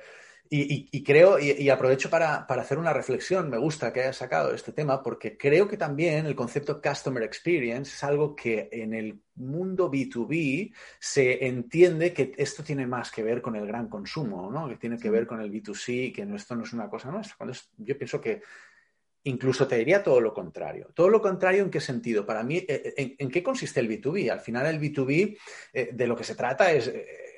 y, 0.56 1.02
creo, 1.02 1.38
y, 1.40 1.68
aprovecho 1.68 2.08
para, 2.08 2.46
hacer 2.46 2.78
una 2.78 2.92
reflexión, 2.92 3.50
me 3.50 3.58
gusta 3.58 3.92
que 3.92 4.02
hayas 4.02 4.18
sacado 4.18 4.54
este 4.54 4.72
tema, 4.72 5.02
porque 5.02 5.36
creo 5.36 5.66
que 5.66 5.76
también 5.76 6.26
el 6.26 6.36
concepto 6.36 6.80
Customer 6.80 7.22
Experience 7.24 7.92
es 7.92 8.04
algo 8.04 8.36
que 8.36 8.68
en 8.70 8.94
el 8.94 9.20
mundo 9.34 9.90
B2B 9.90 10.72
se 11.00 11.46
entiende 11.46 12.12
que 12.12 12.32
esto 12.36 12.62
tiene 12.62 12.86
más 12.86 13.10
que 13.10 13.24
ver 13.24 13.42
con 13.42 13.56
el 13.56 13.66
gran 13.66 13.88
consumo, 13.88 14.48
¿no? 14.50 14.68
que 14.68 14.76
tiene 14.76 14.96
que 14.96 15.10
ver 15.10 15.26
con 15.26 15.40
el 15.40 15.50
B2C, 15.50 16.14
que 16.14 16.22
esto 16.36 16.54
no 16.54 16.62
es 16.62 16.72
una 16.72 16.88
cosa 16.88 17.10
nuestra. 17.10 17.36
Cuando 17.36 17.56
yo 17.78 17.98
pienso 17.98 18.20
que 18.20 18.42
incluso 19.24 19.66
te 19.66 19.78
diría 19.78 20.02
todo 20.02 20.20
lo 20.20 20.32
contrario. 20.32 20.90
Todo 20.94 21.08
lo 21.08 21.20
contrario, 21.20 21.62
¿en 21.62 21.70
qué 21.70 21.80
sentido? 21.80 22.24
Para 22.24 22.42
mí, 22.42 22.58
eh, 22.58 22.94
eh, 22.96 23.16
¿en, 23.18 23.30
qué 23.30 23.42
consiste 23.42 23.80
el 23.80 23.88
B2B? 23.88 24.30
Al 24.30 24.40
final, 24.40 24.66
el 24.66 24.80
B2B 24.80 25.36
eh, 25.72 25.90
de 25.92 26.06
lo 26.06 26.14
que 26.14 26.24
se 26.24 26.34
trata 26.34 26.70
es 26.70 26.92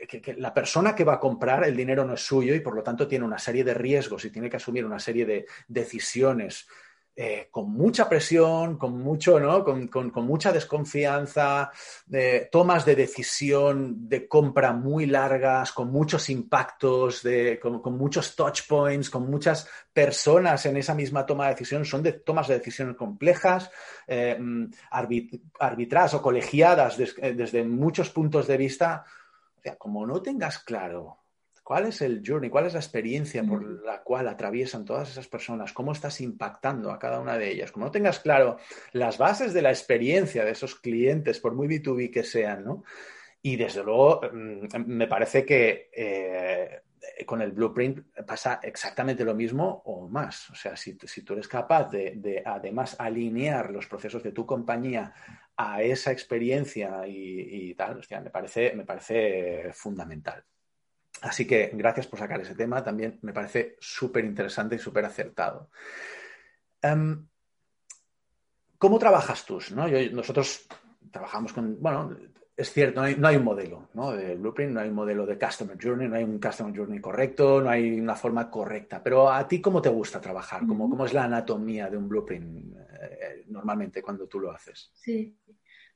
que, 0.09 0.35
la 0.35 0.53
persona 0.53 0.95
que 0.95 1.05
va 1.05 1.15
a 1.15 1.21
comprar 1.21 1.65
el 1.65 1.77
dinero 1.77 2.05
no 2.05 2.15
es 2.15 2.21
suyo 2.21 2.55
y 2.55 2.61
por 2.61 2.75
lo 2.75 2.83
tanto 2.83 3.07
tiene 3.07 3.25
una 3.25 3.39
serie 3.39 3.65
de 3.65 3.75
riesgos 3.75 4.25
y 4.25 4.31
tiene 4.31 4.51
que 4.51 4.57
asumir 4.57 4.85
una 4.85 4.99
serie 4.99 5.27
de 5.27 5.47
decisiones 5.69 6.67
eh, 7.19 7.49
con 7.51 7.73
mucha 7.73 8.11
presión, 8.11 8.77
con, 8.77 9.01
mucho, 9.01 9.41
¿no? 9.41 9.65
con, 9.65 10.13
mucha 10.17 10.53
desconfianza, 10.53 11.71
tomas 12.53 12.85
de 12.85 12.95
decisión 12.95 14.07
de 14.07 14.29
compra 14.29 14.75
muy 14.75 15.07
largas, 15.07 15.73
con 15.73 15.91
muchos 15.91 16.29
impactos, 16.29 17.23
con, 17.63 17.97
muchos 17.97 18.37
touch 18.37 18.67
points, 18.69 19.09
con 19.09 19.31
muchas 19.31 19.67
personas 19.95 20.67
en 20.67 20.77
esa 20.77 20.95
misma 20.95 21.25
toma 21.25 21.45
de 21.45 21.53
decisión. 21.53 21.87
Son 21.87 22.03
de, 22.03 22.13
tomas 22.13 22.49
de 22.49 22.59
decisiones 22.59 22.97
complejas, 22.97 23.71
eh, 24.07 24.37
mm, 24.39 24.67
arbitradas 24.91 26.13
o 26.13 26.21
colegiadas 26.21 26.99
eh, 27.01 27.33
desde 27.33 27.65
muchos 27.65 28.11
puntos 28.11 28.47
de 28.47 28.59
vista. 28.59 29.07
Sea, 29.67 29.77
como 29.77 30.07
no 30.07 30.23
tengas 30.23 30.61
claro 30.61 31.19
¿Cuál 31.65 31.87
es 31.87 32.01
el 32.01 32.23
journey? 32.25 32.49
¿Cuál 32.49 32.67
es 32.67 32.75
la 32.75 32.79
experiencia 32.79 33.43
por 33.43 33.85
la 33.85 34.01
cual 34.05 34.29
atraviesan 34.29 34.85
todas 34.85 35.11
esas 35.11 35.27
personas? 35.27 35.73
¿Cómo 35.73 35.91
estás 35.91 36.21
impactando 36.21 36.93
a 36.93 36.99
cada 37.01 37.19
una 37.19 37.37
de 37.37 37.51
ellas? 37.51 37.73
Como 37.73 37.87
no 37.87 37.91
tengas 37.91 38.21
claro 38.21 38.59
las 38.93 39.19
bases 39.19 39.53
de 39.53 39.63
la 39.63 39.71
experiencia 39.71 40.45
de 40.45 40.53
esos 40.53 40.77
clientes, 40.77 41.41
por 41.41 41.57
muy 41.57 41.67
B2B 41.67 42.13
que 42.13 42.23
sean, 42.23 42.65
¿no? 42.65 42.85
Y 43.43 43.57
desde 43.57 43.83
luego, 43.83 44.21
mm, 44.33 44.87
me 44.87 45.09
parece 45.09 45.45
que 45.45 45.91
eh, 45.93 46.83
con 47.27 47.43
el 47.43 47.53
blueprint 47.53 48.07
pasa 48.27 48.61
exactamente 48.63 49.25
lo 49.25 49.35
mismo 49.35 49.83
o 49.85 50.09
más. 50.09 50.51
O 50.51 50.55
sea, 50.55 50.77
si, 50.77 50.95
tú 50.95 51.33
eres 51.33 51.49
capaz 51.49 51.91
de, 51.91 52.43
además 52.45 52.97
alinear 52.99 53.71
los 53.71 53.87
procesos 53.87 54.23
de 54.23 54.33
tu 54.33 54.47
compañía 54.47 55.13
a 55.57 55.83
esa 55.83 56.13
experiencia 56.13 57.07
y, 57.07 57.75
tal, 57.75 58.01
me, 58.23 58.31
parece, 58.31 58.73
me 58.75 58.85
parece 58.85 59.71
fundamental. 59.73 60.45
Así 61.23 61.47
que 61.47 61.71
gracias 61.73 62.07
por 62.07 62.19
sacar 62.19 62.41
ese 62.41 62.55
tema, 62.55 62.85
también 62.85 63.19
me 63.23 63.33
parece 63.33 63.77
súper 63.81 64.25
interesante 64.25 64.77
y 64.77 64.79
súper 64.79 65.05
acertado. 65.05 65.71
Em, 66.83 67.27
¿Cómo 68.79 68.99
trabajas 68.99 69.47
tú? 69.47 69.59
nosotros 70.13 70.67
trabajamos 71.11 71.53
con, 71.53 71.81
bueno, 71.81 72.15
es 72.57 72.73
cierto, 72.73 73.01
no 73.01 73.29
hay, 73.29 73.37
un 73.37 73.45
modelo 73.45 73.89
de 74.17 74.35
Blueprint, 74.37 74.73
no 74.73 74.81
hay 74.81 74.89
un 74.89 74.95
modelo 74.95 75.27
de 75.27 75.39
Customer 75.39 75.77
Journey, 75.81 76.09
no 76.09 76.17
hay 76.17 76.25
un 76.25 76.41
Customer 76.41 76.75
Journey 76.75 77.01
correcto, 77.01 77.61
no 77.61 77.69
hay 77.69 78.01
una 78.01 78.17
forma 78.17 78.51
correcta. 78.51 79.03
Pero 79.03 79.31
a 79.31 79.47
ti, 79.47 79.61
¿cómo 79.61 79.83
te 79.83 79.89
gusta 79.89 80.21
trabajar? 80.21 80.67
¿Cómo, 80.67 80.89
cómo 80.89 81.05
es 81.05 81.13
la 81.13 81.25
anatomía 81.25 81.91
de 81.91 81.97
un 81.97 82.09
Blueprint 82.09 82.75
eh, 82.77 83.45
normalmente 83.49 84.01
cuando 84.01 84.27
tú 84.27 84.41
lo 84.41 84.51
haces? 84.51 84.91
Sí. 84.95 85.37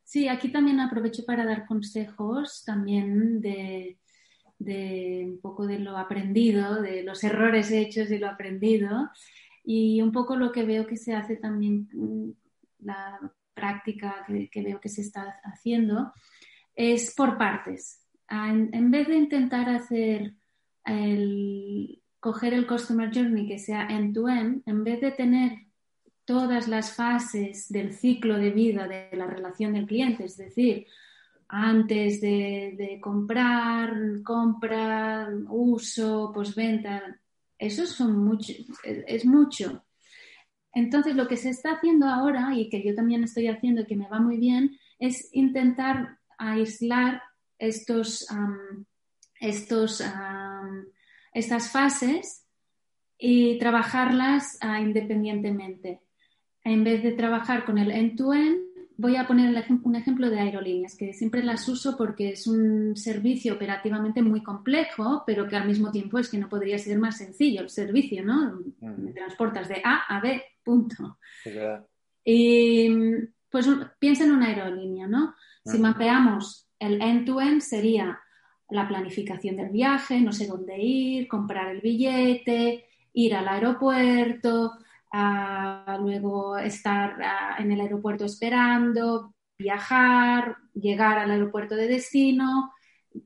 sí, 0.04 0.28
aquí 0.28 0.50
también 0.52 0.80
aprovecho 0.80 1.24
para 1.24 1.44
dar 1.44 1.66
consejos 1.66 2.62
también 2.64 3.40
de 3.40 3.98
de 4.60 5.24
un 5.26 5.40
poco 5.40 5.66
de 5.66 5.78
lo 5.78 5.96
aprendido, 5.96 6.80
de 6.82 7.02
los 7.02 7.24
errores 7.24 7.72
hechos 7.72 8.10
y 8.10 8.18
lo 8.18 8.28
aprendido. 8.28 9.10
Y 9.64 10.00
un 10.02 10.12
poco 10.12 10.36
lo 10.36 10.52
que 10.52 10.64
veo 10.64 10.86
que 10.86 10.96
se 10.96 11.14
hace 11.14 11.36
también, 11.36 11.88
mm, 11.92 12.30
la 12.80 13.18
práctica 13.54 14.24
que, 14.26 14.62
veo 14.62 14.80
que 14.80 14.88
se 14.88 15.00
está 15.00 15.40
haciendo, 15.44 16.12
es 16.80 17.14
por 17.14 17.36
partes. 17.36 18.00
Ah, 18.26 18.48
en, 18.50 18.90
vez 18.90 19.06
de 19.06 19.16
intentar 19.16 19.68
hacer 19.68 20.32
el, 20.86 22.00
coger 22.18 22.54
el 22.54 22.66
Customer 22.66 23.10
Journey 23.12 23.46
que 23.46 23.58
sea 23.58 23.86
end-to-end, 23.86 24.62
en 24.64 24.82
vez 24.82 25.02
de 25.02 25.10
tener 25.10 25.58
todas 26.24 26.68
las 26.68 26.94
fases 26.94 27.68
del 27.68 27.92
ciclo 27.92 28.38
de 28.38 28.50
vida 28.50 28.88
de 28.88 29.14
la 29.14 29.26
relación 29.26 29.74
del 29.74 29.86
cliente, 29.86 30.24
es 30.24 30.38
decir, 30.38 30.86
antes 31.48 32.22
de, 32.22 32.98
comprar, 33.02 34.22
compra, 34.24 35.28
uso, 35.48 36.32
postventa, 36.32 37.20
eso 37.58 37.84
son 37.84 38.16
mucho, 38.24 38.54
es 38.84 39.26
mucho. 39.26 39.84
Entonces, 40.72 41.14
lo 41.14 41.28
que 41.28 41.36
se 41.36 41.50
está 41.50 41.72
haciendo 41.72 42.06
ahora 42.06 42.54
y 42.54 42.70
que 42.70 42.82
yo 42.82 42.94
también 42.94 43.24
estoy 43.24 43.48
haciendo 43.48 43.86
que 43.86 43.96
me 43.96 44.08
va 44.08 44.18
muy 44.18 44.38
bien 44.38 44.78
es 44.98 45.28
intentar 45.32 46.19
aislar 46.40 47.22
estos, 47.58 48.26
estos, 49.40 50.02
estas 51.34 51.70
fases 51.70 52.46
y 53.18 53.58
trabajarlas 53.58 54.58
ah, 54.62 54.80
independientemente. 54.80 56.00
En 56.64 56.84
vez 56.84 57.02
de 57.02 57.12
trabajar 57.12 57.64
con 57.64 57.78
el 57.78 57.90
end-to-end, 57.90 58.70
voy 58.96 59.16
a 59.16 59.26
poner 59.26 59.64
un 59.82 59.96
ejemplo 59.96 60.28
de 60.28 60.40
aerolíneas, 60.40 60.94
que 60.94 61.14
siempre 61.14 61.42
las 61.42 61.66
uso 61.68 61.96
porque 61.96 62.30
es 62.30 62.46
un 62.46 62.94
servicio 62.96 63.54
operativamente 63.54 64.22
muy 64.22 64.42
complejo, 64.42 65.22
pero 65.26 65.48
que 65.48 65.56
al 65.56 65.66
mismo 65.66 65.90
tiempo 65.90 66.18
es 66.18 66.28
que 66.28 66.36
no 66.36 66.50
podría 66.50 66.76
ser 66.76 66.98
más 66.98 67.16
sencillo 67.16 67.62
el 67.62 67.70
servicio, 67.70 68.22
¿no? 68.22 68.60
Me 68.80 69.12
transportas 69.12 69.68
de 69.68 69.80
A 69.82 70.04
a 70.06 70.20
B, 70.20 70.42
punto. 70.62 71.18
y 72.24 72.90
pues 73.50 73.66
piensa 73.98 74.24
en 74.24 74.32
una 74.32 74.48
aerolínea, 74.48 75.06
¿no? 75.06 75.34
Si 75.64 75.78
mapeamos 75.78 76.68
el 76.78 77.00
end-to-end 77.02 77.60
sería 77.60 78.18
la 78.70 78.88
planificación 78.88 79.56
del 79.56 79.70
viaje, 79.70 80.20
no 80.20 80.32
sé 80.32 80.46
dónde 80.46 80.78
ir, 80.78 81.28
comprar 81.28 81.68
el 81.68 81.80
billete, 81.80 82.86
ir 83.12 83.34
al 83.34 83.48
aeropuerto, 83.48 84.72
luego 86.00 86.56
estar 86.56 87.16
en 87.58 87.72
el 87.72 87.80
aeropuerto 87.80 88.24
esperando, 88.24 89.34
viajar, 89.58 90.56
llegar 90.74 91.18
al 91.18 91.30
aeropuerto 91.30 91.74
de 91.74 91.88
destino, 91.88 92.72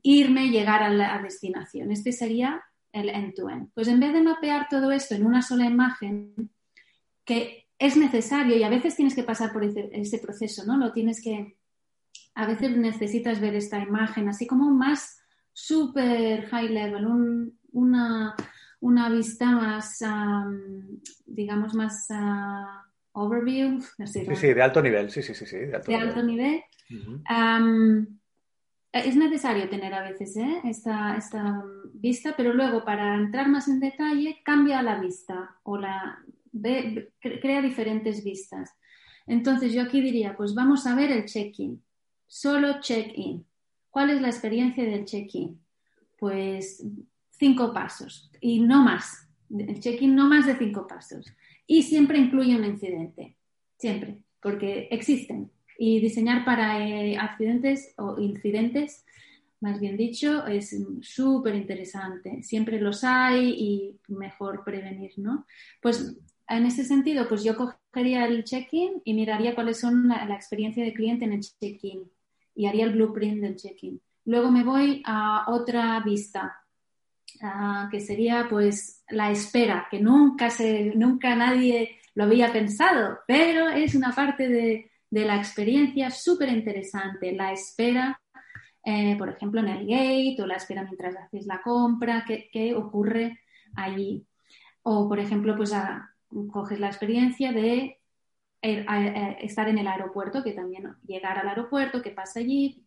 irme, 0.01 0.49
llegar 0.49 0.83
a 0.83 0.89
la 0.89 1.21
destinación. 1.21 1.91
Este 1.91 2.11
sería 2.11 2.63
el 2.91 3.09
end-to-end. 3.09 3.71
Pues 3.73 3.87
en 3.87 3.99
vez 3.99 4.13
de 4.13 4.21
mapear 4.21 4.67
todo 4.69 4.91
esto 4.91 5.15
en 5.15 5.25
una 5.25 5.41
sola 5.41 5.65
imagen, 5.65 6.51
que 7.23 7.67
es 7.77 7.97
necesario 7.97 8.55
y 8.55 8.63
a 8.63 8.69
veces 8.69 8.95
tienes 8.95 9.15
que 9.15 9.23
pasar 9.23 9.51
por 9.51 9.63
ese, 9.63 10.19
proceso, 10.19 10.65
¿no? 10.65 10.77
Lo 10.77 10.91
tienes 10.93 11.21
que, 11.21 11.57
a 12.35 12.45
veces 12.45 12.75
necesitas 12.77 13.39
ver 13.39 13.55
esta 13.55 13.79
imagen 13.79 14.29
así 14.29 14.45
como 14.45 14.69
más 14.69 15.21
super 15.53 16.45
high 16.47 16.69
level, 16.69 17.53
una, 17.71 18.35
una 18.81 19.09
vista 19.09 19.51
más, 19.51 19.99
digamos, 21.25 21.73
más 21.73 22.07
uh, 22.09 23.23
overview. 23.23 23.79
sí, 24.05 24.25
sí, 24.35 24.53
de 24.53 24.61
alto 24.61 24.81
nivel, 24.81 25.09
sí, 25.09 25.23
sí, 25.23 25.33
sí, 25.33 25.45
sí 25.45 25.57
de 25.57 25.95
alto 25.95 26.21
nivel. 26.21 26.61
es 28.91 29.15
necesario 29.15 29.69
tener 29.69 29.93
a 29.93 30.03
veces 30.03 30.35
¿eh? 30.35 30.61
esta, 30.65 31.15
esta, 31.15 31.63
vista, 31.93 32.33
pero 32.35 32.53
luego 32.53 32.83
para 32.83 33.15
entrar 33.15 33.47
más 33.47 33.69
en 33.69 33.79
detalle 33.79 34.41
cambia 34.43 34.81
la 34.81 34.99
vista 34.99 35.55
o 35.63 35.77
la 35.77 36.19
crea 37.21 37.61
diferentes 37.61 38.23
vistas. 38.23 38.71
Entonces 39.25 39.73
yo 39.73 39.81
aquí 39.81 40.01
diría, 40.01 40.35
pues 40.35 40.53
vamos 40.53 40.85
a 40.85 40.95
ver 40.95 41.11
el 41.11 41.25
check-in, 41.25 41.81
solo 42.27 42.79
check-in. 42.81 43.45
¿Cuál 43.89 44.09
es 44.09 44.21
la 44.21 44.27
experiencia 44.27 44.83
del 44.83 45.05
check-in? 45.05 45.59
Pues 46.17 46.83
cinco 47.31 47.73
pasos 47.73 48.29
y 48.41 48.59
no 48.59 48.83
más. 48.83 49.27
El 49.49 49.79
check-in 49.79 50.15
no 50.15 50.27
más 50.27 50.45
de 50.45 50.55
cinco 50.57 50.87
pasos. 50.87 51.25
Y 51.67 51.83
siempre 51.83 52.17
incluye 52.17 52.55
un 52.55 52.65
incidente, 52.65 53.37
siempre, 53.77 54.19
porque 54.41 54.87
existen. 54.91 55.51
Y 55.77 55.99
diseñar 55.99 56.45
para 56.45 56.87
eh, 56.87 57.17
accidentes 57.17 57.93
o 57.97 58.19
incidentes, 58.19 59.05
más 59.59 59.79
bien 59.79 59.97
dicho, 59.97 60.45
es 60.45 60.75
súper 61.01 61.55
interesante. 61.55 62.43
Siempre 62.43 62.79
los 62.79 63.03
hay 63.03 63.49
y 63.49 63.99
mejor 64.07 64.63
prevenir, 64.63 65.13
¿no? 65.17 65.45
Pues 65.81 66.17
en 66.47 66.65
ese 66.65 66.83
sentido, 66.83 67.27
pues 67.27 67.43
yo 67.43 67.55
cogería 67.55 68.25
el 68.25 68.43
check-in 68.43 69.01
y 69.03 69.13
miraría 69.13 69.55
cuáles 69.55 69.79
son 69.79 70.07
la, 70.07 70.25
la 70.25 70.35
experiencia 70.35 70.83
de 70.83 70.93
cliente 70.93 71.25
en 71.25 71.33
el 71.33 71.41
check-in 71.41 72.09
y 72.55 72.65
haría 72.67 72.85
el 72.85 72.93
blueprint 72.93 73.41
del 73.41 73.55
check-in. 73.55 74.01
Luego 74.25 74.49
me 74.49 74.63
voy 74.63 75.03
a 75.05 75.45
otra 75.47 75.99
vista, 75.99 76.65
Ah, 77.41 77.89
que 77.91 77.99
sería 77.99 78.47
pues 78.49 79.03
la 79.09 79.29
espera, 79.31 79.87
que 79.91 79.99
nunca, 79.99 80.49
se, 80.49 80.93
nunca 80.95 81.35
nadie 81.35 81.97
lo 82.13 82.25
había 82.25 82.51
pensado, 82.51 83.19
pero 83.27 83.67
es 83.69 83.93
una 83.95 84.11
parte 84.13 84.47
de, 84.47 84.91
la 85.11 85.37
experiencia 85.37 86.09
súper 86.09 86.49
interesante, 86.49 87.31
la 87.31 87.51
espera, 87.53 88.21
eh, 88.83 89.15
por 89.17 89.29
ejemplo, 89.29 89.61
en 89.61 89.69
el 89.69 89.87
gate 89.87 90.35
o 90.41 90.45
la 90.45 90.55
espera 90.55 90.83
mientras 90.83 91.15
haces 91.15 91.45
la 91.45 91.61
compra, 91.61 92.25
qué, 92.25 92.73
ocurre 92.75 93.39
allí. 93.75 94.25
O, 94.83 95.07
por 95.07 95.19
ejemplo, 95.19 95.55
pues 95.55 95.73
coges 96.51 96.79
la 96.79 96.87
experiencia 96.87 97.53
de 97.53 97.94
estar 99.41 99.69
en 99.69 99.77
el 99.77 99.87
aeropuerto, 99.87 100.43
que 100.43 100.53
también 100.53 100.95
llegar 101.05 101.37
al 101.37 101.47
aeropuerto, 101.47 102.01
qué 102.01 102.11
pasa 102.11 102.39
allí, 102.39 102.83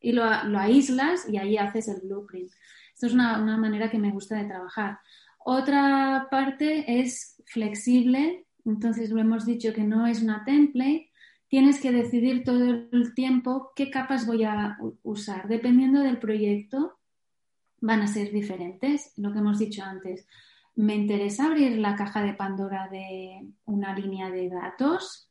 y 0.00 0.12
lo, 0.12 0.24
lo 0.44 0.58
aíslas 0.58 1.28
y 1.28 1.38
ahí 1.38 1.56
haces 1.56 1.88
el 1.88 2.00
blueprint. 2.02 2.50
Esto 2.96 3.08
es 3.08 3.12
una, 3.12 3.58
manera 3.58 3.90
que 3.90 3.98
me 3.98 4.10
gusta 4.10 4.36
de 4.36 4.46
trabajar. 4.46 5.00
Otra 5.44 6.28
parte 6.30 7.00
es 7.00 7.42
flexible, 7.44 8.46
entonces 8.64 9.10
lo 9.10 9.20
hemos 9.20 9.44
dicho 9.44 9.74
que 9.74 9.84
no 9.84 10.06
es 10.06 10.22
una 10.22 10.44
template, 10.46 11.10
tienes 11.48 11.78
que 11.78 11.92
decidir 11.92 12.42
todo 12.42 12.64
el 12.90 13.14
tiempo 13.14 13.72
qué 13.76 13.90
capas 13.90 14.26
voy 14.26 14.44
a 14.44 14.78
usar. 15.02 15.46
Dependiendo 15.46 16.00
del 16.00 16.18
proyecto, 16.18 16.98
van 17.82 18.00
a 18.00 18.06
ser 18.06 18.32
diferentes, 18.32 19.12
lo 19.18 19.30
que 19.30 19.40
hemos 19.40 19.58
dicho 19.58 19.84
antes. 19.84 20.26
¿Me 20.76 20.94
interesa 20.94 21.46
abrir 21.46 21.78
la 21.78 21.96
caja 21.96 22.22
de 22.22 22.34
Pandora 22.34 22.88
de 22.88 23.48
una 23.64 23.94
línea 23.94 24.30
de 24.30 24.50
datos? 24.50 25.30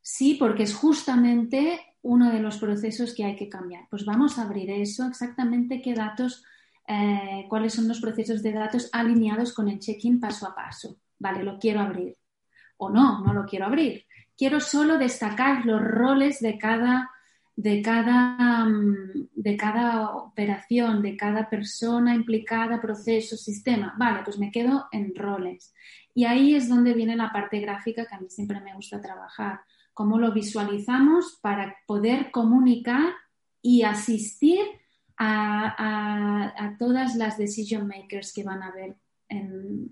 Sí, 0.00 0.36
porque 0.38 0.62
es 0.62 0.74
justamente 0.74 1.80
uno 2.00 2.30
de 2.30 2.40
los 2.40 2.56
procesos 2.56 3.14
que 3.14 3.24
hay 3.24 3.36
que 3.36 3.48
cambiar. 3.48 3.86
Pues 3.90 4.06
vamos 4.06 4.38
a 4.38 4.42
abrir 4.42 4.70
eso, 4.70 5.06
exactamente 5.06 5.82
qué 5.82 5.92
datos, 5.92 6.44
eh, 6.88 7.44
cuáles 7.48 7.74
son 7.74 7.88
los 7.88 8.00
procesos 8.00 8.42
de 8.42 8.52
datos 8.52 8.88
alineados 8.92 9.52
con 9.52 9.68
el 9.68 9.80
check-in 9.80 10.18
paso 10.18 10.48
a 10.48 10.54
paso. 10.54 10.96
Vale, 11.18 11.42
lo 11.42 11.58
quiero 11.58 11.80
abrir. 11.80 12.16
O 12.78 12.88
no, 12.88 13.20
no 13.22 13.34
lo 13.34 13.44
quiero 13.44 13.66
abrir. 13.66 14.06
Quiero 14.34 14.60
solo 14.60 14.96
destacar 14.96 15.66
los 15.66 15.82
roles 15.82 16.40
de 16.40 16.56
cada 16.56 17.10
de 17.56 17.80
cada, 17.80 18.66
mm, 18.66 19.30
de 19.34 19.56
cada 19.56 20.14
operación, 20.14 21.00
de 21.02 21.16
cada 21.16 21.48
persona 21.48 22.14
implicada, 22.14 22.80
proceso, 22.80 23.36
sistema. 23.36 23.94
Vale, 23.98 24.20
pues 24.24 24.38
me 24.38 24.50
quedo 24.50 24.86
en 24.92 25.14
roles. 25.14 25.74
Y 26.14 26.24
ahí 26.26 26.54
es 26.54 26.68
donde 26.68 26.92
viene 26.92 27.16
la 27.16 27.32
parte 27.32 27.60
gráfica 27.60 28.06
que 28.06 28.14
a 28.14 28.20
mí 28.20 28.28
siempre 28.28 28.60
me 28.60 28.74
gusta 28.74 29.00
trabajar. 29.00 29.60
Cómo 29.94 30.18
lo 30.18 30.32
visualizamos 30.32 31.38
para 31.40 31.76
poder 31.86 32.30
comunicar 32.30 33.14
y 33.62 33.82
asistir 33.82 34.60
a, 35.18 36.76
todas 36.78 37.16
las 37.16 37.38
decision 37.38 37.88
makers 37.88 38.34
que 38.34 38.44
van 38.44 38.62
a 38.62 38.70
ver 38.70 38.96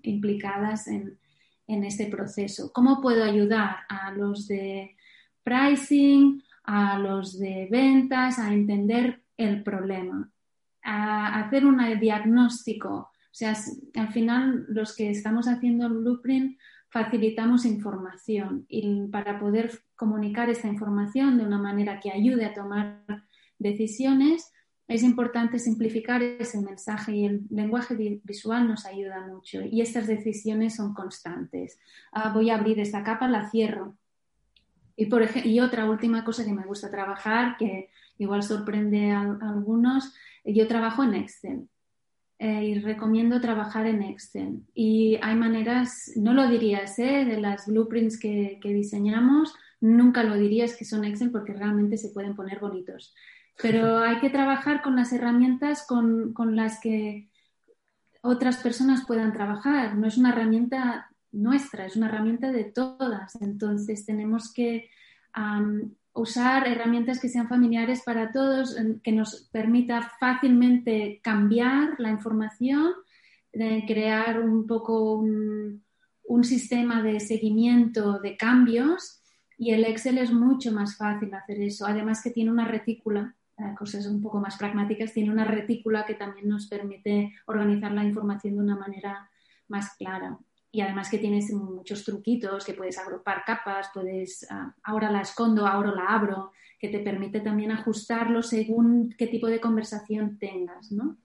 implicadas 0.03 0.87
en, 0.87 1.19
en 1.67 1.85
este 1.85 2.07
proceso. 2.07 2.73
¿Cómo 2.75 3.01
puedo 3.01 3.25
ayudar 3.25 3.79
a 3.89 4.13
los 4.13 4.47
de 4.47 4.97
pricing, 5.45 6.43
a 6.65 6.99
los 6.99 7.39
de 7.39 7.69
ventas 7.71 8.39
a 8.39 8.53
entender 8.53 9.23
el 9.37 9.63
problema, 9.63 10.31
a 10.83 11.41
hacer 11.41 11.67
un 11.67 11.79
diagnóstico. 12.01 12.95
O 12.95 13.37
sea, 13.37 13.55
al 13.95 14.13
final 14.13 14.67
los 14.69 14.97
que 14.97 15.11
estamos 15.11 15.47
haciendo 15.47 15.87
el 15.87 15.95
blueprint 15.95 16.59
facilitamos 16.89 17.65
información 17.65 18.67
y 18.69 19.09
para 19.09 19.41
poder 19.41 19.83
comunicar 19.97 20.49
esta 20.49 20.69
información 20.69 21.39
de 21.39 21.45
una 21.45 21.59
manera 21.59 21.99
que 21.99 22.13
ayude 22.13 22.45
a 22.45 22.55
tomar 22.55 23.03
decisiones, 23.59 24.53
es 24.87 25.03
importante 25.03 25.59
simplificar 25.59 26.23
ese 26.23 26.61
mensaje 26.61 27.17
y 27.17 27.25
el 27.25 27.47
lenguaje 27.51 28.21
visual 28.23 28.69
nos 28.69 28.87
ayuda 28.87 29.27
mucho 29.27 29.63
y 29.63 29.81
estas 29.81 30.07
decisiones 30.07 30.77
son 30.77 30.95
constantes. 30.95 31.79
Ah, 32.13 32.33
voy 32.33 32.51
a 32.51 32.57
abrir 32.57 32.79
esta 32.79 33.03
capa, 33.03 33.27
la 33.27 33.51
cierro. 33.51 33.97
Y, 34.97 35.07
por 35.07 35.25
y 35.45 35.61
otra 35.61 35.89
última 35.89 36.25
cosa 36.25 36.45
que 36.45 36.53
me 36.53 36.65
gusta 36.65 36.91
trabajar, 36.91 37.57
que 37.59 37.91
igual 38.19 38.43
sorprende 38.43 39.11
a, 39.11 39.21
algunos, 39.21 40.15
yo 40.45 40.69
trabajo 40.69 41.03
en 41.03 41.15
Excel. 41.15 41.69
Eh, 42.41 42.65
y 42.65 42.79
recomiendo 42.81 43.41
trabajar 43.41 43.87
en 43.87 44.03
Excel. 44.03 44.61
Y 44.75 45.19
hay 45.23 45.37
maneras, 45.37 46.13
no 46.17 46.35
lo 46.35 46.49
dirías, 46.49 46.99
¿eh? 46.99 47.25
de 47.25 47.41
las 47.41 47.67
blueprints 47.67 48.19
que, 48.19 48.59
que, 48.61 48.73
diseñamos, 48.73 49.55
nunca 49.81 50.25
lo 50.25 50.35
dirías 50.35 50.77
que 50.77 50.85
son 50.85 51.05
Excel 51.05 51.31
porque 51.31 51.53
realmente 51.53 51.97
se 51.97 52.11
pueden 52.11 52.35
poner 52.35 52.59
bonitos. 52.59 53.15
Pero 53.63 53.99
hay 54.05 54.19
que 54.19 54.31
trabajar 54.31 54.83
con 54.83 54.97
las 54.97 55.13
herramientas 55.13 55.87
con, 55.87 56.33
con 56.33 56.57
las 56.57 56.81
que 56.81 57.31
otras 58.21 58.57
personas 58.57 59.07
puedan 59.07 59.33
trabajar. 59.33 59.97
No 59.97 60.07
es 60.07 60.17
una 60.17 60.31
herramienta 60.31 61.14
nuestra, 61.35 61.87
es 61.87 61.97
una 61.97 62.09
herramienta 62.09 62.53
de 62.53 62.65
todas. 62.65 63.35
Entonces 63.41 64.07
tenemos 64.07 64.53
que 64.53 64.89
usar 66.13 66.69
herramientas 66.69 67.21
que 67.21 67.29
sean 67.29 67.49
familiares 67.49 68.03
para 68.05 68.31
todos, 68.31 68.77
que 69.03 69.13
nos 69.13 69.49
permita 69.53 70.11
fácilmente 70.21 71.21
cambiar 71.23 71.97
la 71.99 72.11
información, 72.11 72.93
crear 73.53 74.41
un 74.41 74.67
poco 74.67 75.15
un, 75.15 75.83
sistema 76.43 77.03
de 77.03 77.21
seguimiento 77.21 78.19
de 78.19 78.37
cambios 78.37 79.23
y 79.57 79.71
el 79.71 79.85
Excel 79.85 80.19
es 80.19 80.31
mucho 80.31 80.73
más 80.73 80.97
fácil 80.97 81.33
hacer 81.33 81.61
eso. 81.61 81.87
Además 81.87 82.23
que 82.23 82.31
tiene 82.31 82.51
una 82.51 82.67
retícula, 82.67 83.35
eh, 83.57 83.75
cosas 83.79 84.07
un 84.07 84.21
poco 84.21 84.41
más 84.41 84.59
pragmáticas, 84.59 85.15
tiene 85.15 85.31
una 85.31 85.45
retícula 85.45 86.05
que 86.05 86.15
también 86.15 86.49
nos 86.49 86.67
permite 86.67 87.33
organizar 87.47 87.93
la 87.93 88.05
información 88.05 88.57
de 88.57 88.61
una 88.61 88.77
manera 88.77 89.31
más 89.69 89.95
clara 89.97 90.39
y 90.75 90.81
además 90.81 91.09
que 91.09 91.19
tienes 91.19 91.53
muchos 91.53 92.05
truquitos, 92.05 92.65
que 92.65 92.75
puedes 92.75 92.99
agrupar 92.99 93.45
capas, 93.47 93.91
puedes, 93.95 94.45
ah, 94.51 94.75
ahora 94.83 95.09
la 95.09 95.21
escondo, 95.21 95.69
ahora 95.69 95.93
la 95.93 96.07
abro, 96.07 96.51
que 96.81 96.89
te 96.89 96.99
permite 96.99 97.39
también 97.39 97.71
ajustarlo 97.71 98.43
según 98.43 99.15
qué 99.17 99.29
tipo 99.29 99.47
de 99.47 99.61
conversación 99.61 100.37
tengas, 100.37 100.91
¿no? 100.91 101.17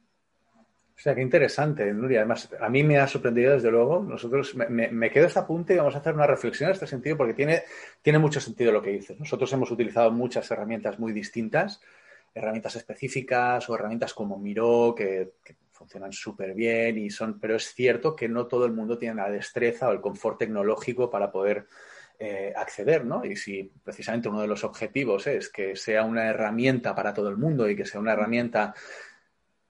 O 0.56 1.02
sea, 1.02 1.16
qué 1.16 1.24
interesante, 1.24 1.92
Nuria. 1.92 2.20
Además, 2.20 2.48
a 2.60 2.70
mí 2.70 2.84
me 2.84 3.00
ha 3.00 3.08
sorprendido 3.08 3.54
desde 3.54 3.72
luego. 3.72 4.04
Nosotros, 4.04 4.56
me, 4.56 5.10
quedo 5.10 5.26
este 5.26 5.40
apunte 5.40 5.74
y 5.74 5.78
vamos 5.78 5.96
a 5.96 6.00
hacer 6.00 6.14
una 6.14 6.28
reflexión 6.28 6.70
en 6.70 6.74
este 6.74 6.86
sentido 6.86 7.18
porque 7.18 7.34
tiene, 7.34 7.64
tiene 8.04 8.20
mucho 8.20 8.40
sentido 8.40 8.72
lo 8.72 8.84
que 8.84 8.92
dices. 8.92 9.20
Nosotros 9.20 9.52
hemos 9.54 9.72
utilizado 9.72 10.12
muchas 10.12 10.52
herramientas 10.52 11.00
muy 11.00 11.12
distintas, 11.12 11.82
herramientas 12.36 12.76
específicas 12.76 13.68
o 13.68 13.74
herramientas 13.74 14.14
como 14.14 14.38
Miro, 14.38 14.94
que 14.96 15.32
funcionan 15.80 16.12
súper 16.12 16.54
bien 16.54 16.98
y 16.98 17.10
son, 17.10 17.40
pero 17.40 17.56
es 17.56 17.74
cierto 17.74 18.14
que 18.14 18.28
no 18.28 18.48
todo 18.48 18.66
el 18.66 18.74
mundo 18.74 18.98
tiene 18.98 19.16
la 19.16 19.32
destreza 19.32 19.88
o 19.88 19.94
el 19.94 20.02
confort 20.02 20.38
tecnológico 20.38 21.10
para 21.10 21.32
poder 21.32 21.68
eh, 22.20 22.52
acceder, 22.54 23.06
¿no? 23.06 23.24
Y 23.24 23.38
si 23.38 23.72
precisamente 23.82 24.28
uno 24.28 24.42
de 24.42 24.48
los 24.48 24.66
objetivos 24.66 25.26
es 25.28 25.48
que 25.48 25.78
sea 25.78 26.04
una 26.04 26.28
herramienta 26.28 26.94
para 26.94 27.14
todo 27.14 27.30
el 27.30 27.38
mundo 27.38 27.70
y 27.70 27.78
que 27.78 27.86
sea 27.86 28.02
una 28.02 28.12
herramienta 28.12 28.76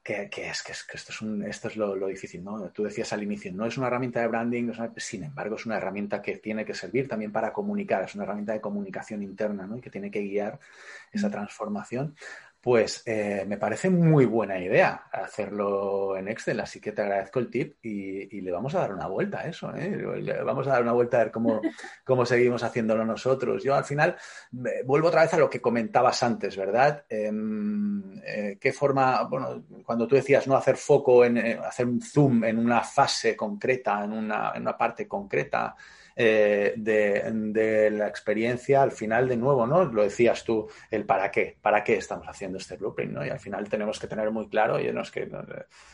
que, 0.01 0.49
es 0.49 0.64
que, 0.64 0.72
esto 0.72 1.12
es, 1.12 1.22
un, 1.22 1.43
esto 1.43 1.68
es 1.68 1.78
lo, 1.78 2.07
difícil, 2.07 2.43
¿no? 2.43 2.72
Tú 2.72 2.84
decías 2.84 3.14
al 3.14 3.22
inicio, 3.22 3.53
no 3.53 3.68
es 3.68 3.78
una 3.78 3.86
herramienta 3.86 4.22
de 4.22 4.28
branding, 4.28 4.72
sin 4.97 5.26
embargo, 5.26 5.57
es 5.57 5.68
una 5.68 5.78
herramienta 5.78 6.24
que 6.24 6.38
tiene 6.38 6.66
que 6.66 6.74
servir 6.74 7.07
también 7.07 7.32
para 7.32 7.53
comunicar, 7.53 8.03
es 8.03 8.16
una 8.16 8.24
herramienta 8.24 8.53
de 8.53 8.62
comunicación 8.62 9.22
interna, 9.22 9.68
¿no? 9.68 9.78
Y 9.78 9.82
que 9.82 9.91
tiene 9.91 10.10
que 10.10 10.22
guiar 10.22 10.60
esa 11.12 11.30
transformación. 11.30 12.16
Pues 12.62 13.03
eh, 13.05 13.45
me 13.47 13.57
parece 13.57 13.89
muy 13.89 14.26
buena 14.26 14.60
idea 14.60 15.05
hacerlo 15.14 16.18
en 16.18 16.28
Excel, 16.28 16.60
así 16.60 16.82
que 16.82 16.91
te 16.91 17.01
agradezco 17.01 17.39
el 17.39 17.49
tip 17.49 17.78
y, 17.82 18.41
le 18.41 18.51
vamos 18.51 18.76
a 18.76 18.80
dar 18.80 18.93
una 18.93 19.07
vuelta 19.07 19.39
a 19.39 19.43
eso. 19.43 19.74
¿eh? 19.74 19.89
Le 20.22 20.43
vamos 20.43 20.68
a 20.68 20.72
dar 20.72 20.82
una 20.82 20.91
vuelta 20.91 21.18
a 21.18 21.24
ver 21.24 21.32
cómo, 21.32 21.62
cómo 22.03 22.26
seguimos 22.26 22.62
haciéndolo 22.64 23.05
nosotros. 23.05 23.64
Yo 23.64 23.76
al 23.76 23.86
final 23.86 24.18
vuelvo 24.84 25.07
otra 25.07 25.22
vez 25.22 25.34
a 25.34 25.38
lo 25.38 25.49
que 25.49 25.62
comentabas 25.62 26.22
antes, 26.22 26.57
¿verdad? 26.57 27.05
Em, 27.07 28.20
eh, 28.26 28.57
¿Qué 28.60 28.74
forma, 28.74 29.24
bueno, 29.24 29.64
cuando 29.86 30.05
tú 30.05 30.16
decías 30.16 30.45
no 30.45 30.57
hacer 30.57 30.76
foco 30.76 31.24
en 31.24 31.38
hacer 31.38 31.86
un 31.86 32.01
zoom 32.01 32.43
en 32.43 32.57
una 32.57 32.82
fase 32.82 33.38
concreta, 33.38 34.03
en 34.03 34.12
una, 34.12 34.51
en 34.53 34.64
una 34.64 34.78
parte 34.78 35.07
concreta? 35.07 35.78
Eh, 36.22 36.74
de, 36.76 37.90
la 37.92 38.06
experiencia, 38.06 38.82
al 38.84 38.92
final, 38.92 39.30
de 39.30 39.38
nuevo, 39.38 39.66
¿no? 39.66 39.86
Lo 39.86 40.04
decías 40.04 40.44
tú, 40.44 40.68
el 40.92 41.06
para 41.06 41.32
qué, 41.32 41.58
para 41.62 41.82
qué 41.82 41.96
estamos 41.96 42.28
haciendo 42.28 42.58
este 42.58 42.76
blueprint, 42.76 43.14
¿no? 43.14 43.26
Y 43.26 43.30
al 43.30 43.40
final 43.40 43.70
tenemos 43.70 43.98
que 43.98 44.08
tener 44.08 44.30
muy 44.30 44.50
claro, 44.50 44.78
y 44.82 44.88
es 44.88 45.12
que 45.12 45.30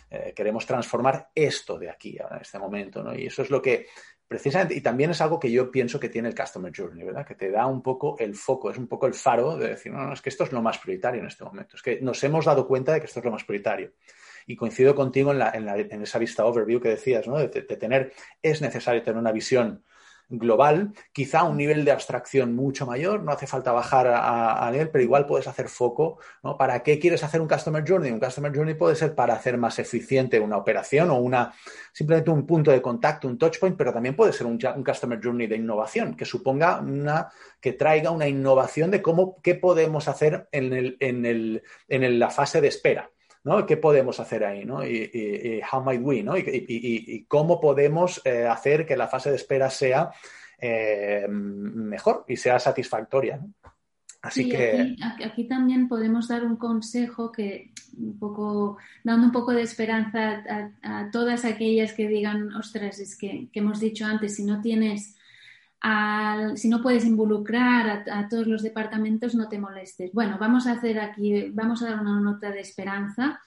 eh, 0.10 0.34
queremos 0.36 0.66
transformar 0.66 1.30
esto 1.36 1.78
de 1.78 1.92
aquí, 1.92 2.18
ahora, 2.18 2.38
en 2.38 2.42
este 2.42 2.58
momento, 2.58 3.04
¿no? 3.04 3.14
Y 3.14 3.28
eso 3.28 3.44
es 3.44 3.52
lo 3.52 3.62
que 3.62 3.86
precisamente, 4.28 4.74
y 4.74 4.82
también 4.82 5.12
es 5.12 5.22
algo 5.22 5.40
que 5.40 5.52
yo 5.52 5.70
pienso 5.70 6.00
que 6.00 6.10
tiene 6.10 6.30
el 6.30 6.36
Customer 6.36 6.74
Journey, 6.76 7.06
¿verdad? 7.06 7.28
Que 7.28 7.36
te 7.36 7.52
da 7.52 7.68
un 7.68 7.84
poco 7.84 8.18
el 8.18 8.34
foco, 8.34 8.72
es 8.72 8.80
un 8.80 8.88
poco 8.88 9.06
el 9.06 9.14
faro 9.14 9.56
de 9.58 9.70
decir, 9.70 9.92
no, 9.92 10.08
no, 10.08 10.14
es 10.14 10.24
que 10.24 10.30
esto 10.30 10.44
es 10.44 10.52
lo 10.52 10.64
más 10.64 10.80
prioritario 10.80 11.22
en 11.22 11.28
este 11.28 11.44
momento, 11.44 11.76
es 11.76 11.84
que 11.84 12.02
nos 12.02 12.24
hemos 12.24 12.46
dado 12.46 12.68
cuenta 12.68 12.94
de 12.94 13.00
que 13.00 13.06
esto 13.06 13.20
es 13.20 13.26
lo 13.26 13.32
más 13.32 13.44
prioritario. 13.44 13.94
Y 14.48 14.56
coincido 14.56 14.96
contigo 14.96 15.32
en, 15.32 15.40
la, 15.40 15.52
en, 15.54 16.02
esa 16.02 16.18
vista 16.18 16.46
overview 16.46 16.80
que 16.80 16.90
decías, 16.90 17.28
¿no? 17.28 17.38
de, 17.38 17.48
tener, 17.48 18.14
es 18.42 18.62
necesario 18.62 19.04
tener 19.04 19.20
una 19.20 19.32
visión 19.32 19.84
global, 20.30 20.94
quizá 21.14 21.44
un 21.44 21.58
nivel 21.58 21.86
de 21.86 21.92
abstracción 21.92 22.56
mucho 22.56 22.86
mayor, 22.86 23.24
no 23.24 23.32
hace 23.32 23.48
falta 23.48 23.72
bajar 23.72 24.08
a, 24.08 24.72
él, 24.76 24.90
pero 24.90 25.04
igual 25.04 25.26
puedes 25.26 25.48
hacer 25.48 25.70
foco, 25.70 26.20
¿no? 26.44 26.58
¿Para 26.58 26.84
qué 26.84 27.00
quieres 27.00 27.24
hacer 27.24 27.42
un 27.42 27.48
Customer 27.48 27.84
Journey? 27.88 28.12
Un 28.12 28.20
Customer 28.20 28.54
Journey 28.54 28.76
puede 28.76 28.96
ser 28.96 29.16
para 29.16 29.36
hacer 29.36 29.58
más 29.58 29.80
eficiente 29.80 30.40
una 30.40 30.58
operación 30.58 31.10
o 31.12 31.16
una, 31.16 31.54
simplemente 31.94 32.32
un 32.32 32.46
punto 32.46 32.72
de 32.72 32.82
contacto, 32.82 33.28
un 33.28 33.38
touch 33.38 33.60
point, 33.60 33.78
pero 33.78 33.94
también 33.94 34.16
puede 34.16 34.34
ser 34.34 34.48
un, 34.48 34.58
Customer 34.58 35.20
Journey 35.22 35.48
de 35.48 35.56
innovación, 35.58 36.16
que 36.16 36.26
suponga 36.26 36.80
una, 36.80 37.30
que 37.62 37.74
traiga 37.74 38.12
una 38.12 38.28
innovación 38.28 38.92
de 38.92 39.02
cómo, 39.02 39.42
qué 39.42 39.56
podemos 39.56 40.08
hacer 40.08 40.48
en, 40.52 40.74
el, 40.74 40.98
en, 41.00 41.26
el, 41.26 41.64
en 41.88 42.20
la 42.20 42.30
fase 42.30 42.62
de 42.62 42.68
espera. 42.68 43.12
¿No? 43.46 43.66
¿Qué 43.66 43.78
podemos 43.78 44.20
hacer 44.20 44.43
ahí? 44.43 44.66
¿no? 44.66 44.86
Y, 44.86 45.62
how 45.72 45.82
might 45.82 46.02
we? 46.04 46.24
¿no? 46.24 46.36
Y, 46.38 47.26
cómo 47.30 47.62
podemos 47.62 48.22
eh, 48.26 48.46
hacer 48.46 48.86
que 48.86 48.98
la 48.98 49.08
fase 49.08 49.30
de 49.30 49.38
espera 49.38 49.70
sea 49.70 50.12
eh, 50.60 51.26
mejor 51.30 52.26
y 52.28 52.36
sea 52.36 52.60
satisfactoria. 52.60 53.39
Así 54.22 54.50
que 54.50 54.96
aquí, 55.24 55.48
también 55.48 55.88
podemos 55.88 56.28
dar 56.28 56.43
un 56.43 56.56
consejo 56.56 57.32
que 57.32 57.72
un 57.96 58.18
poco 58.18 58.78
dando 59.04 59.28
un 59.28 59.32
poco 59.32 59.54
de 59.54 59.62
esperanza 59.62 60.43
a, 60.82 61.12
todas 61.12 61.46
aquellas 61.46 61.93
que 61.93 62.08
digan, 62.08 62.52
ostras, 62.56 62.98
es 62.98 63.16
que, 63.16 63.50
que 63.54 63.60
hemos 63.60 63.80
dicho 63.80 64.04
antes, 64.04 64.36
si 64.36 64.43
no 64.43 64.62
tienes 64.62 65.16
si 66.56 66.70
no 66.70 66.82
puedes 66.82 67.06
involucrar 67.06 68.06
a, 68.10 68.28
todos 68.28 68.48
los 68.48 68.64
departamentos, 68.64 69.36
no 69.36 69.48
te 69.48 69.60
molestes. 69.60 70.12
Bueno, 70.14 70.38
vamos 70.40 70.68
a 70.68 70.74
hacer 70.74 71.00
aquí, 71.00 71.50
vamos 71.52 71.82
a 71.82 71.90
dar 71.90 72.02
una 72.02 72.20
nota 72.20 72.52
de 72.52 72.62
esperanza. 72.62 73.40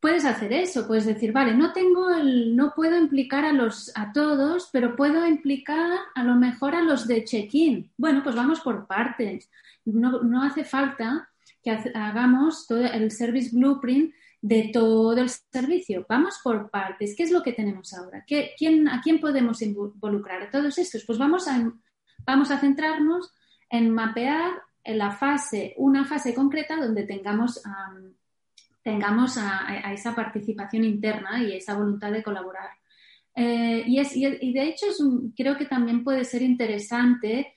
puedes 0.00 0.24
hacer 0.24 0.52
eso, 0.52 0.86
puedes 0.86 1.06
decir, 1.06 1.32
vale, 1.32 1.54
no 1.54 1.72
tengo 1.72 2.10
el, 2.10 2.54
no 2.54 2.72
puedo 2.74 2.96
implicar 2.96 3.44
a 3.44 3.52
los 3.52 3.90
a 3.96 4.12
todos, 4.12 4.68
pero 4.72 4.94
puedo 4.94 5.26
implicar 5.26 5.98
a 6.14 6.22
lo 6.22 6.36
mejor 6.36 6.74
a 6.74 6.82
los 6.82 7.06
de 7.08 7.24
check-in. 7.24 7.90
Bueno, 7.96 8.22
pues 8.22 8.36
vamos 8.36 8.60
por 8.60 8.86
partes. 8.86 9.50
No, 9.84 10.22
no 10.22 10.42
hace 10.42 10.64
falta 10.64 11.28
que 11.62 11.70
hagamos 11.94 12.66
todo 12.66 12.84
el 12.84 13.10
service 13.10 13.50
blueprint 13.56 14.12
de 14.40 14.70
todo 14.72 15.16
el 15.18 15.28
servicio. 15.28 16.06
Vamos 16.08 16.40
por 16.42 16.70
partes. 16.70 17.14
¿Qué 17.16 17.24
es 17.24 17.30
lo 17.30 17.42
que 17.42 17.52
tenemos 17.52 17.92
ahora? 17.94 18.24
¿Qué, 18.26 18.52
quién, 18.56 18.88
¿A 18.88 19.00
quién 19.00 19.20
podemos 19.20 19.62
involucrar? 19.62 20.42
A 20.42 20.50
todos 20.50 20.78
estos. 20.78 21.04
Pues 21.04 21.18
vamos 21.18 21.48
a, 21.48 21.72
vamos 22.24 22.50
a 22.50 22.58
centrarnos 22.58 23.32
en 23.70 23.90
mapear 23.90 24.52
en 24.84 24.98
la 24.98 25.10
fase, 25.10 25.74
una 25.78 26.04
fase 26.04 26.32
concreta 26.32 26.76
donde 26.76 27.04
tengamos 27.04 27.60
tengamos 28.86 29.36
a, 29.36 29.92
esa 29.92 30.14
participación 30.14 30.84
interna 30.84 31.42
y 31.42 31.56
esa 31.56 31.74
voluntad 31.74 32.12
de 32.12 32.22
colaborar. 32.22 32.70
Eh, 33.34 33.82
y, 33.84 33.98
es, 33.98 34.16
y, 34.16 34.52
de 34.52 34.62
hecho 34.62 34.86
creo 35.36 35.56
que 35.56 35.66
también 35.66 36.04
puede 36.04 36.22
ser 36.22 36.42
interesante 36.42 37.52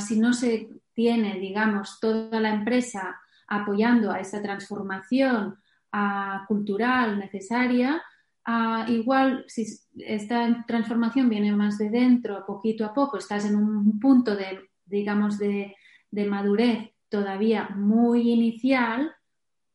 si 0.00 0.18
no 0.18 0.32
se 0.32 0.70
tiene, 0.94 1.38
digamos, 1.38 2.00
toda 2.00 2.40
la 2.40 2.48
empresa 2.48 3.20
apoyando 3.46 4.10
a 4.10 4.20
esa 4.20 4.40
transformación 4.40 5.58
ah, 5.92 6.44
cultural 6.48 7.18
necesaria, 7.18 8.02
ah, 8.44 8.86
igual 8.88 9.44
si 9.48 9.66
esta 9.98 10.64
transformación 10.66 11.28
viene 11.28 11.52
más 11.52 11.78
de 11.78 11.90
dentro, 11.90 12.44
poquito 12.46 12.84
a 12.84 12.94
poco, 12.94 13.18
estás 13.18 13.44
en 13.44 13.56
un 13.56 14.00
punto 14.00 14.34
de, 14.34 14.70
digamos, 14.86 15.38
de 15.38 15.76
madurez 16.10 16.90
todavía 17.08 17.68
muy 17.76 18.30
inicial, 18.30 19.12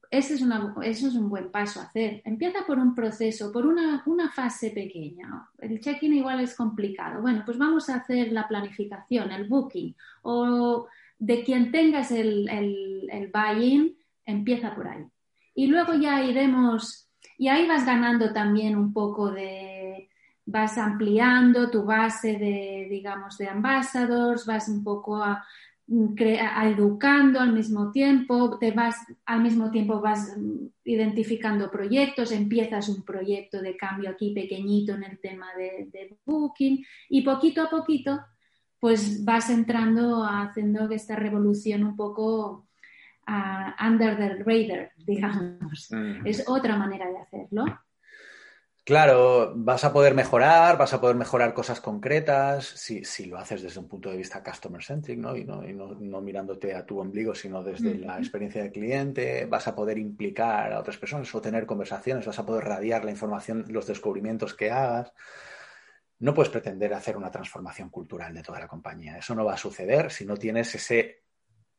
ese 0.09 0.35
es 0.35 0.41
eso 0.41 1.07
es 1.07 1.15
un 1.15 1.29
buen 1.29 1.51
paso 1.51 1.79
a 1.79 1.83
hacer. 1.83 2.21
Empieza 2.23 2.65
por 2.65 2.79
un 2.79 2.95
proceso, 2.95 3.51
por 3.51 3.65
una, 3.65 4.03
fase 4.33 4.71
pequeña. 4.71 5.49
El 5.57 5.79
check-in 5.79 6.13
igual 6.13 6.39
es 6.39 6.55
complicado. 6.55 7.21
Bueno, 7.21 7.43
pues 7.45 7.57
vamos 7.57 7.89
a 7.89 7.95
hacer 7.95 8.31
la 8.31 8.47
planificación, 8.47 9.31
el 9.31 9.47
booking, 9.47 9.95
o 10.23 10.87
de 11.19 11.43
quien 11.43 11.71
tengas 11.71 12.11
el, 12.11 12.47
el, 12.49 13.09
el 13.11 13.31
buy-in, 13.31 13.97
empieza 14.25 14.73
por 14.75 14.87
ahí. 14.87 15.05
Y 15.57 15.65
luego 15.65 15.95
ya 15.95 16.23
iremos, 16.23 17.09
y 17.35 17.47
ahí 17.47 17.67
vas 17.67 17.83
ganando 17.83 18.31
también 18.31 18.75
un 18.75 18.93
poco 18.93 19.31
de, 19.31 20.07
vas 20.45 20.77
ampliando 20.77 21.71
tu 21.71 21.83
base 21.83 22.37
de, 22.37 22.85
digamos, 22.87 23.39
de 23.39 23.47
ambassadors, 23.47 24.45
vas 24.45 24.69
un 24.69 24.83
poco 24.83 25.15
a, 25.17 25.43
educando 26.63 27.39
al 27.39 27.53
mismo 27.53 27.91
tiempo, 27.91 28.59
te 28.59 28.69
vas, 28.69 28.97
al 29.25 29.41
mismo 29.41 29.71
tiempo 29.71 29.99
vas 29.99 30.31
mm, 30.37 30.67
identificando 30.85 31.71
proyectos, 31.71 32.31
empiezas 32.31 32.87
un 32.87 33.03
proyecto 33.03 33.59
de 33.59 33.75
cambio 33.75 34.11
aquí 34.11 34.35
pequeñito 34.35 34.93
en 34.93 35.05
el 35.05 35.19
tema 35.19 35.47
de, 35.57 36.19
booking 36.23 36.85
y 37.09 37.23
poquito 37.23 37.63
a 37.63 37.69
poquito 37.71 38.19
pues 38.79 39.25
vas 39.25 39.49
entrando 39.49 40.23
haciendo 40.23 40.87
esta 40.91 41.15
revolución 41.15 41.83
un 41.83 41.95
poco 41.95 42.66
uh, 43.27 43.71
under 43.79 44.17
the 44.17 44.43
radar, 44.43 44.91
digamos. 44.97 45.91
Mm. 45.91 46.25
Es 46.25 46.43
otra 46.47 46.75
manera 46.77 47.09
de 47.09 47.17
hacerlo. 47.17 47.65
Claro, 48.87 49.51
vas 49.53 49.83
a 49.83 49.91
poder 49.91 50.13
mejorar, 50.13 50.77
vas 50.77 50.93
a 50.93 51.01
poder 51.01 51.17
mejorar 51.17 51.53
cosas 51.53 51.81
concretas 51.81 52.65
si, 52.65 53.03
si 53.03 53.25
lo 53.25 53.37
haces 53.37 53.61
desde 53.61 53.81
un 53.81 53.89
punto 53.89 54.09
de 54.09 54.15
vista 54.15 54.41
customer 54.41 54.81
centric, 54.81 55.19
¿no? 55.19 55.35
Y, 55.35 55.43
no, 55.43 55.67
y 55.67 55.73
no, 55.73 56.21
mirándote 56.21 56.73
a 56.73 56.85
tu 56.85 56.97
ombligo, 56.97 57.35
sino 57.35 57.61
desde 57.61 57.95
la 57.95 58.17
experiencia 58.17 58.61
del 58.61 58.71
cliente, 58.71 59.45
vas 59.45 59.67
a 59.67 59.75
poder 59.75 59.97
implicar 59.97 60.71
a 60.71 60.79
otras 60.79 60.95
personas 60.95 61.35
o 61.35 61.41
tener 61.41 61.65
conversaciones, 61.65 62.25
vas 62.25 62.39
a 62.39 62.45
poder 62.45 62.63
radiar 62.63 63.03
la 63.03 63.11
información, 63.11 63.65
los 63.67 63.87
descubrimientos 63.87 64.53
que 64.53 64.71
hagas. 64.71 65.11
No 66.19 66.33
puedes 66.33 66.49
pretender 66.49 66.93
hacer 66.93 67.17
una 67.17 67.29
transformación 67.29 67.89
cultural 67.89 68.33
de 68.33 68.41
toda 68.41 68.61
la 68.61 68.69
compañía. 68.69 69.17
Eso 69.17 69.35
no 69.35 69.43
va 69.43 69.55
a 69.55 69.57
suceder 69.57 70.11
si 70.11 70.25
no 70.25 70.37
tienes 70.37 70.73
ese 70.73 71.26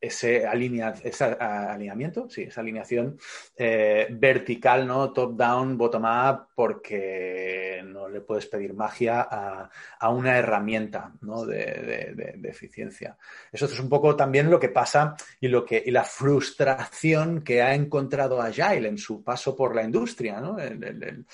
ese, 0.01 0.45
alinea, 0.45 0.93
ese 1.03 1.25
alineamiento, 1.25 2.29
sí, 2.29 2.43
esa 2.43 2.61
alineación 2.61 3.17
eh, 3.57 4.07
vertical, 4.11 4.87
¿no? 4.87 5.11
Top-down, 5.11 5.77
bottom-up, 5.77 6.47
porque 6.55 7.81
no 7.85 8.07
le 8.07 8.21
puedes 8.21 8.45
pedir 8.45 8.73
magia 8.73 9.27
a, 9.29 9.69
a 9.99 10.09
una 10.09 10.37
herramienta 10.37 11.11
¿no? 11.21 11.45
de, 11.45 12.35
de, 12.37 12.49
eficiencia. 12.49 13.17
Eso 13.51 13.65
es 13.65 13.79
un 13.79 13.89
poco 13.89 14.15
también 14.15 14.49
lo 14.49 14.59
que 14.59 14.69
pasa 14.69 15.15
y, 15.39 15.47
lo 15.47 15.65
que, 15.65 15.81
y 15.85 15.91
la 15.91 16.03
frustración 16.03 17.41
que 17.41 17.61
ha 17.61 17.73
encontrado 17.73 18.41
Agile 18.41 18.87
en 18.87 18.97
su 18.97 19.23
paso 19.23 19.55
por 19.55 19.75
la 19.75 19.83
industria. 19.83 20.39
¿no? 20.39 20.57
El, 20.57 21.25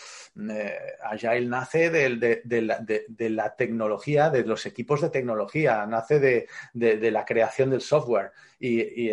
eh, 0.51 0.77
Agile 1.03 1.47
nace 1.47 1.89
de 1.89 3.29
la 3.29 3.55
tecnología, 3.55 4.29
de 4.29 4.43
los 4.43 4.65
equipos 4.65 5.01
de 5.01 5.09
tecnología, 5.09 5.85
nace 5.85 6.19
de 6.73 7.11
la 7.11 7.25
creación 7.25 7.69
del 7.69 7.81
software 7.81 8.31
y, 8.59 9.09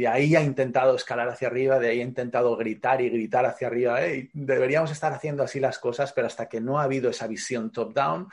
de 0.00 0.08
ahí 0.08 0.34
ha 0.34 0.42
intentado 0.42 0.96
escalar 0.96 1.28
hacia 1.28 1.48
arriba, 1.48 1.78
de 1.78 1.90
ahí 1.90 2.00
ha 2.00 2.04
intentado 2.04 2.56
gritar 2.56 3.00
y 3.00 3.08
gritar 3.08 3.46
hacia 3.46 3.68
arriba. 3.68 4.00
deberíamos 4.32 4.90
estar 4.90 5.12
haciendo 5.12 5.44
así 5.44 5.60
las 5.60 5.78
cosas, 5.78 6.12
pero 6.12 6.26
hasta 6.26 6.48
que 6.48 6.60
no 6.60 6.80
ha 6.80 6.84
habido 6.84 7.10
esa 7.10 7.28
visión 7.28 7.70
top-down, 7.70 8.28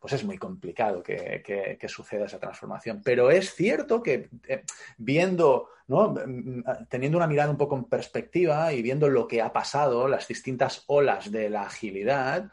pues 0.00 0.14
es 0.14 0.24
muy 0.24 0.38
complicado 0.38 1.02
que, 1.02 1.78
suceda 1.86 2.24
esa 2.24 2.40
transformación. 2.40 3.02
Pero 3.04 3.30
es 3.30 3.54
cierto 3.54 4.02
que 4.02 4.30
eh, 4.48 4.64
viendo, 4.96 5.68
teniendo 6.88 7.18
una 7.18 7.26
mirada 7.26 7.50
un 7.50 7.58
poco 7.58 7.76
en 7.76 7.84
perspectiva 7.84 8.72
y 8.72 8.80
viendo 8.80 9.08
lo 9.10 9.28
que 9.28 9.42
ha 9.42 9.52
pasado, 9.52 10.08
las 10.08 10.26
distintas 10.26 10.84
olas 10.86 11.30
de 11.30 11.50
la 11.50 11.62
agilidad, 11.62 12.50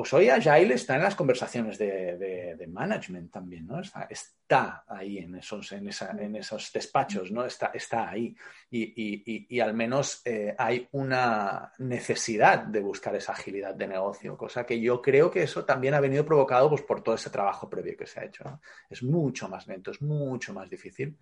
pues 0.00 0.14
hoy 0.14 0.30
Agile 0.30 0.72
está 0.72 0.96
en 0.96 1.02
las 1.02 1.14
conversaciones 1.14 1.76
de, 1.76 2.66
management 2.72 3.30
también, 3.30 3.66
¿no? 3.66 3.82
Está, 4.08 4.82
ahí 4.88 5.18
en 5.18 5.34
esos, 5.34 5.72
en, 5.72 5.88
esos 6.36 6.72
despachos, 6.72 7.30
¿no? 7.30 7.44
Está, 7.44 7.70
está 7.74 8.08
ahí. 8.08 8.34
Y, 8.70 9.60
al 9.60 9.74
menos 9.74 10.22
eh, 10.24 10.54
hay 10.56 10.88
una 10.92 11.70
necesidad 11.80 12.60
de 12.60 12.80
buscar 12.80 13.14
esa 13.14 13.32
agilidad 13.32 13.74
de 13.74 13.88
negocio, 13.88 14.38
cosa 14.38 14.64
que 14.64 14.80
yo 14.80 15.02
creo 15.02 15.30
que 15.30 15.42
eso 15.42 15.66
también 15.66 15.92
ha 15.92 16.00
venido 16.00 16.24
provocado 16.24 16.70
pues, 16.70 16.80
por 16.80 17.02
todo 17.02 17.16
ese 17.16 17.28
trabajo 17.28 17.68
previo 17.68 17.94
que 17.94 18.06
se 18.06 18.20
ha 18.20 18.24
hecho. 18.24 18.58
Es 18.88 19.02
mucho 19.02 19.50
más 19.50 19.66
lento, 19.66 19.90
es 19.90 20.00
mucho 20.00 20.54
más 20.54 20.70
difícil, 20.70 21.18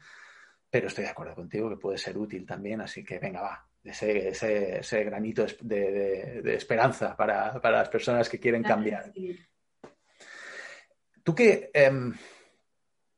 pero 0.70 0.86
estoy 0.86 1.02
de 1.02 1.10
acuerdo 1.10 1.34
contigo 1.34 1.68
que 1.68 1.78
puede 1.78 1.98
ser 1.98 2.16
útil 2.16 2.46
también, 2.46 2.80
así 2.80 3.02
que 3.02 3.18
venga, 3.18 3.40
va, 3.40 3.66
ese, 3.84 4.28
ese, 4.78 5.04
granito 5.04 5.46
de, 5.60 6.54
esperanza 6.54 7.16
para, 7.16 7.60
las 7.62 7.88
personas 7.88 8.28
que 8.28 8.40
quieren 8.40 8.62
cambiar. 8.62 9.12
Tú 11.22 11.34
que, 11.34 11.70
em, 11.72 12.14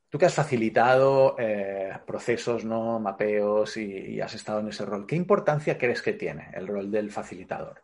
tú 0.08 0.18
que 0.18 0.26
has 0.26 0.34
facilitado 0.34 1.36
eh, 1.38 1.92
procesos, 2.06 2.64
¿no? 2.64 2.98
mapeos 2.98 3.76
y, 3.76 4.20
has 4.20 4.34
estado 4.34 4.61
en 4.61 4.68
ese 4.68 4.84
rol, 4.84 5.06
¿qué 5.06 5.16
importancia 5.16 5.78
crees 5.78 6.02
que 6.02 6.12
tiene 6.12 6.50
el 6.54 6.66
rol 6.66 6.90
del 6.90 7.11
facilitador? 7.11 7.82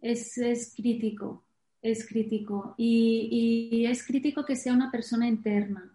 Es, 0.00 0.74
crítico, 0.76 1.44
es 1.80 2.06
crítico. 2.06 2.74
y 2.76 3.86
es 3.86 4.06
crítico 4.06 4.44
que 4.44 4.56
sea 4.56 4.72
una 4.72 4.90
persona 4.90 5.26
interna 5.26 5.93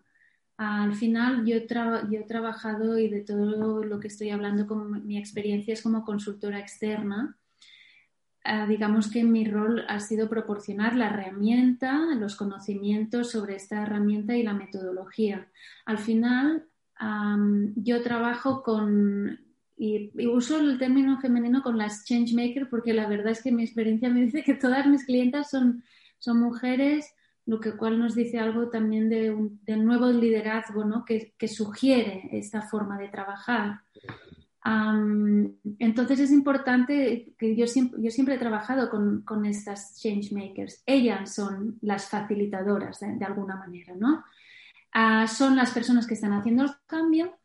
al 0.60 0.94
final 0.94 1.46
yo, 1.46 1.56
he 1.56 2.24
trabajado 2.28 3.00
y 3.00 3.08
de 3.08 3.22
todo 3.22 3.82
lo 3.82 4.00
que 4.02 4.10
estoy 4.10 4.30
hablando 4.30 4.68
con 4.68 5.08
mi 5.08 5.18
experiencia 5.18 5.74
es 5.74 5.82
como 5.82 6.04
consultora 6.04 6.60
externa. 6.60 7.38
Ah, 8.44 8.68
digamos 8.68 9.10
que 9.10 9.24
mi 9.24 9.46
rol 9.46 9.86
ha 9.88 10.02
sido 10.02 10.28
proporcionar 10.28 10.98
la 10.98 11.08
herramienta, 11.08 12.14
los 12.16 12.36
conocimientos 12.36 13.32
sobre 13.32 13.56
esta 13.56 13.84
herramienta 13.84 14.36
y 14.36 14.44
la 14.44 14.54
metodología. 14.54 15.48
Al 15.86 15.98
final 15.98 16.66
yo 17.78 18.04
trabajo 18.04 18.62
con, 18.62 19.40
y, 19.78 20.12
uso 20.28 20.60
el 20.60 20.78
término 20.78 21.22
femenino 21.22 21.64
con 21.64 21.78
las 21.78 22.04
changemakers 22.04 22.68
porque 22.68 22.94
la 22.94 23.08
verdad 23.08 23.32
es 23.32 23.42
que 23.42 23.54
mi 23.54 23.64
experiencia 23.64 24.10
me 24.10 24.26
dice 24.26 24.44
que 24.44 24.56
todas 24.56 24.86
mis 24.88 25.06
clientas 25.06 25.50
son, 25.50 25.86
son 26.18 26.42
mujeres 26.42 27.14
lo 27.50 27.60
que 27.60 27.72
cual 27.72 27.98
nos 27.98 28.14
dice 28.14 28.38
algo 28.38 28.70
también 28.70 29.10
de 29.10 29.32
un, 29.32 29.60
del 29.64 29.84
nuevo 29.84 30.06
liderazgo 30.06 30.86
¿no? 30.86 31.04
que, 31.04 31.48
sugiere 31.48 32.30
esta 32.32 32.62
forma 32.62 32.96
de 33.00 33.08
trabajar. 33.08 33.80
entonces 35.80 36.20
es 36.20 36.32
importante 36.32 37.34
que 37.40 37.56
yo 37.56 37.66
siempre, 37.66 38.04
yo 38.04 38.12
siempre 38.12 38.36
he 38.36 38.38
trabajado 38.38 38.92
con, 38.92 39.24
con 39.24 39.48
estas 39.48 40.00
changemakers. 40.00 40.84
Ellas 40.86 41.34
son 41.34 41.80
las 41.82 42.08
facilitadoras 42.08 43.00
de, 43.00 43.26
alguna 43.26 43.56
manera, 43.56 43.96
¿no? 43.96 44.24
Ah, 44.94 45.26
son 45.26 45.56
las 45.56 45.72
personas 45.72 46.06
que 46.06 46.14
están 46.14 46.34
haciendo 46.34 46.64
el 46.66 46.72
cambio 46.86 47.36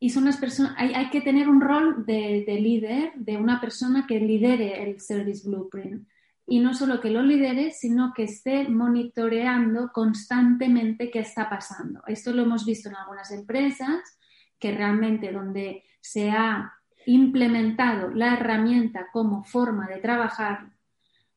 y 0.00 0.10
son 0.10 0.24
las 0.24 0.38
personas, 0.38 0.74
hay, 0.76 0.92
hay, 0.92 1.08
que 1.10 1.20
tener 1.20 1.48
un 1.48 1.60
rol 1.60 2.04
de, 2.04 2.42
de 2.44 2.60
líder, 2.60 3.12
de 3.14 3.36
una 3.36 3.60
persona 3.60 4.08
que 4.08 4.18
lidere 4.18 4.82
el 4.82 5.00
Service 5.00 5.48
Blueprint 5.48 6.09
y 6.50 6.58
no 6.58 6.74
solo 6.74 7.00
que 7.00 7.10
lo 7.10 7.22
lidere, 7.22 7.70
sino 7.70 8.12
que 8.12 8.24
esté 8.24 8.68
monitoreando 8.68 9.92
constantemente 9.92 11.08
qué 11.08 11.20
está 11.20 11.48
pasando. 11.48 12.02
Esto 12.08 12.32
lo 12.32 12.42
hemos 12.42 12.66
visto 12.66 12.88
en 12.88 12.96
algunas 12.96 13.30
empresas, 13.30 14.00
que 14.58 14.72
realmente 14.72 15.30
donde 15.30 15.84
se 16.00 16.28
ha 16.28 16.72
implementado 17.06 18.10
la 18.10 18.34
herramienta 18.34 19.06
como 19.12 19.44
forma 19.44 19.86
de 19.86 19.98
trabajar 19.98 20.72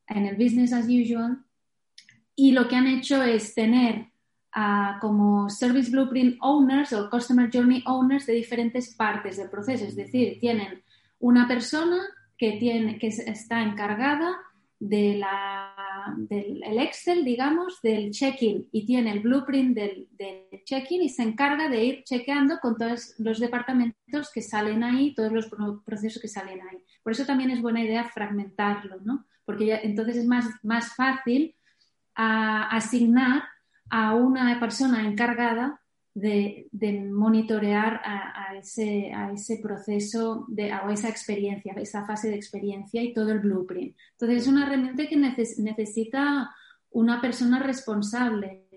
en 0.07 0.26
el 0.26 0.36
business 0.36 0.74
as 0.74 0.88
usual 0.88 1.45
y 2.36 2.53
lo 2.53 2.68
que 2.68 2.76
han 2.76 2.88
hecho 2.88 3.22
es 3.22 3.53
tener 3.53 4.07
como 4.99 5.47
Service 5.47 5.91
Blueprint 5.91 6.38
Owners 6.41 6.91
o 6.91 7.07
Customer 7.11 7.51
Journey 7.53 7.84
Owners 7.86 8.26
de 8.26 8.34
diferentes 8.34 8.95
partes 8.95 9.38
del 9.38 9.51
proceso. 9.51 9.86
Es 9.86 9.95
decir, 9.95 10.39
tienen 10.39 10.82
una 11.20 11.47
persona 11.47 11.99
que, 12.36 12.53
tiene, 12.53 12.97
que 12.97 13.09
está 13.09 13.61
encargada 13.61 14.36
de 14.84 15.15
la, 15.15 16.13
del 16.17 16.61
Excel, 16.79 17.23
digamos, 17.23 17.81
del 17.81 18.11
check-in 18.11 18.67
y 18.69 18.86
tiene 18.86 19.13
el 19.13 19.21
blueprint 19.21 19.75
del, 19.75 20.09
del 20.11 20.63
check-in 20.65 21.03
y 21.03 21.09
se 21.09 21.23
encarga 21.23 21.69
de 21.69 21.86
ir 21.86 22.03
chequeando 22.03 22.59
con 22.59 22.77
todos 22.77 23.15
los 23.17 23.39
departamentos 23.39 24.29
que 24.34 24.41
salen 24.41 24.84
ahí, 24.84 25.15
todos 25.15 25.31
los 25.31 25.49
procesos 25.86 26.21
que 26.21 26.27
salen 26.27 26.59
ahí. 26.61 26.84
Por 27.01 27.13
eso 27.13 27.25
también 27.25 27.51
es 27.51 27.61
buena 27.61 27.81
idea 27.81 28.03
fragmentarlo, 28.03 28.97
¿no? 29.05 29.25
Porque 29.45 29.73
entonces 29.84 30.17
es 30.17 30.25
más, 30.25 30.47
más 30.63 30.93
fácil 30.95 31.55
asignar 32.13 33.43
a 33.89 34.15
una 34.15 34.59
persona 34.59 35.07
encargada 35.07 35.79
de, 36.14 37.09
monitorear 37.11 38.01
a, 38.03 38.55
ese, 38.55 39.59
proceso, 39.61 40.45
de, 40.47 40.72
a 40.72 40.89
esa 40.91 41.09
experiencia, 41.09 41.74
esa 41.78 42.05
fase 42.05 42.30
de 42.30 42.36
experiencia 42.36 43.01
y 43.01 43.14
todo 43.14 43.32
el 43.32 43.39
blueprint. 43.39 43.95
Entonces 44.11 44.43
es 44.43 44.47
una 44.47 44.66
herramienta 44.66 45.07
que 45.07 45.18
necesita 45.18 46.53
una 46.91 47.20
persona 47.20 47.59
responsable, 47.59 48.68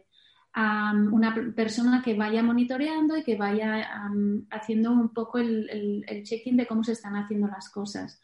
una 0.54 1.34
persona 1.54 2.02
que 2.02 2.14
vaya 2.14 2.42
monitoreando 2.42 3.16
y 3.16 3.24
que 3.24 3.36
vaya 3.36 3.86
haciendo 4.50 4.92
un 4.92 5.12
poco 5.12 5.38
el, 5.38 6.04
el, 6.08 6.22
check-in 6.22 6.56
de 6.56 6.66
cómo 6.66 6.82
se 6.82 6.92
están 6.92 7.16
haciendo 7.16 7.46
las 7.48 7.68
cosas. 7.68 8.22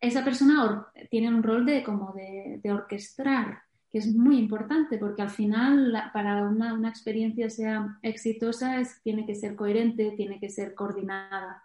Esa 0.00 0.22
persona 0.22 0.86
tiene 1.10 1.28
un 1.28 1.42
rol 1.42 1.66
de 1.66 1.82
como 1.82 2.14
de 2.14 2.72
orquestar 2.72 3.65
que 3.90 3.98
es 3.98 4.14
muy 4.14 4.38
importante 4.38 4.98
porque 4.98 5.22
al 5.22 5.30
final 5.30 5.94
para 6.12 6.44
una, 6.44 6.74
una, 6.74 6.88
experiencia 6.88 7.48
sea 7.50 7.98
exitosa 8.02 8.80
es, 8.80 9.00
tiene 9.02 9.26
que 9.26 9.34
ser 9.34 9.54
coherente, 9.54 10.12
tiene 10.16 10.40
que 10.40 10.50
ser 10.50 10.74
coordinada. 10.74 11.62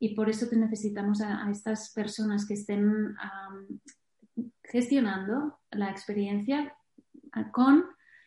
Y 0.00 0.14
por 0.14 0.28
eso 0.30 0.48
te 0.48 0.56
necesitamos 0.56 1.20
a, 1.20 1.48
estas 1.50 1.92
personas 1.92 2.46
que 2.46 2.54
estén 2.54 3.16
gestionando 4.64 5.58
la 5.70 5.90
experiencia 5.90 6.74
con 7.52 7.84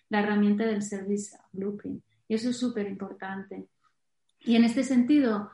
la 0.09 0.21
herramienta 0.21 0.65
del 0.65 0.81
Service 0.81 1.35
Blueprint. 1.53 2.03
Y 2.27 2.35
eso 2.35 2.49
es 2.49 2.57
súper 2.57 2.87
importante. 2.87 3.67
Y 4.41 4.55
en 4.55 4.63
este 4.63 4.83
sentido, 4.83 5.51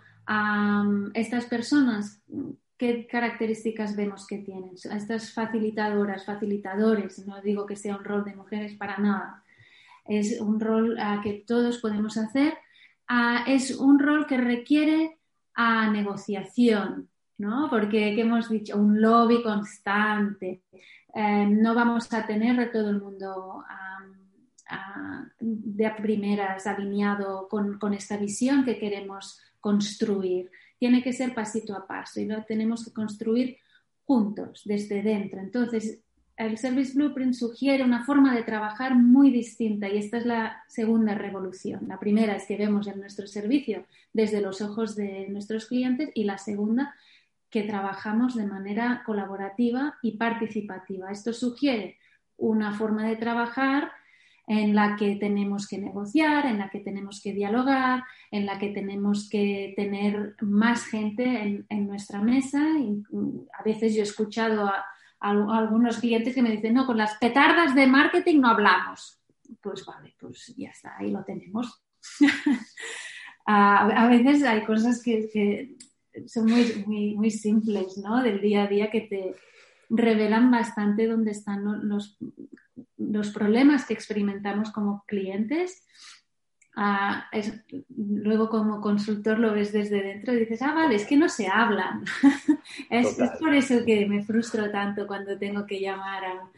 estas 1.14 1.46
personas 1.46 2.22
¿qué 2.78 3.08
características 3.08 3.96
vemos 3.96 4.28
que 4.28 4.38
tienen? 4.38 4.72
Estas 4.76 5.34
facilitadoras, 5.34 6.26
facilitadores, 6.26 7.26
no 7.26 7.42
digo 7.42 7.66
que 7.66 7.76
sea 7.76 7.98
un 7.98 8.04
rol 8.04 8.24
de 8.24 8.36
mujeres 8.36 8.76
para 8.76 8.98
nada, 8.98 9.44
es 10.06 10.40
un 10.40 10.60
rol 10.60 10.98
que 11.24 11.44
todos 11.46 11.80
podemos 11.80 12.18
hacer, 12.18 12.54
es 13.48 13.76
un 13.76 14.00
rol 14.00 14.26
que 14.26 14.38
requiere 14.38 15.18
a 15.54 15.90
negociación, 15.90 17.10
¿no? 17.38 17.68
Porque, 17.70 18.14
¿qué 18.16 18.22
hemos 18.22 18.50
dicho? 18.50 18.78
Un 18.78 19.02
lobby 19.02 19.42
constante. 19.42 20.62
Em, 21.14 21.62
no 21.62 21.74
vamos 21.74 22.12
a 22.14 22.26
tener 22.26 22.60
a 22.60 22.72
todo 22.72 22.90
el 22.90 23.02
mundo 23.02 23.64
de 25.40 25.90
primeras 25.92 26.68
alineado 26.68 27.48
con, 27.48 27.80
con 27.80 27.94
esta 27.94 28.18
visión 28.18 28.66
que 28.66 28.78
queremos 28.78 29.40
construir 29.60 30.52
tiene 30.78 31.04
que 31.04 31.14
ser 31.14 31.34
pasito 31.34 31.76
a 31.76 31.88
paso 31.88 32.20
y 32.20 32.26
lo 32.26 32.44
tenemos 32.44 32.86
que 32.86 32.92
construir 32.92 33.58
juntos, 34.06 34.62
desde 34.66 35.02
dentro. 35.02 35.40
Entonces, 35.40 36.00
el 36.38 36.58
Service 36.58 36.94
Blueprint 36.94 37.34
sugiere 37.34 37.84
una 37.84 38.06
forma 38.06 38.36
de 38.36 38.44
trabajar 38.44 38.96
muy 38.96 39.32
distinta 39.32 39.90
y 39.90 39.98
esta 39.98 40.18
es 40.18 40.26
la 40.26 40.64
segunda 40.68 41.16
revolución. 41.16 41.88
La 41.88 42.00
primera 42.00 42.36
es 42.36 42.46
que 42.46 42.58
vemos 42.58 42.88
en 42.88 43.00
nuestro 43.00 43.26
servicio 43.28 43.86
desde 44.14 44.40
los 44.40 44.62
ojos 44.62 44.96
de 44.96 45.28
nuestros 45.30 45.66
clientes 45.66 46.12
y 46.14 46.26
la 46.26 46.38
segunda 46.38 46.94
que 47.50 47.64
trabajamos 47.64 48.36
de 48.36 48.46
manera 48.46 49.02
colaborativa 49.06 49.98
y 50.04 50.18
participativa. 50.18 51.12
Esto 51.12 51.34
sugiere 51.34 51.98
una 52.38 52.78
forma 52.78 53.08
de 53.08 53.16
trabajar 53.16 53.92
en 54.48 54.74
la 54.74 54.96
que 54.96 55.18
tenemos 55.18 55.68
que 55.68 55.78
negociar, 55.78 56.46
en 56.46 56.58
la 56.58 56.70
que 56.70 56.80
tenemos 56.80 57.22
que 57.22 57.34
dialogar, 57.34 58.06
en 58.32 58.46
la 58.46 58.58
que 58.58 58.70
tenemos 58.70 59.30
que 59.30 59.74
tener 59.76 60.36
más 60.40 60.86
gente 60.86 61.66
en, 61.68 61.88
nuestra 61.88 62.22
mesa. 62.22 62.62
a 62.62 63.64
veces 63.64 63.94
yo 63.94 64.00
he 64.00 64.04
escuchado 64.04 64.66
a, 64.66 64.86
algunos 65.20 65.98
clientes 65.98 66.34
que 66.34 66.42
me 66.42 66.52
dicen, 66.52 66.76
no, 66.76 66.86
con 66.86 66.98
las 66.98 67.18
petardas 67.18 67.76
de 67.76 67.88
marketing 67.88 68.40
no 68.40 68.50
hablamos. 68.50 69.22
Pues 69.62 69.86
vale, 69.86 70.16
pues 70.18 70.54
ya 70.56 70.70
está, 70.70 70.96
ahí 70.98 71.12
lo 71.12 71.26
tenemos. 71.26 71.84
a, 73.46 74.08
veces 74.08 74.44
hay 74.44 74.64
cosas 74.64 75.04
que, 75.04 75.76
son 76.26 76.46
muy, 76.46 76.84
muy, 76.86 77.16
muy 77.16 77.32
simples, 77.32 77.98
¿no? 77.98 78.24
Del 78.24 78.40
día 78.40 78.64
a 78.64 78.68
día 78.68 78.90
que 78.90 79.02
te 79.02 79.36
revelan 79.90 80.52
bastante 80.52 81.06
dónde 81.06 81.32
están 81.32 81.88
los 81.88 82.18
los 82.98 83.30
problemas 83.32 83.86
que 83.86 83.94
experimentamos 83.94 84.72
como 84.72 85.04
clientes, 85.08 85.84
ah, 86.76 87.30
luego 87.96 88.50
como 88.50 88.82
consultor 88.82 89.40
lo 89.40 89.54
ves 89.54 89.72
desde 89.72 90.02
dentro 90.02 90.34
y 90.34 90.40
dices, 90.40 90.62
ah, 90.62 90.74
vale, 90.74 90.96
es 90.96 91.06
que 91.06 91.18
no 91.18 91.30
se 91.30 91.48
hablan. 91.48 92.04
es, 92.90 93.18
por 93.40 93.54
eso 93.54 93.86
que 93.86 94.06
me 94.08 94.24
frustro 94.24 94.72
tanto 94.72 95.08
cuando 95.08 95.38
tengo 95.38 95.66
que 95.66 95.80
llamar 95.80 96.26
a, 96.26 96.52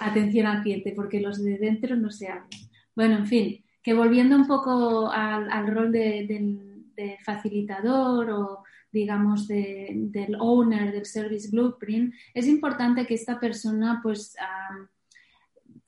atención 0.00 0.46
al 0.46 0.62
cliente, 0.62 0.92
porque 0.94 1.20
los 1.20 1.42
de 1.42 1.58
dentro 1.58 1.96
no 1.96 2.10
se 2.10 2.28
hablan. 2.28 2.48
Bueno, 2.94 3.16
en 3.16 3.26
fin, 3.26 3.64
que 3.82 3.94
volviendo 3.94 4.36
un 4.36 4.46
poco 4.46 5.10
al, 5.10 5.66
rol 5.66 5.92
de, 5.92 7.18
facilitador 7.24 8.30
o 8.30 8.64
digamos 8.92 9.48
del 9.48 10.36
owner 10.38 10.92
del 10.92 11.06
service 11.06 11.48
blueprint, 11.50 12.12
es 12.34 12.46
importante 12.46 13.06
que 13.06 13.14
esta 13.14 13.40
persona 13.40 14.00
pues 14.02 14.36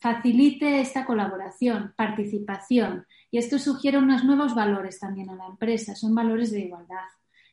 facilite 0.03 0.81
esta 0.81 1.07
colaboración, 1.07 1.95
participación. 1.97 3.07
Y 3.31 3.39
esto 3.39 3.57
sugiere 3.61 3.99
unos 3.99 4.25
nuevos 4.25 4.53
valores 4.53 4.99
también 4.99 5.31
a 5.31 5.37
la 5.37 5.47
empresa. 5.47 5.95
Son 5.95 6.13
valores 6.13 6.51
de 6.51 6.61
igualdad, 6.61 7.07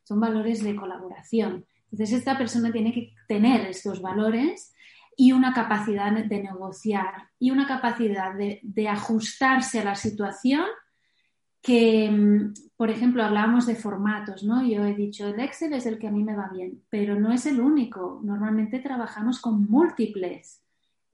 son 0.04 0.20
valores 0.20 0.64
de 0.64 0.76
colaboración. 0.76 1.68
Entonces, 1.92 2.18
esta 2.18 2.40
persona 2.40 2.72
tiene 2.72 2.92
que 2.92 3.14
tener 3.28 3.68
estos 3.68 4.02
valores 4.02 4.74
y 5.16 5.32
una 5.32 5.54
capacidad 5.54 6.12
de 6.12 6.42
negociar 6.42 7.30
y 7.38 7.52
una 7.52 7.68
capacidad 7.68 8.34
de, 8.34 8.88
ajustarse 8.88 9.82
a 9.82 9.84
la 9.84 9.96
situación 9.96 10.66
que, 11.62 12.10
mm, 12.10 12.54
por 12.76 12.90
ejemplo, 12.90 13.24
hablábamos 13.24 13.68
de 13.68 13.76
formatos, 13.76 14.44
¿no? 14.44 14.66
Yo 14.66 14.86
he 14.86 14.96
dicho, 14.96 15.28
el 15.28 15.40
Excel 15.40 15.74
es 15.74 15.86
el 15.86 16.00
que 16.00 16.08
a 16.08 16.12
mí 16.12 16.24
me 16.24 16.36
va 16.36 16.50
bien, 16.52 16.82
pero 16.90 17.20
no 17.20 17.32
es 17.32 17.46
el 17.46 17.60
único. 17.60 18.22
Normalmente 18.24 18.80
trabajamos 18.80 19.40
con 19.40 19.70
múltiples 19.70 20.64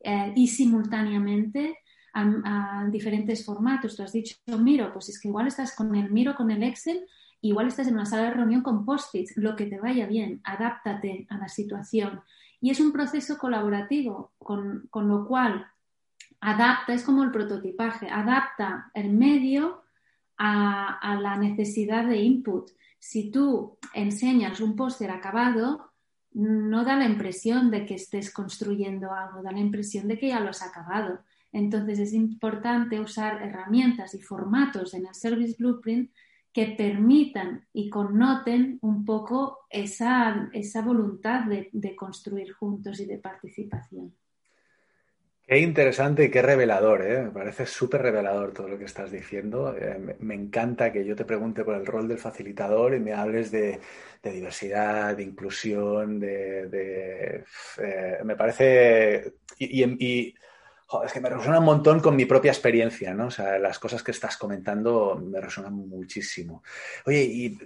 eh, 0.08 0.34
y 0.36 0.48
simultáneamente 0.48 1.80
a, 2.14 2.88
diferentes 2.92 3.44
formatos. 3.44 3.96
Tú 3.96 4.04
has 4.04 4.14
dicho 4.14 4.36
Miro, 4.60 4.94
pues 4.94 5.10
es 5.10 5.20
que 5.20 5.30
igual 5.30 5.48
estás 5.48 5.76
con 5.76 5.96
el 5.96 6.12
Miro, 6.12 6.36
con 6.36 6.52
el 6.52 6.62
Excel, 6.62 7.08
igual 7.42 7.68
estás 7.68 7.88
en 7.88 7.96
una 7.96 8.06
sala 8.06 8.26
de 8.26 8.36
reunión 8.36 8.62
con 8.62 8.86
post-its, 8.86 9.36
lo 9.36 9.56
que 9.56 9.66
te 9.66 9.80
vaya 9.80 10.06
bien, 10.06 10.42
adáptate 10.44 11.26
a 11.30 11.38
la 11.40 11.48
situación. 11.48 12.22
Y 12.62 12.70
es 12.70 12.80
un 12.80 12.92
proceso 12.92 13.40
colaborativo, 13.40 14.34
con, 14.38 14.88
con 14.92 15.08
lo 15.08 15.28
cual 15.28 15.66
adapta, 16.40 16.94
es 16.94 17.04
como 17.04 17.24
el 17.24 17.32
prototipaje, 17.32 18.08
adapta 18.08 18.92
el 18.94 19.12
medio 19.12 19.82
a, 20.38 21.00
a, 21.00 21.20
la 21.20 21.36
necesidad 21.36 22.06
de 22.06 22.18
input. 22.18 22.70
Si 23.00 23.32
tú 23.32 23.80
enseñas 23.94 24.62
un 24.62 24.76
póster 24.76 25.10
acabado, 25.10 25.95
no 26.36 26.84
da 26.84 26.98
la 26.98 27.06
impresión 27.06 27.72
de 27.72 27.86
que 27.86 27.96
estés 27.96 28.32
construyendo 28.32 29.14
algo, 29.14 29.42
da 29.42 29.54
la 29.54 29.60
impresión 29.60 30.08
de 30.08 30.20
que 30.20 30.28
ya 30.28 30.42
lo 30.42 30.50
has 30.50 30.62
acabado. 30.62 31.20
Entonces 31.54 31.98
es 31.98 32.14
importante 32.14 33.00
usar 33.00 33.42
herramientas 33.42 34.14
y 34.14 34.22
formatos 34.22 34.94
en 34.94 35.08
el 35.08 35.16
Service 35.16 35.56
Blueprint 35.58 36.12
que 36.52 36.68
permitan 36.78 37.66
y 37.72 37.90
connoten 37.90 38.80
un 38.82 39.06
poco 39.06 39.60
esa, 39.70 40.50
voluntad 40.84 41.46
de 41.46 41.96
construir 41.96 42.52
juntos 42.52 43.00
y 43.00 43.06
de 43.06 43.18
participación. 43.18 44.14
Qué 45.48 45.60
interesante 45.60 46.24
y 46.26 46.32
qué 46.32 46.42
revelador, 46.42 47.04
¿eh? 47.06 47.22
Me 47.22 47.30
parece 47.30 47.68
súper 47.68 48.02
revelador 48.02 48.52
todo 48.52 48.68
lo 48.68 48.80
que 48.80 48.86
estás 48.86 49.12
diciendo. 49.12 49.76
Eh, 49.78 50.16
me, 50.20 50.34
encanta 50.34 50.92
que 50.92 51.06
yo 51.06 51.16
te 51.16 51.24
pregunte 51.24 51.64
por 51.64 51.76
el 51.76 51.86
rol 51.86 52.08
del 52.08 52.18
facilitador 52.18 52.96
y 52.96 53.00
me 53.00 53.14
hables 53.14 53.52
de, 53.52 53.80
diversidad, 54.24 55.16
de 55.16 55.22
inclusión, 55.24 56.20
de... 56.20 57.44
Eh, 57.78 58.18
me 58.24 58.36
parece... 58.36 59.36
Y, 59.60 59.84
y, 59.84 60.36
es 61.04 61.12
que 61.12 61.20
me 61.20 61.30
resuena 61.30 61.60
un 61.60 61.66
montón 61.66 62.00
con 62.00 62.16
mi 62.16 62.26
propia 62.26 62.52
experiencia, 62.52 63.14
¿no? 63.14 63.28
O 63.28 63.32
sea, 63.32 63.60
las 63.60 63.80
cosas 63.80 64.04
que 64.04 64.12
estás 64.12 64.38
comentando 64.38 65.16
me 65.22 65.42
resuenan 65.42 65.74
muchísimo. 65.74 66.64
Oye, 67.06 67.24
y 67.24 67.58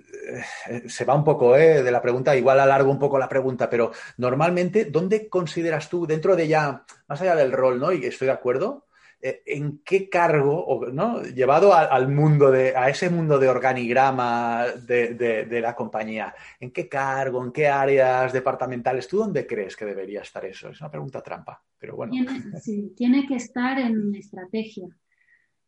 eh, 0.69 0.84
se 0.88 1.05
va 1.05 1.15
un 1.15 1.23
poco 1.23 1.55
eh, 1.55 1.84
de 1.84 1.91
la 1.91 2.01
pregunta, 2.01 2.36
igual 2.36 2.59
alargo 2.59 2.91
un 2.91 2.99
poco 2.99 3.19
la 3.19 3.30
pregunta, 3.30 3.69
pero 3.69 3.91
normalmente, 4.17 4.86
¿dónde 4.86 5.30
consideras 5.30 5.89
tú, 5.89 6.07
dentro 6.07 6.36
de 6.36 6.47
ya, 6.47 6.84
más 7.07 7.21
allá 7.21 7.36
del 7.36 7.51
rol, 7.51 7.80
¿no? 7.80 7.91
Y 7.91 8.05
estoy 8.05 8.27
de 8.27 8.34
acuerdo, 8.34 8.89
eh, 9.22 9.41
¿en 9.45 9.80
qué 9.80 10.09
cargo, 10.09 10.88
¿no? 10.93 11.22
llevado 11.24 11.74
al 11.74 12.07
mundo 12.07 12.51
de, 12.51 12.76
a 12.76 12.89
ese 12.89 13.09
mundo 13.09 13.38
de 13.38 13.49
organigrama 13.49 14.65
de, 14.88 15.59
la 15.61 15.76
compañía, 15.76 16.34
¿en 16.59 16.72
qué 16.72 16.88
cargo, 16.88 17.43
en 17.43 17.51
qué 17.51 17.67
áreas 17.67 18.32
departamentales, 18.32 19.09
tú 19.09 19.17
dónde 19.17 19.45
crees 19.45 19.76
que 19.76 19.84
debería 19.84 20.22
estar 20.22 20.45
eso? 20.45 20.70
Es 20.70 20.80
una 20.80 20.89
pregunta 20.89 21.22
trampa, 21.22 21.61
pero 21.78 21.97
bueno. 21.97 22.11
Tiene, 22.11 22.59
sí, 22.61 22.93
tiene 22.95 23.28
que 23.28 23.36
estar 23.36 23.78
en 23.78 24.15
estrategia, 24.15 24.88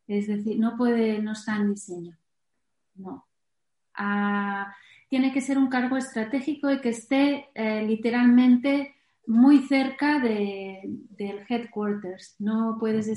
es 0.08 0.28
decir, 0.28 0.58
no 0.58 0.78
puede, 0.78 1.20
no 1.20 1.34
está 1.34 1.58
en 1.58 1.74
diseño, 1.74 2.18
no. 2.96 3.28
Ah, 3.96 4.74
tiene 5.10 5.34
que 5.34 5.42
ser 5.42 5.58
un 5.58 5.68
cargo 5.68 5.98
estratégico 5.98 6.72
y 6.72 6.80
que 6.80 6.90
esté 6.90 7.50
eh, 7.54 7.86
literalmente 7.86 8.96
muy 9.28 9.60
cerca 9.60 10.20
del 10.20 11.46
headquarters. 11.50 12.36
No 12.40 12.78
puedes 12.80 13.08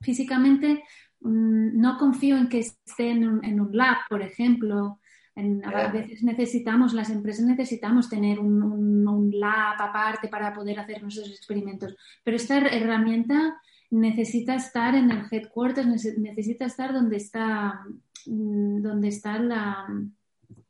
físicamente 0.00 0.82
mm, 1.20 1.80
no 1.80 1.98
confío 1.98 2.36
en 2.36 2.48
que 2.48 2.60
esté 2.60 3.10
en 3.10 3.60
un, 3.60 3.76
lab, 3.76 3.98
por 4.08 4.22
ejemplo. 4.22 5.00
a 5.36 5.88
veces 5.92 6.22
necesitamos, 6.22 6.92
las 6.94 7.10
empresas 7.10 7.44
necesitamos 7.46 8.08
tener 8.08 8.38
un, 8.38 9.30
lab 9.32 9.80
aparte 9.80 10.28
para 10.28 10.52
poder 10.52 10.78
hacer 10.80 11.02
nuestros 11.02 11.30
experimentos, 11.30 11.96
pero 12.24 12.36
esta 12.36 12.58
herramienta 12.58 13.60
necesita 13.90 14.54
estar 14.54 14.94
en 14.94 15.10
el 15.10 15.26
headquarters, 15.30 15.86
necesita 16.18 16.66
estar 16.66 16.92
donde 16.92 17.16
está 17.16 17.80
mm, 18.26 18.82
donde 18.82 19.08
están 19.08 19.48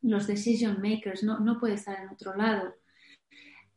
los 0.02 0.26
decision 0.26 0.80
makers, 0.80 1.22
no, 1.22 1.40
no, 1.40 1.58
puede 1.58 1.74
estar 1.74 1.98
en 2.00 2.08
otro 2.08 2.34
lado. 2.36 2.74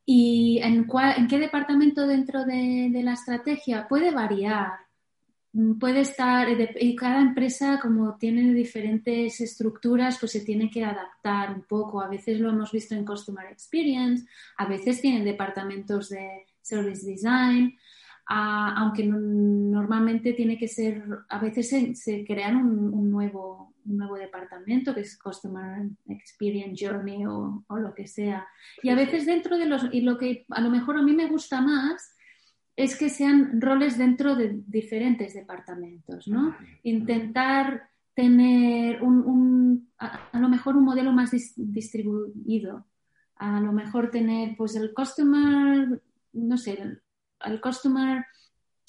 ¿Y 0.06 0.60
en, 0.64 0.88
en 1.18 1.28
qué 1.28 1.40
departamento 1.40 2.08
dentro 2.08 2.44
de, 2.46 2.90
de 2.92 3.04
la 3.04 3.14
estrategia? 3.14 3.88
Puede 3.88 4.12
variar 4.12 4.72
puede 5.80 6.02
estar, 6.02 6.48
y 6.80 6.96
cada 6.96 7.22
empresa 7.22 7.80
como 7.82 8.16
tiene 8.18 8.54
diferentes 8.54 9.42
estructuras, 9.42 10.18
pues 10.20 10.32
se 10.32 10.42
tiene 10.42 10.70
que 10.70 10.84
adaptar 10.84 11.54
un 11.54 11.64
poco. 11.64 12.02
A 12.02 12.08
veces 12.08 12.40
lo 12.40 12.50
hemos 12.50 12.72
visto 12.72 12.96
en 12.96 13.06
Customer 13.06 13.46
Experience, 13.52 14.26
a 14.58 14.66
veces 14.66 15.02
tienen 15.02 15.26
departamentos 15.26 16.10
de 16.10 16.46
Service 16.62 17.06
Design, 17.06 17.78
aunque 18.28 19.04
normalmente 19.04 20.32
tiene 20.34 20.58
que 20.58 20.70
ser, 20.70 21.04
a 21.28 21.40
veces 21.40 21.70
se, 21.70 22.26
crean 22.26 22.56
un, 22.56 23.12
nuevo, 23.12 23.74
un 23.86 23.98
nuevo 23.98 24.16
departamento 24.16 24.94
que 24.94 25.02
es 25.02 25.18
Customer 25.18 25.86
Experience 26.08 26.86
Journey 26.86 27.26
o, 27.26 27.66
o 27.68 27.78
lo 27.78 27.94
que 27.94 28.08
sea. 28.08 28.48
Y 28.84 28.90
a 28.90 28.96
veces 28.96 29.26
dentro 29.26 29.58
de 29.58 29.66
los, 29.66 29.86
y 29.92 30.00
lo 30.02 30.18
que 30.18 30.46
a 30.50 30.62
lo 30.62 30.70
mejor 30.70 30.98
a 30.98 31.02
mí 31.02 31.12
me 31.12 31.28
gusta 31.28 31.60
más, 31.60 32.16
es 32.76 32.96
que 32.98 33.10
sean 33.10 33.62
roles 33.62 33.98
dentro 33.98 34.36
de 34.36 34.62
diferentes 34.68 35.34
departamentos, 35.34 36.28
¿no? 36.28 36.56
Intentar 36.84 37.90
tener 38.14 39.02
un, 39.02 39.90
a, 39.98 40.40
lo 40.40 40.50
mejor 40.50 40.76
un 40.76 40.86
modelo 40.86 41.12
más 41.12 41.32
distribuido, 41.56 42.86
a 43.36 43.60
lo 43.60 43.72
mejor 43.72 44.12
tener 44.12 44.56
pues 44.58 44.76
el 44.76 44.94
customer, 44.94 46.02
no 46.34 46.58
sé, 46.58 46.82
el, 47.44 47.62
customer 47.62 48.26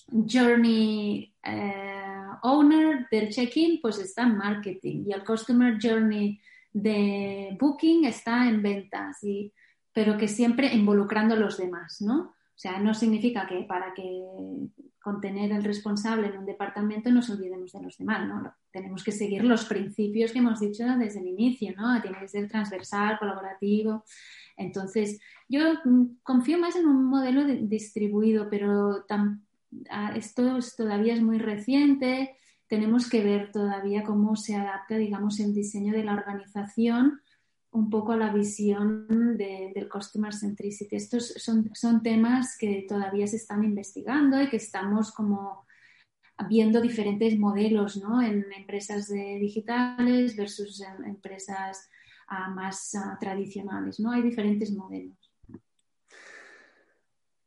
journey 0.09 1.33
eh, 1.43 2.27
owner 2.43 3.09
del 3.11 3.31
check-in 3.31 3.81
pues 3.81 3.99
está 3.99 4.23
en 4.25 4.37
marketing 4.37 5.05
y 5.07 5.13
el 5.13 5.25
customer 5.25 5.79
journey 5.81 6.39
de 6.73 7.57
booking 7.59 8.05
está 8.05 8.49
en 8.49 8.63
ventas, 8.63 9.23
y, 9.25 9.53
pero 9.93 10.17
que 10.17 10.29
siempre 10.29 10.75
involucrando 10.75 11.35
a 11.35 11.39
los 11.39 11.59
demás, 11.59 12.01
¿no? 12.01 12.35
O 12.55 12.59
sea, 12.63 12.79
no 12.79 12.95
significa 12.95 13.47
que 13.47 13.63
para 13.63 13.95
que 13.95 14.23
contener 15.01 15.51
el 15.51 15.65
responsable 15.65 16.29
en 16.29 16.39
un 16.39 16.47
departamento 16.47 17.11
nos 17.11 17.29
olvidemos 17.29 17.73
de 17.73 17.83
los 17.83 17.97
demás, 17.97 18.29
¿no? 18.29 18.55
Tenemos 18.71 19.03
que 19.03 19.11
seguir 19.11 19.43
los 19.43 19.65
principios 19.65 20.31
que 20.31 20.39
hemos 20.39 20.61
dicho 20.61 20.85
desde 20.97 21.21
el 21.21 21.27
inicio, 21.27 21.75
¿no? 21.77 22.01
Tiene 22.01 22.21
que 22.21 22.29
ser 22.29 22.49
transversal, 22.49 23.19
colaborativo. 23.19 24.05
Entonces, 24.57 25.19
yo 25.49 25.61
confío 26.23 26.59
más 26.59 26.77
en 26.77 26.87
un 26.87 27.05
modelo 27.05 27.45
distribuido, 27.45 28.49
pero 28.49 29.05
esto 30.15 30.59
todavía 30.77 31.15
es 31.15 31.23
muy 31.23 31.39
reciente. 31.39 32.37
Tenemos 32.69 33.11
que 33.11 33.25
ver 33.25 33.51
todavía 33.51 34.05
cómo 34.05 34.37
se 34.37 34.55
adapta, 34.55 34.99
digamos, 34.99 35.41
el 35.41 35.53
diseño 35.53 35.93
de 35.93 36.05
la 36.05 36.15
organización 36.15 37.22
un 37.73 37.89
poco 37.89 38.15
la 38.17 38.33
visión 38.33 39.37
del 39.37 39.89
Customer 39.89 40.33
Centricity. 40.33 40.97
Estos 40.97 41.29
son, 41.37 41.71
son 41.75 42.03
temas 42.03 42.57
que 42.59 42.85
todavía 42.87 43.27
se 43.27 43.37
están 43.37 43.65
investigando 43.65 44.41
y 44.41 44.49
que 44.49 44.59
estamos 44.59 45.11
como 45.13 45.67
viendo 46.49 46.81
diferentes 46.81 47.39
modelos 47.39 47.97
¿no? 47.97 48.21
en 48.21 48.45
empresas 48.53 49.09
digitales 49.09 50.37
versus 50.37 50.83
en 50.83 51.05
empresas 51.05 51.89
ah, 52.29 52.51
más 52.51 52.95
ah, 52.95 53.17
tradicionales. 53.19 53.99
¿no? 54.01 54.13
Hay 54.13 54.23
diferentes 54.23 54.71
modelos. 54.73 55.17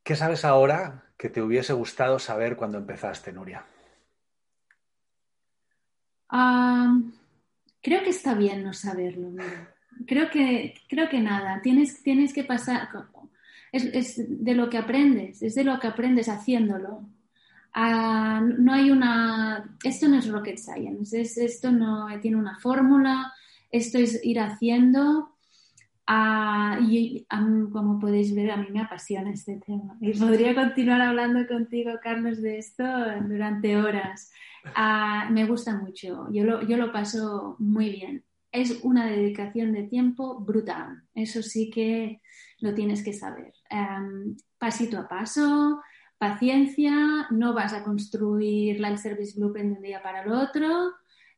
¿Qué 0.04 0.16
sabes 0.16 0.44
ahora 0.44 1.06
que 1.18 1.30
te 1.30 1.42
hubiese 1.42 1.74
gustado 1.74 2.18
saber 2.18 2.56
cuando 2.56 2.80
empezaste, 2.80 3.32
Nuria? 3.32 3.66
Ah, 6.30 7.00
creo 7.82 8.04
que 8.04 8.10
está 8.10 8.34
bien 8.34 8.64
no 8.64 8.74
saberlo 8.74 9.32
creo 10.06 10.30
que, 10.30 10.74
creo 10.90 11.10
que 11.10 11.20
nada, 11.20 11.62
tienes, 11.62 12.04
tienes 12.04 12.34
que 12.34 12.44
pasar, 12.44 12.90
es, 13.72 14.44
de 14.44 14.56
lo 14.56 14.70
que 14.70 14.78
aprendes, 14.78 15.42
es 15.42 15.56
de 15.56 15.64
lo 15.64 15.80
que 15.80 15.88
aprendes 15.88 16.30
haciéndolo. 16.30 17.08
Ah, 17.74 18.42
no 18.42 18.74
hay 18.74 18.90
una, 18.90 19.78
esto 19.84 20.08
no 20.08 20.18
es 20.18 20.30
rocket 20.30 20.58
science, 20.58 21.20
esto 21.20 21.72
no 21.72 22.08
tiene 22.22 22.38
una 22.38 22.58
fórmula, 22.60 23.34
esto 23.72 23.98
es 23.98 24.24
ir 24.24 24.40
haciendo. 24.40 25.32
Ah, 26.08 26.78
y 26.82 27.26
como 27.72 28.00
podéis 28.00 28.34
ver, 28.36 28.52
a 28.52 28.58
mí 28.58 28.68
me 28.72 28.82
apasiona 28.82 29.32
este 29.32 29.60
tema 29.66 29.98
y 30.00 30.14
podría 30.14 30.54
continuar 30.54 31.02
hablando 31.02 31.48
contigo, 31.48 31.92
Carlos, 32.02 32.42
de 32.42 32.60
esto 32.60 32.84
durante 33.28 33.76
horas. 33.76 34.32
Ah, 34.76 35.28
me 35.32 35.46
gusta 35.46 35.76
mucho, 35.76 36.28
yo 36.32 36.44
lo, 36.44 36.62
yo 36.68 36.78
lo 36.78 36.92
paso 36.92 37.56
muy 37.60 37.90
bien 37.90 38.25
es 38.56 38.80
una 38.84 39.08
dedicación 39.08 39.74
de 39.74 39.84
tiempo 39.84 40.40
brutal. 40.40 41.04
Eso 41.14 41.42
sí 41.44 41.70
que 41.70 42.22
lo 42.60 42.74
tienes 42.74 43.04
que 43.04 43.14
saber. 43.14 43.54
Em, 43.70 44.36
pasito 44.58 44.98
a 44.98 45.08
paso, 45.08 45.82
paciencia, 46.18 47.28
no 47.32 47.54
vas 47.54 47.74
a 47.74 47.84
construir 47.84 48.84
el 48.84 48.98
service 48.98 49.38
blueprint 49.38 49.72
de 49.72 49.76
un 49.78 49.84
día 49.84 50.02
para 50.02 50.24
el 50.24 50.32
otro. 50.32 50.90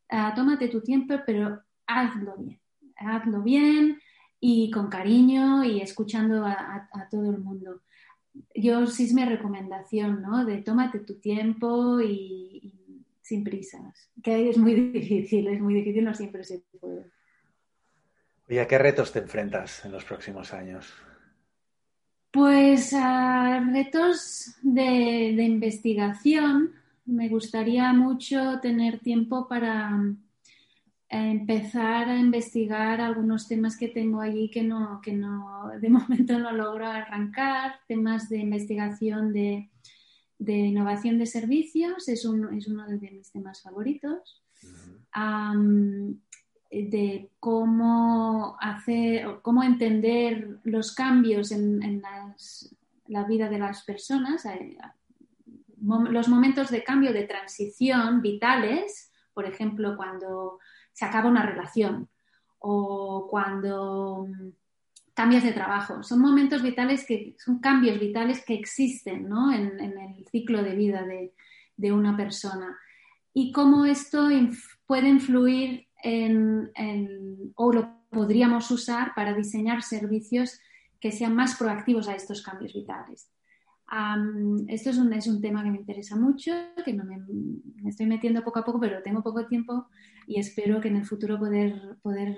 Eh, 0.10 0.32
tómate 0.36 0.68
tu 0.70 0.82
tiempo, 0.82 1.16
pero 1.26 1.62
hazlo 1.88 2.38
bien. 2.38 2.62
Hazlo 2.98 3.42
bien 3.42 4.00
y 4.40 4.70
con 4.72 4.88
cariño 4.88 5.64
y 5.64 5.82
escuchando 5.82 6.46
a, 6.46 6.88
todo 7.10 7.30
el 7.32 7.40
mundo. 7.40 7.82
Yo 8.56 8.86
sí 8.86 9.06
es 9.06 9.14
mi 9.14 9.26
recomendación, 9.26 10.22
¿no? 10.22 10.46
De 10.46 10.62
tómate 10.62 11.00
tu 11.00 11.20
tiempo 11.20 12.00
y 12.02 12.77
sin 13.28 13.44
prisas, 13.44 14.10
que 14.24 14.50
es 14.50 14.58
muy 14.58 14.74
difícil, 14.92 15.48
es 15.48 15.60
muy 15.60 15.74
difícil, 15.74 16.06
no 16.06 16.14
siempre 16.14 16.44
se 16.44 16.64
puede. 16.80 17.12
¿Y 18.48 18.60
a 18.60 18.68
qué 18.68 18.78
retos 18.78 19.12
te 19.12 19.20
enfrentas 19.20 19.84
en 19.84 19.92
los 19.92 20.06
próximos 20.06 20.54
años? 20.54 20.94
Pues 22.32 22.94
a 22.94 23.60
retos 23.60 24.56
de, 24.62 25.44
investigación. 25.44 26.72
Me 27.06 27.28
gustaría 27.28 27.92
mucho 27.92 28.60
tener 28.62 29.00
tiempo 29.00 29.48
para 29.48 29.92
eh, 31.10 31.32
empezar 31.32 32.10
a 32.10 32.18
investigar 32.18 33.02
algunos 33.02 33.48
temas 33.48 33.78
que 33.78 33.90
tengo 33.90 34.22
allí 34.22 34.50
que 34.50 34.64
no, 34.64 35.02
que 35.02 35.12
no 35.12 35.72
de 35.82 35.90
momento 35.98 36.40
no 36.40 36.52
logro 36.54 36.88
arrancar, 36.88 37.80
temas 37.88 38.30
de 38.30 38.38
investigación 38.38 39.34
de, 39.34 39.70
de 40.40 40.54
innovación 40.54 41.18
de 41.18 41.26
servicios, 41.26 42.08
es, 42.08 42.20
es 42.20 42.68
uno 42.68 42.88
de 42.88 43.12
mis 43.12 43.32
temas 43.32 43.62
favoritos. 43.62 44.44
de 46.70 47.32
cómo 47.40 48.58
hacer, 48.60 49.40
cómo 49.42 49.64
entender 49.64 50.60
los 50.64 50.94
cambios 50.94 51.52
en, 51.52 52.02
la 53.08 53.24
vida 53.24 53.50
de 53.50 53.58
las 53.58 53.84
personas, 53.84 54.46
eh, 54.46 54.78
los 55.80 56.28
momentos 56.28 56.70
de 56.70 56.84
cambio, 56.84 57.14
de 57.14 57.24
transición 57.24 58.22
vitales, 58.22 59.12
por 59.34 59.46
ejemplo, 59.46 59.96
cuando 59.96 60.60
se 60.92 61.06
acaba 61.06 61.30
una 61.30 61.46
relación 61.46 62.10
o 62.60 63.28
cuando 63.30 64.28
cambios 65.18 65.42
de 65.42 65.52
trabajo. 65.52 66.04
Son 66.04 66.22
momentos 66.22 66.62
vitales 66.62 67.04
que 67.04 67.36
son 67.44 67.58
cambios 67.58 68.00
vitales 68.00 68.46
que 68.46 68.54
existen 68.54 69.28
en, 69.52 69.80
el 69.82 70.28
ciclo 70.32 70.62
de 70.62 70.76
vida 70.76 71.04
de, 71.76 71.92
una 71.92 72.16
persona. 72.16 72.78
Y 73.34 73.52
cómo 73.52 73.86
esto 73.86 74.30
puede 74.86 75.10
influir 75.10 75.88
en, 76.04 76.70
o 77.56 77.74
lo 77.74 77.98
podríamos 78.12 78.70
usar 78.70 79.16
para 79.16 79.34
diseñar 79.34 79.82
servicios 79.82 80.60
que 81.00 81.12
sean 81.12 81.36
más 81.36 81.56
proactivos 81.56 82.08
a 82.08 82.14
estos 82.14 82.44
cambios 82.44 82.74
vitales. 82.74 83.32
esto 84.68 84.90
es 84.92 84.98
un, 85.00 85.42
tema 85.42 85.64
que 85.64 85.72
me 85.72 85.80
interesa 85.80 86.16
mucho, 86.16 86.52
que 86.86 86.94
no 86.94 87.04
me, 87.06 87.18
me, 87.18 87.90
estoy 87.90 88.06
metiendo 88.06 88.44
poco 88.44 88.60
a 88.60 88.66
poco, 88.66 88.80
pero 88.80 89.02
tengo 89.02 89.24
poco 89.24 89.48
tiempo 89.48 89.88
y 90.28 90.40
espero 90.40 90.80
que 90.80 90.90
en 90.90 90.98
el 90.98 91.06
futuro 91.08 91.40
poder, 91.40 91.98
poder 92.04 92.38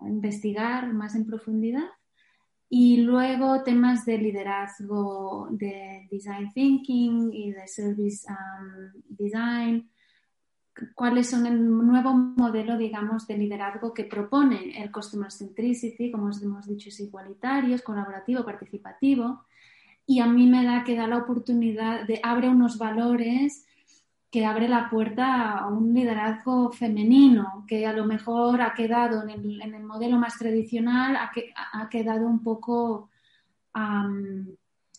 investigar 0.00 0.92
más 0.92 1.14
en 1.14 1.24
profundidad. 1.24 1.88
Y 2.72 2.98
luego 2.98 3.64
temas 3.64 4.06
de 4.06 4.16
liderazgo, 4.16 5.48
de 5.50 6.06
design 6.08 6.52
thinking 6.52 7.32
y 7.32 7.50
de 7.50 7.66
service 7.66 8.24
design, 9.08 9.90
cuáles 10.94 11.28
son 11.28 11.46
el 11.46 11.60
nuevo 11.68 12.14
modelo, 12.14 12.78
digamos, 12.78 13.26
de 13.26 13.36
liderazgo 13.36 13.92
que 13.92 14.04
propone 14.04 14.80
el 14.80 14.92
Customer 14.92 15.32
Centricity, 15.32 16.12
como 16.12 16.30
hemos 16.30 16.68
dicho, 16.68 16.90
es 16.90 17.00
igualitario, 17.00 17.76
colaborativo, 17.82 18.44
participativo, 18.44 19.44
y 20.06 20.20
a 20.20 20.26
mí 20.26 20.46
me 20.46 20.64
da 20.64 20.84
que 20.84 20.96
da 20.96 21.08
la 21.08 21.18
oportunidad 21.18 22.06
de 22.06 22.20
abre 22.22 22.48
unos 22.48 22.78
valores 22.78 23.66
que 24.30 24.46
abre 24.46 24.68
la 24.68 24.88
puerta 24.88 25.58
a 25.58 25.66
un 25.66 25.92
liderazgo 25.92 26.70
femenino, 26.70 27.64
que 27.66 27.84
a 27.86 27.92
lo 27.92 28.04
mejor 28.04 28.62
ha 28.62 28.74
quedado 28.74 29.26
en 29.28 29.30
el, 29.30 29.82
modelo 29.82 30.18
más 30.18 30.38
tradicional, 30.38 31.16
ha, 31.16 31.88
quedado 31.88 32.26
un 32.26 32.42
poco 32.42 33.10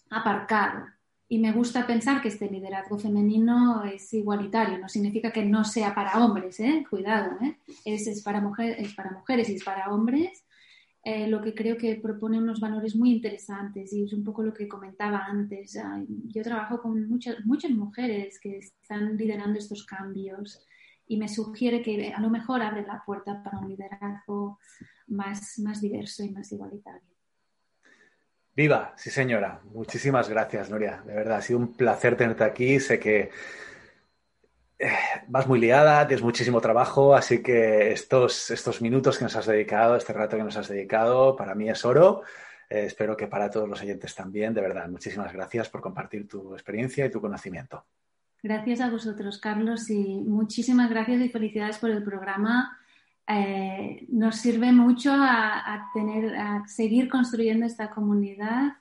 aparcado. 0.09 0.85
Y 1.29 1.39
me 1.39 1.53
gusta 1.53 1.87
pensar 1.87 2.21
que 2.21 2.27
este 2.27 2.49
liderazgo 2.49 2.99
femenino 2.99 3.85
es 3.85 4.13
igualitario, 4.13 4.77
no 4.77 4.89
significa 4.89 5.31
que 5.31 5.45
no 5.45 5.63
sea 5.63 5.95
para 5.95 6.21
hombres, 6.23 6.59
¿eh? 6.59 6.85
cuidado, 6.89 7.37
¿eh? 7.41 7.57
Es, 7.85 8.21
para 8.21 8.43
es 8.77 8.93
para 8.93 9.11
mujeres 9.11 9.47
y 9.49 9.55
es 9.55 9.63
para 9.63 9.93
hombres. 9.93 10.43
Eh, 11.03 11.27
lo 11.27 11.41
que 11.41 11.55
creo 11.55 11.77
que 11.77 11.95
propone 11.95 12.37
unos 12.37 12.59
valores 12.59 12.95
muy 12.95 13.11
interesantes 13.11 13.91
y 13.91 14.03
es 14.03 14.13
un 14.13 14.23
poco 14.23 14.43
lo 14.43 14.53
que 14.53 14.67
comentaba 14.67 15.25
antes. 15.25 15.79
Yo 16.27 16.43
trabajo 16.43 16.79
con 16.79 17.07
muchas, 17.09 17.43
muchas 17.43 17.71
mujeres 17.71 18.39
que 18.39 18.59
están 18.59 19.17
liderando 19.17 19.57
estos 19.57 19.83
cambios 19.85 20.63
y 21.07 21.17
me 21.17 21.27
sugiere 21.27 21.81
que 21.81 22.13
a 22.13 22.21
lo 22.21 22.29
mejor 22.29 22.61
abre 22.61 22.85
la 22.85 23.03
puerta 23.03 23.41
para 23.43 23.59
un 23.59 23.69
liderazgo 23.69 24.59
más, 25.07 25.57
más 25.57 25.81
diverso 25.81 26.23
y 26.23 26.29
más 26.29 26.51
igualitario. 26.51 27.01
Viva, 28.55 28.93
sí 28.95 29.09
señora. 29.09 29.61
Muchísimas 29.73 30.29
gracias, 30.29 30.69
Nuria. 30.69 31.01
De 31.05 31.15
verdad, 31.15 31.37
ha 31.37 31.41
sido 31.41 31.59
un 31.59 31.73
placer 31.73 32.15
tenerte 32.15 32.43
aquí. 32.43 32.79
Sé 32.79 32.99
que 32.99 33.31
vas 35.27 35.47
muy 35.47 35.59
liada, 35.59 36.07
tienes 36.07 36.23
muchísimo 36.23 36.61
trabajo, 36.61 37.15
así 37.15 37.41
que 37.41 37.91
estos, 37.91 38.51
estos 38.51 38.81
minutos 38.81 39.17
que 39.17 39.25
nos 39.25 39.35
has 39.35 39.45
dedicado, 39.45 39.95
este 39.95 40.13
rato 40.13 40.37
que 40.37 40.43
nos 40.43 40.57
has 40.57 40.67
dedicado, 40.67 41.35
para 41.35 41.55
mí 41.55 41.69
es 41.69 41.83
oro. 41.85 42.23
Eh, 42.69 42.85
espero 42.85 43.17
que 43.17 43.27
para 43.27 43.49
todos 43.49 43.67
los 43.67 43.81
oyentes 43.81 44.15
también. 44.15 44.53
De 44.53 44.61
verdad, 44.61 44.89
muchísimas 44.89 45.31
gracias 45.33 45.69
por 45.69 45.81
compartir 45.81 46.27
tu 46.27 46.53
experiencia 46.53 47.05
y 47.05 47.11
tu 47.11 47.21
conocimiento. 47.21 47.85
Gracias 48.43 48.81
a 48.81 48.89
vosotros, 48.89 49.37
Carlos, 49.39 49.89
y 49.89 50.21
muchísimas 50.25 50.89
gracias 50.89 51.21
y 51.21 51.29
felicidades 51.29 51.77
por 51.77 51.91
el 51.91 52.03
programa 52.03 52.77
eh, 53.27 54.05
nos 54.09 54.37
sirve 54.37 54.71
mucho 54.71 55.11
a, 55.13 55.89
tener, 55.93 56.35
a 56.35 56.67
seguir 56.67 57.07
construyendo 57.07 57.65
esta 57.65 57.89
comunidad 57.89 58.73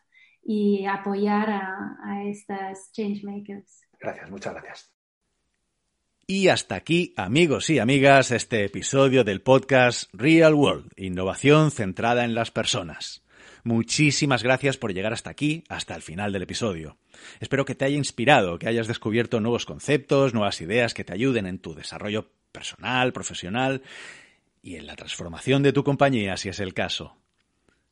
y 0.43 0.87
apoyar 0.87 1.51
a, 1.51 1.99
a 2.03 2.25
estas 2.25 2.91
changemakers. 2.93 3.83
Gracias, 4.01 4.31
muchas 4.31 4.55
gracias. 4.55 5.00
Y 6.31 6.47
hasta 6.47 6.77
aquí, 6.77 7.13
amigos 7.17 7.71
y 7.71 7.81
amigas, 7.81 8.31
este 8.31 8.65
episodio 8.65 9.25
del 9.25 9.43
podcast 9.43 10.09
Real 10.13 10.55
World, 10.55 10.93
innovación 10.97 11.73
centrada 11.73 12.25
en 12.25 12.37
las 12.37 12.53
personas. 12.53 13.25
Muchísimas 13.65 14.45
gracias 14.45 14.77
por 14.77 14.95
llegar 14.95 15.13
hasta 15.13 15.31
aquí, 15.31 15.65
hasta 15.69 15.97
el 15.97 16.03
final 16.03 16.33
del 16.33 16.43
episodio. 16.43 16.99
Espero 17.41 17.65
que 17.65 17.75
te 17.75 17.85
haya 17.85 17.97
inspirado, 17.97 18.61
que 18.61 18.69
hayas 18.69 18.87
descubierto 18.87 19.41
nuevos 19.41 19.67
conceptos, 19.67 20.33
nuevas 20.33 20.61
ideas 20.61 20.95
que 20.95 21.03
te 21.03 21.13
ayuden 21.13 21.47
en 21.47 21.59
tu 21.59 21.75
desarrollo 21.75 22.31
personal, 22.53 23.13
profesional 23.13 23.83
y 24.63 24.77
en 24.77 24.87
la 24.87 24.95
transformación 24.95 25.65
de 25.65 25.73
tu 25.73 25.83
compañía, 25.83 26.37
si 26.37 26.49
es 26.49 26.61
el 26.61 26.75
caso. 26.75 27.17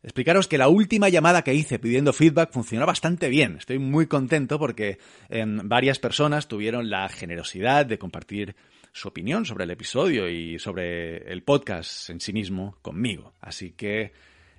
Explicaros 0.03 0.47
que 0.47 0.59
la 0.59 0.69
última 0.69 1.09
llamada 1.09 1.43
que 1.43 1.55
hice 1.55 1.81
pidiendo 1.81 2.13
feedback 2.13 2.53
funcionó 2.53 2.87
bastante 2.87 3.29
bien. 3.29 3.57
Estoy 3.57 3.81
muy 3.81 4.07
contento 4.07 4.59
porque 4.59 4.99
em, 5.29 5.69
varias 5.69 5.99
personas 5.99 6.47
tuvieron 6.47 6.89
la 6.89 7.09
generosidad 7.09 7.85
de 7.85 7.99
compartir 7.99 8.55
su 8.93 9.09
opinión 9.09 9.45
sobre 9.45 9.65
el 9.65 9.71
episodio 9.73 10.29
y 10.29 10.59
sobre 10.61 11.31
el 11.33 11.43
podcast 11.43 12.11
en 12.11 12.21
sí 12.21 12.33
mismo 12.33 12.79
conmigo. 12.81 13.35
Así 13.41 13.73
que, 13.73 14.13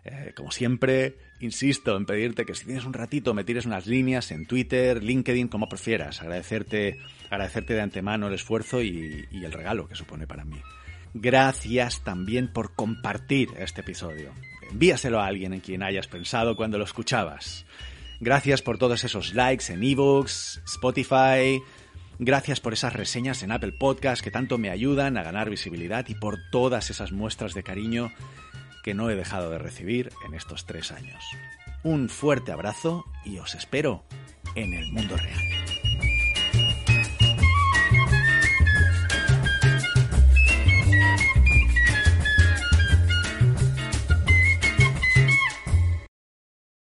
eh, 0.03 0.33
como 0.35 0.51
siempre, 0.51 1.15
insisto 1.39 1.95
en 1.95 2.05
pedirte 2.05 2.45
que 2.45 2.53
si 2.53 2.65
tienes 2.65 2.83
un 2.83 2.93
ratito 2.93 3.33
me 3.33 3.45
tires 3.45 3.65
unas 3.65 3.87
líneas 3.87 4.31
en 4.31 4.45
Twitter, 4.45 5.01
LinkedIn, 5.01 5.47
como 5.47 5.69
prefieras. 5.69 6.21
Agradecerte, 6.21 6.97
agradecerte 7.29 7.75
de 7.75 7.81
antemano 7.81 8.27
el 8.27 8.33
esfuerzo 8.33 8.81
y 8.81 9.25
el 9.31 9.51
regalo 9.53 9.87
que 9.87 9.95
supone 9.95 10.27
para 10.27 10.43
mí. 10.43 10.57
Gracias 11.13 12.03
también 12.03 12.51
por 12.51 12.75
compartir 12.75 13.49
este 13.57 13.81
episodio. 13.81 14.31
Envíaselo 14.71 15.19
a 15.19 15.25
alguien 15.25 15.53
en 15.53 15.59
quien 15.59 15.83
hayas 15.83 16.07
pensado 16.07 16.55
cuando 16.55 16.77
lo 16.77 16.83
escuchabas. 16.83 17.65
Gracias 18.19 18.61
por 18.61 18.77
todos 18.77 19.03
esos 19.03 19.33
likes 19.33 19.71
en 19.71 19.83
ebooks, 19.83 20.61
Spotify. 20.65 21.61
Gracias 22.19 22.59
por 22.59 22.73
esas 22.73 22.93
reseñas 22.93 23.43
en 23.43 23.51
Apple 23.51 23.71
Podcast 23.71 24.21
que 24.21 24.29
tanto 24.29 24.57
me 24.57 24.69
ayudan 24.69 25.17
a 25.17 25.23
ganar 25.23 25.49
visibilidad 25.49 26.05
y 26.09 26.15
por 26.15 26.37
todas 26.51 26.89
esas 26.89 27.13
muestras 27.13 27.53
de 27.53 27.63
cariño 27.63 28.11
que 28.83 28.93
no 28.93 29.09
he 29.09 29.15
dejado 29.15 29.49
de 29.49 29.57
recibir 29.57 30.11
en 30.25 30.33
estos 30.33 30.65
tres 30.65 30.91
años. 30.91 31.23
Un 31.83 32.09
fuerte 32.09 32.51
abrazo 32.51 33.05
y 33.23 33.37
os 33.39 33.55
espero 33.55 34.03
en 34.55 34.73
el 34.73 34.91
mundo 34.91 35.15
real. 35.15 35.78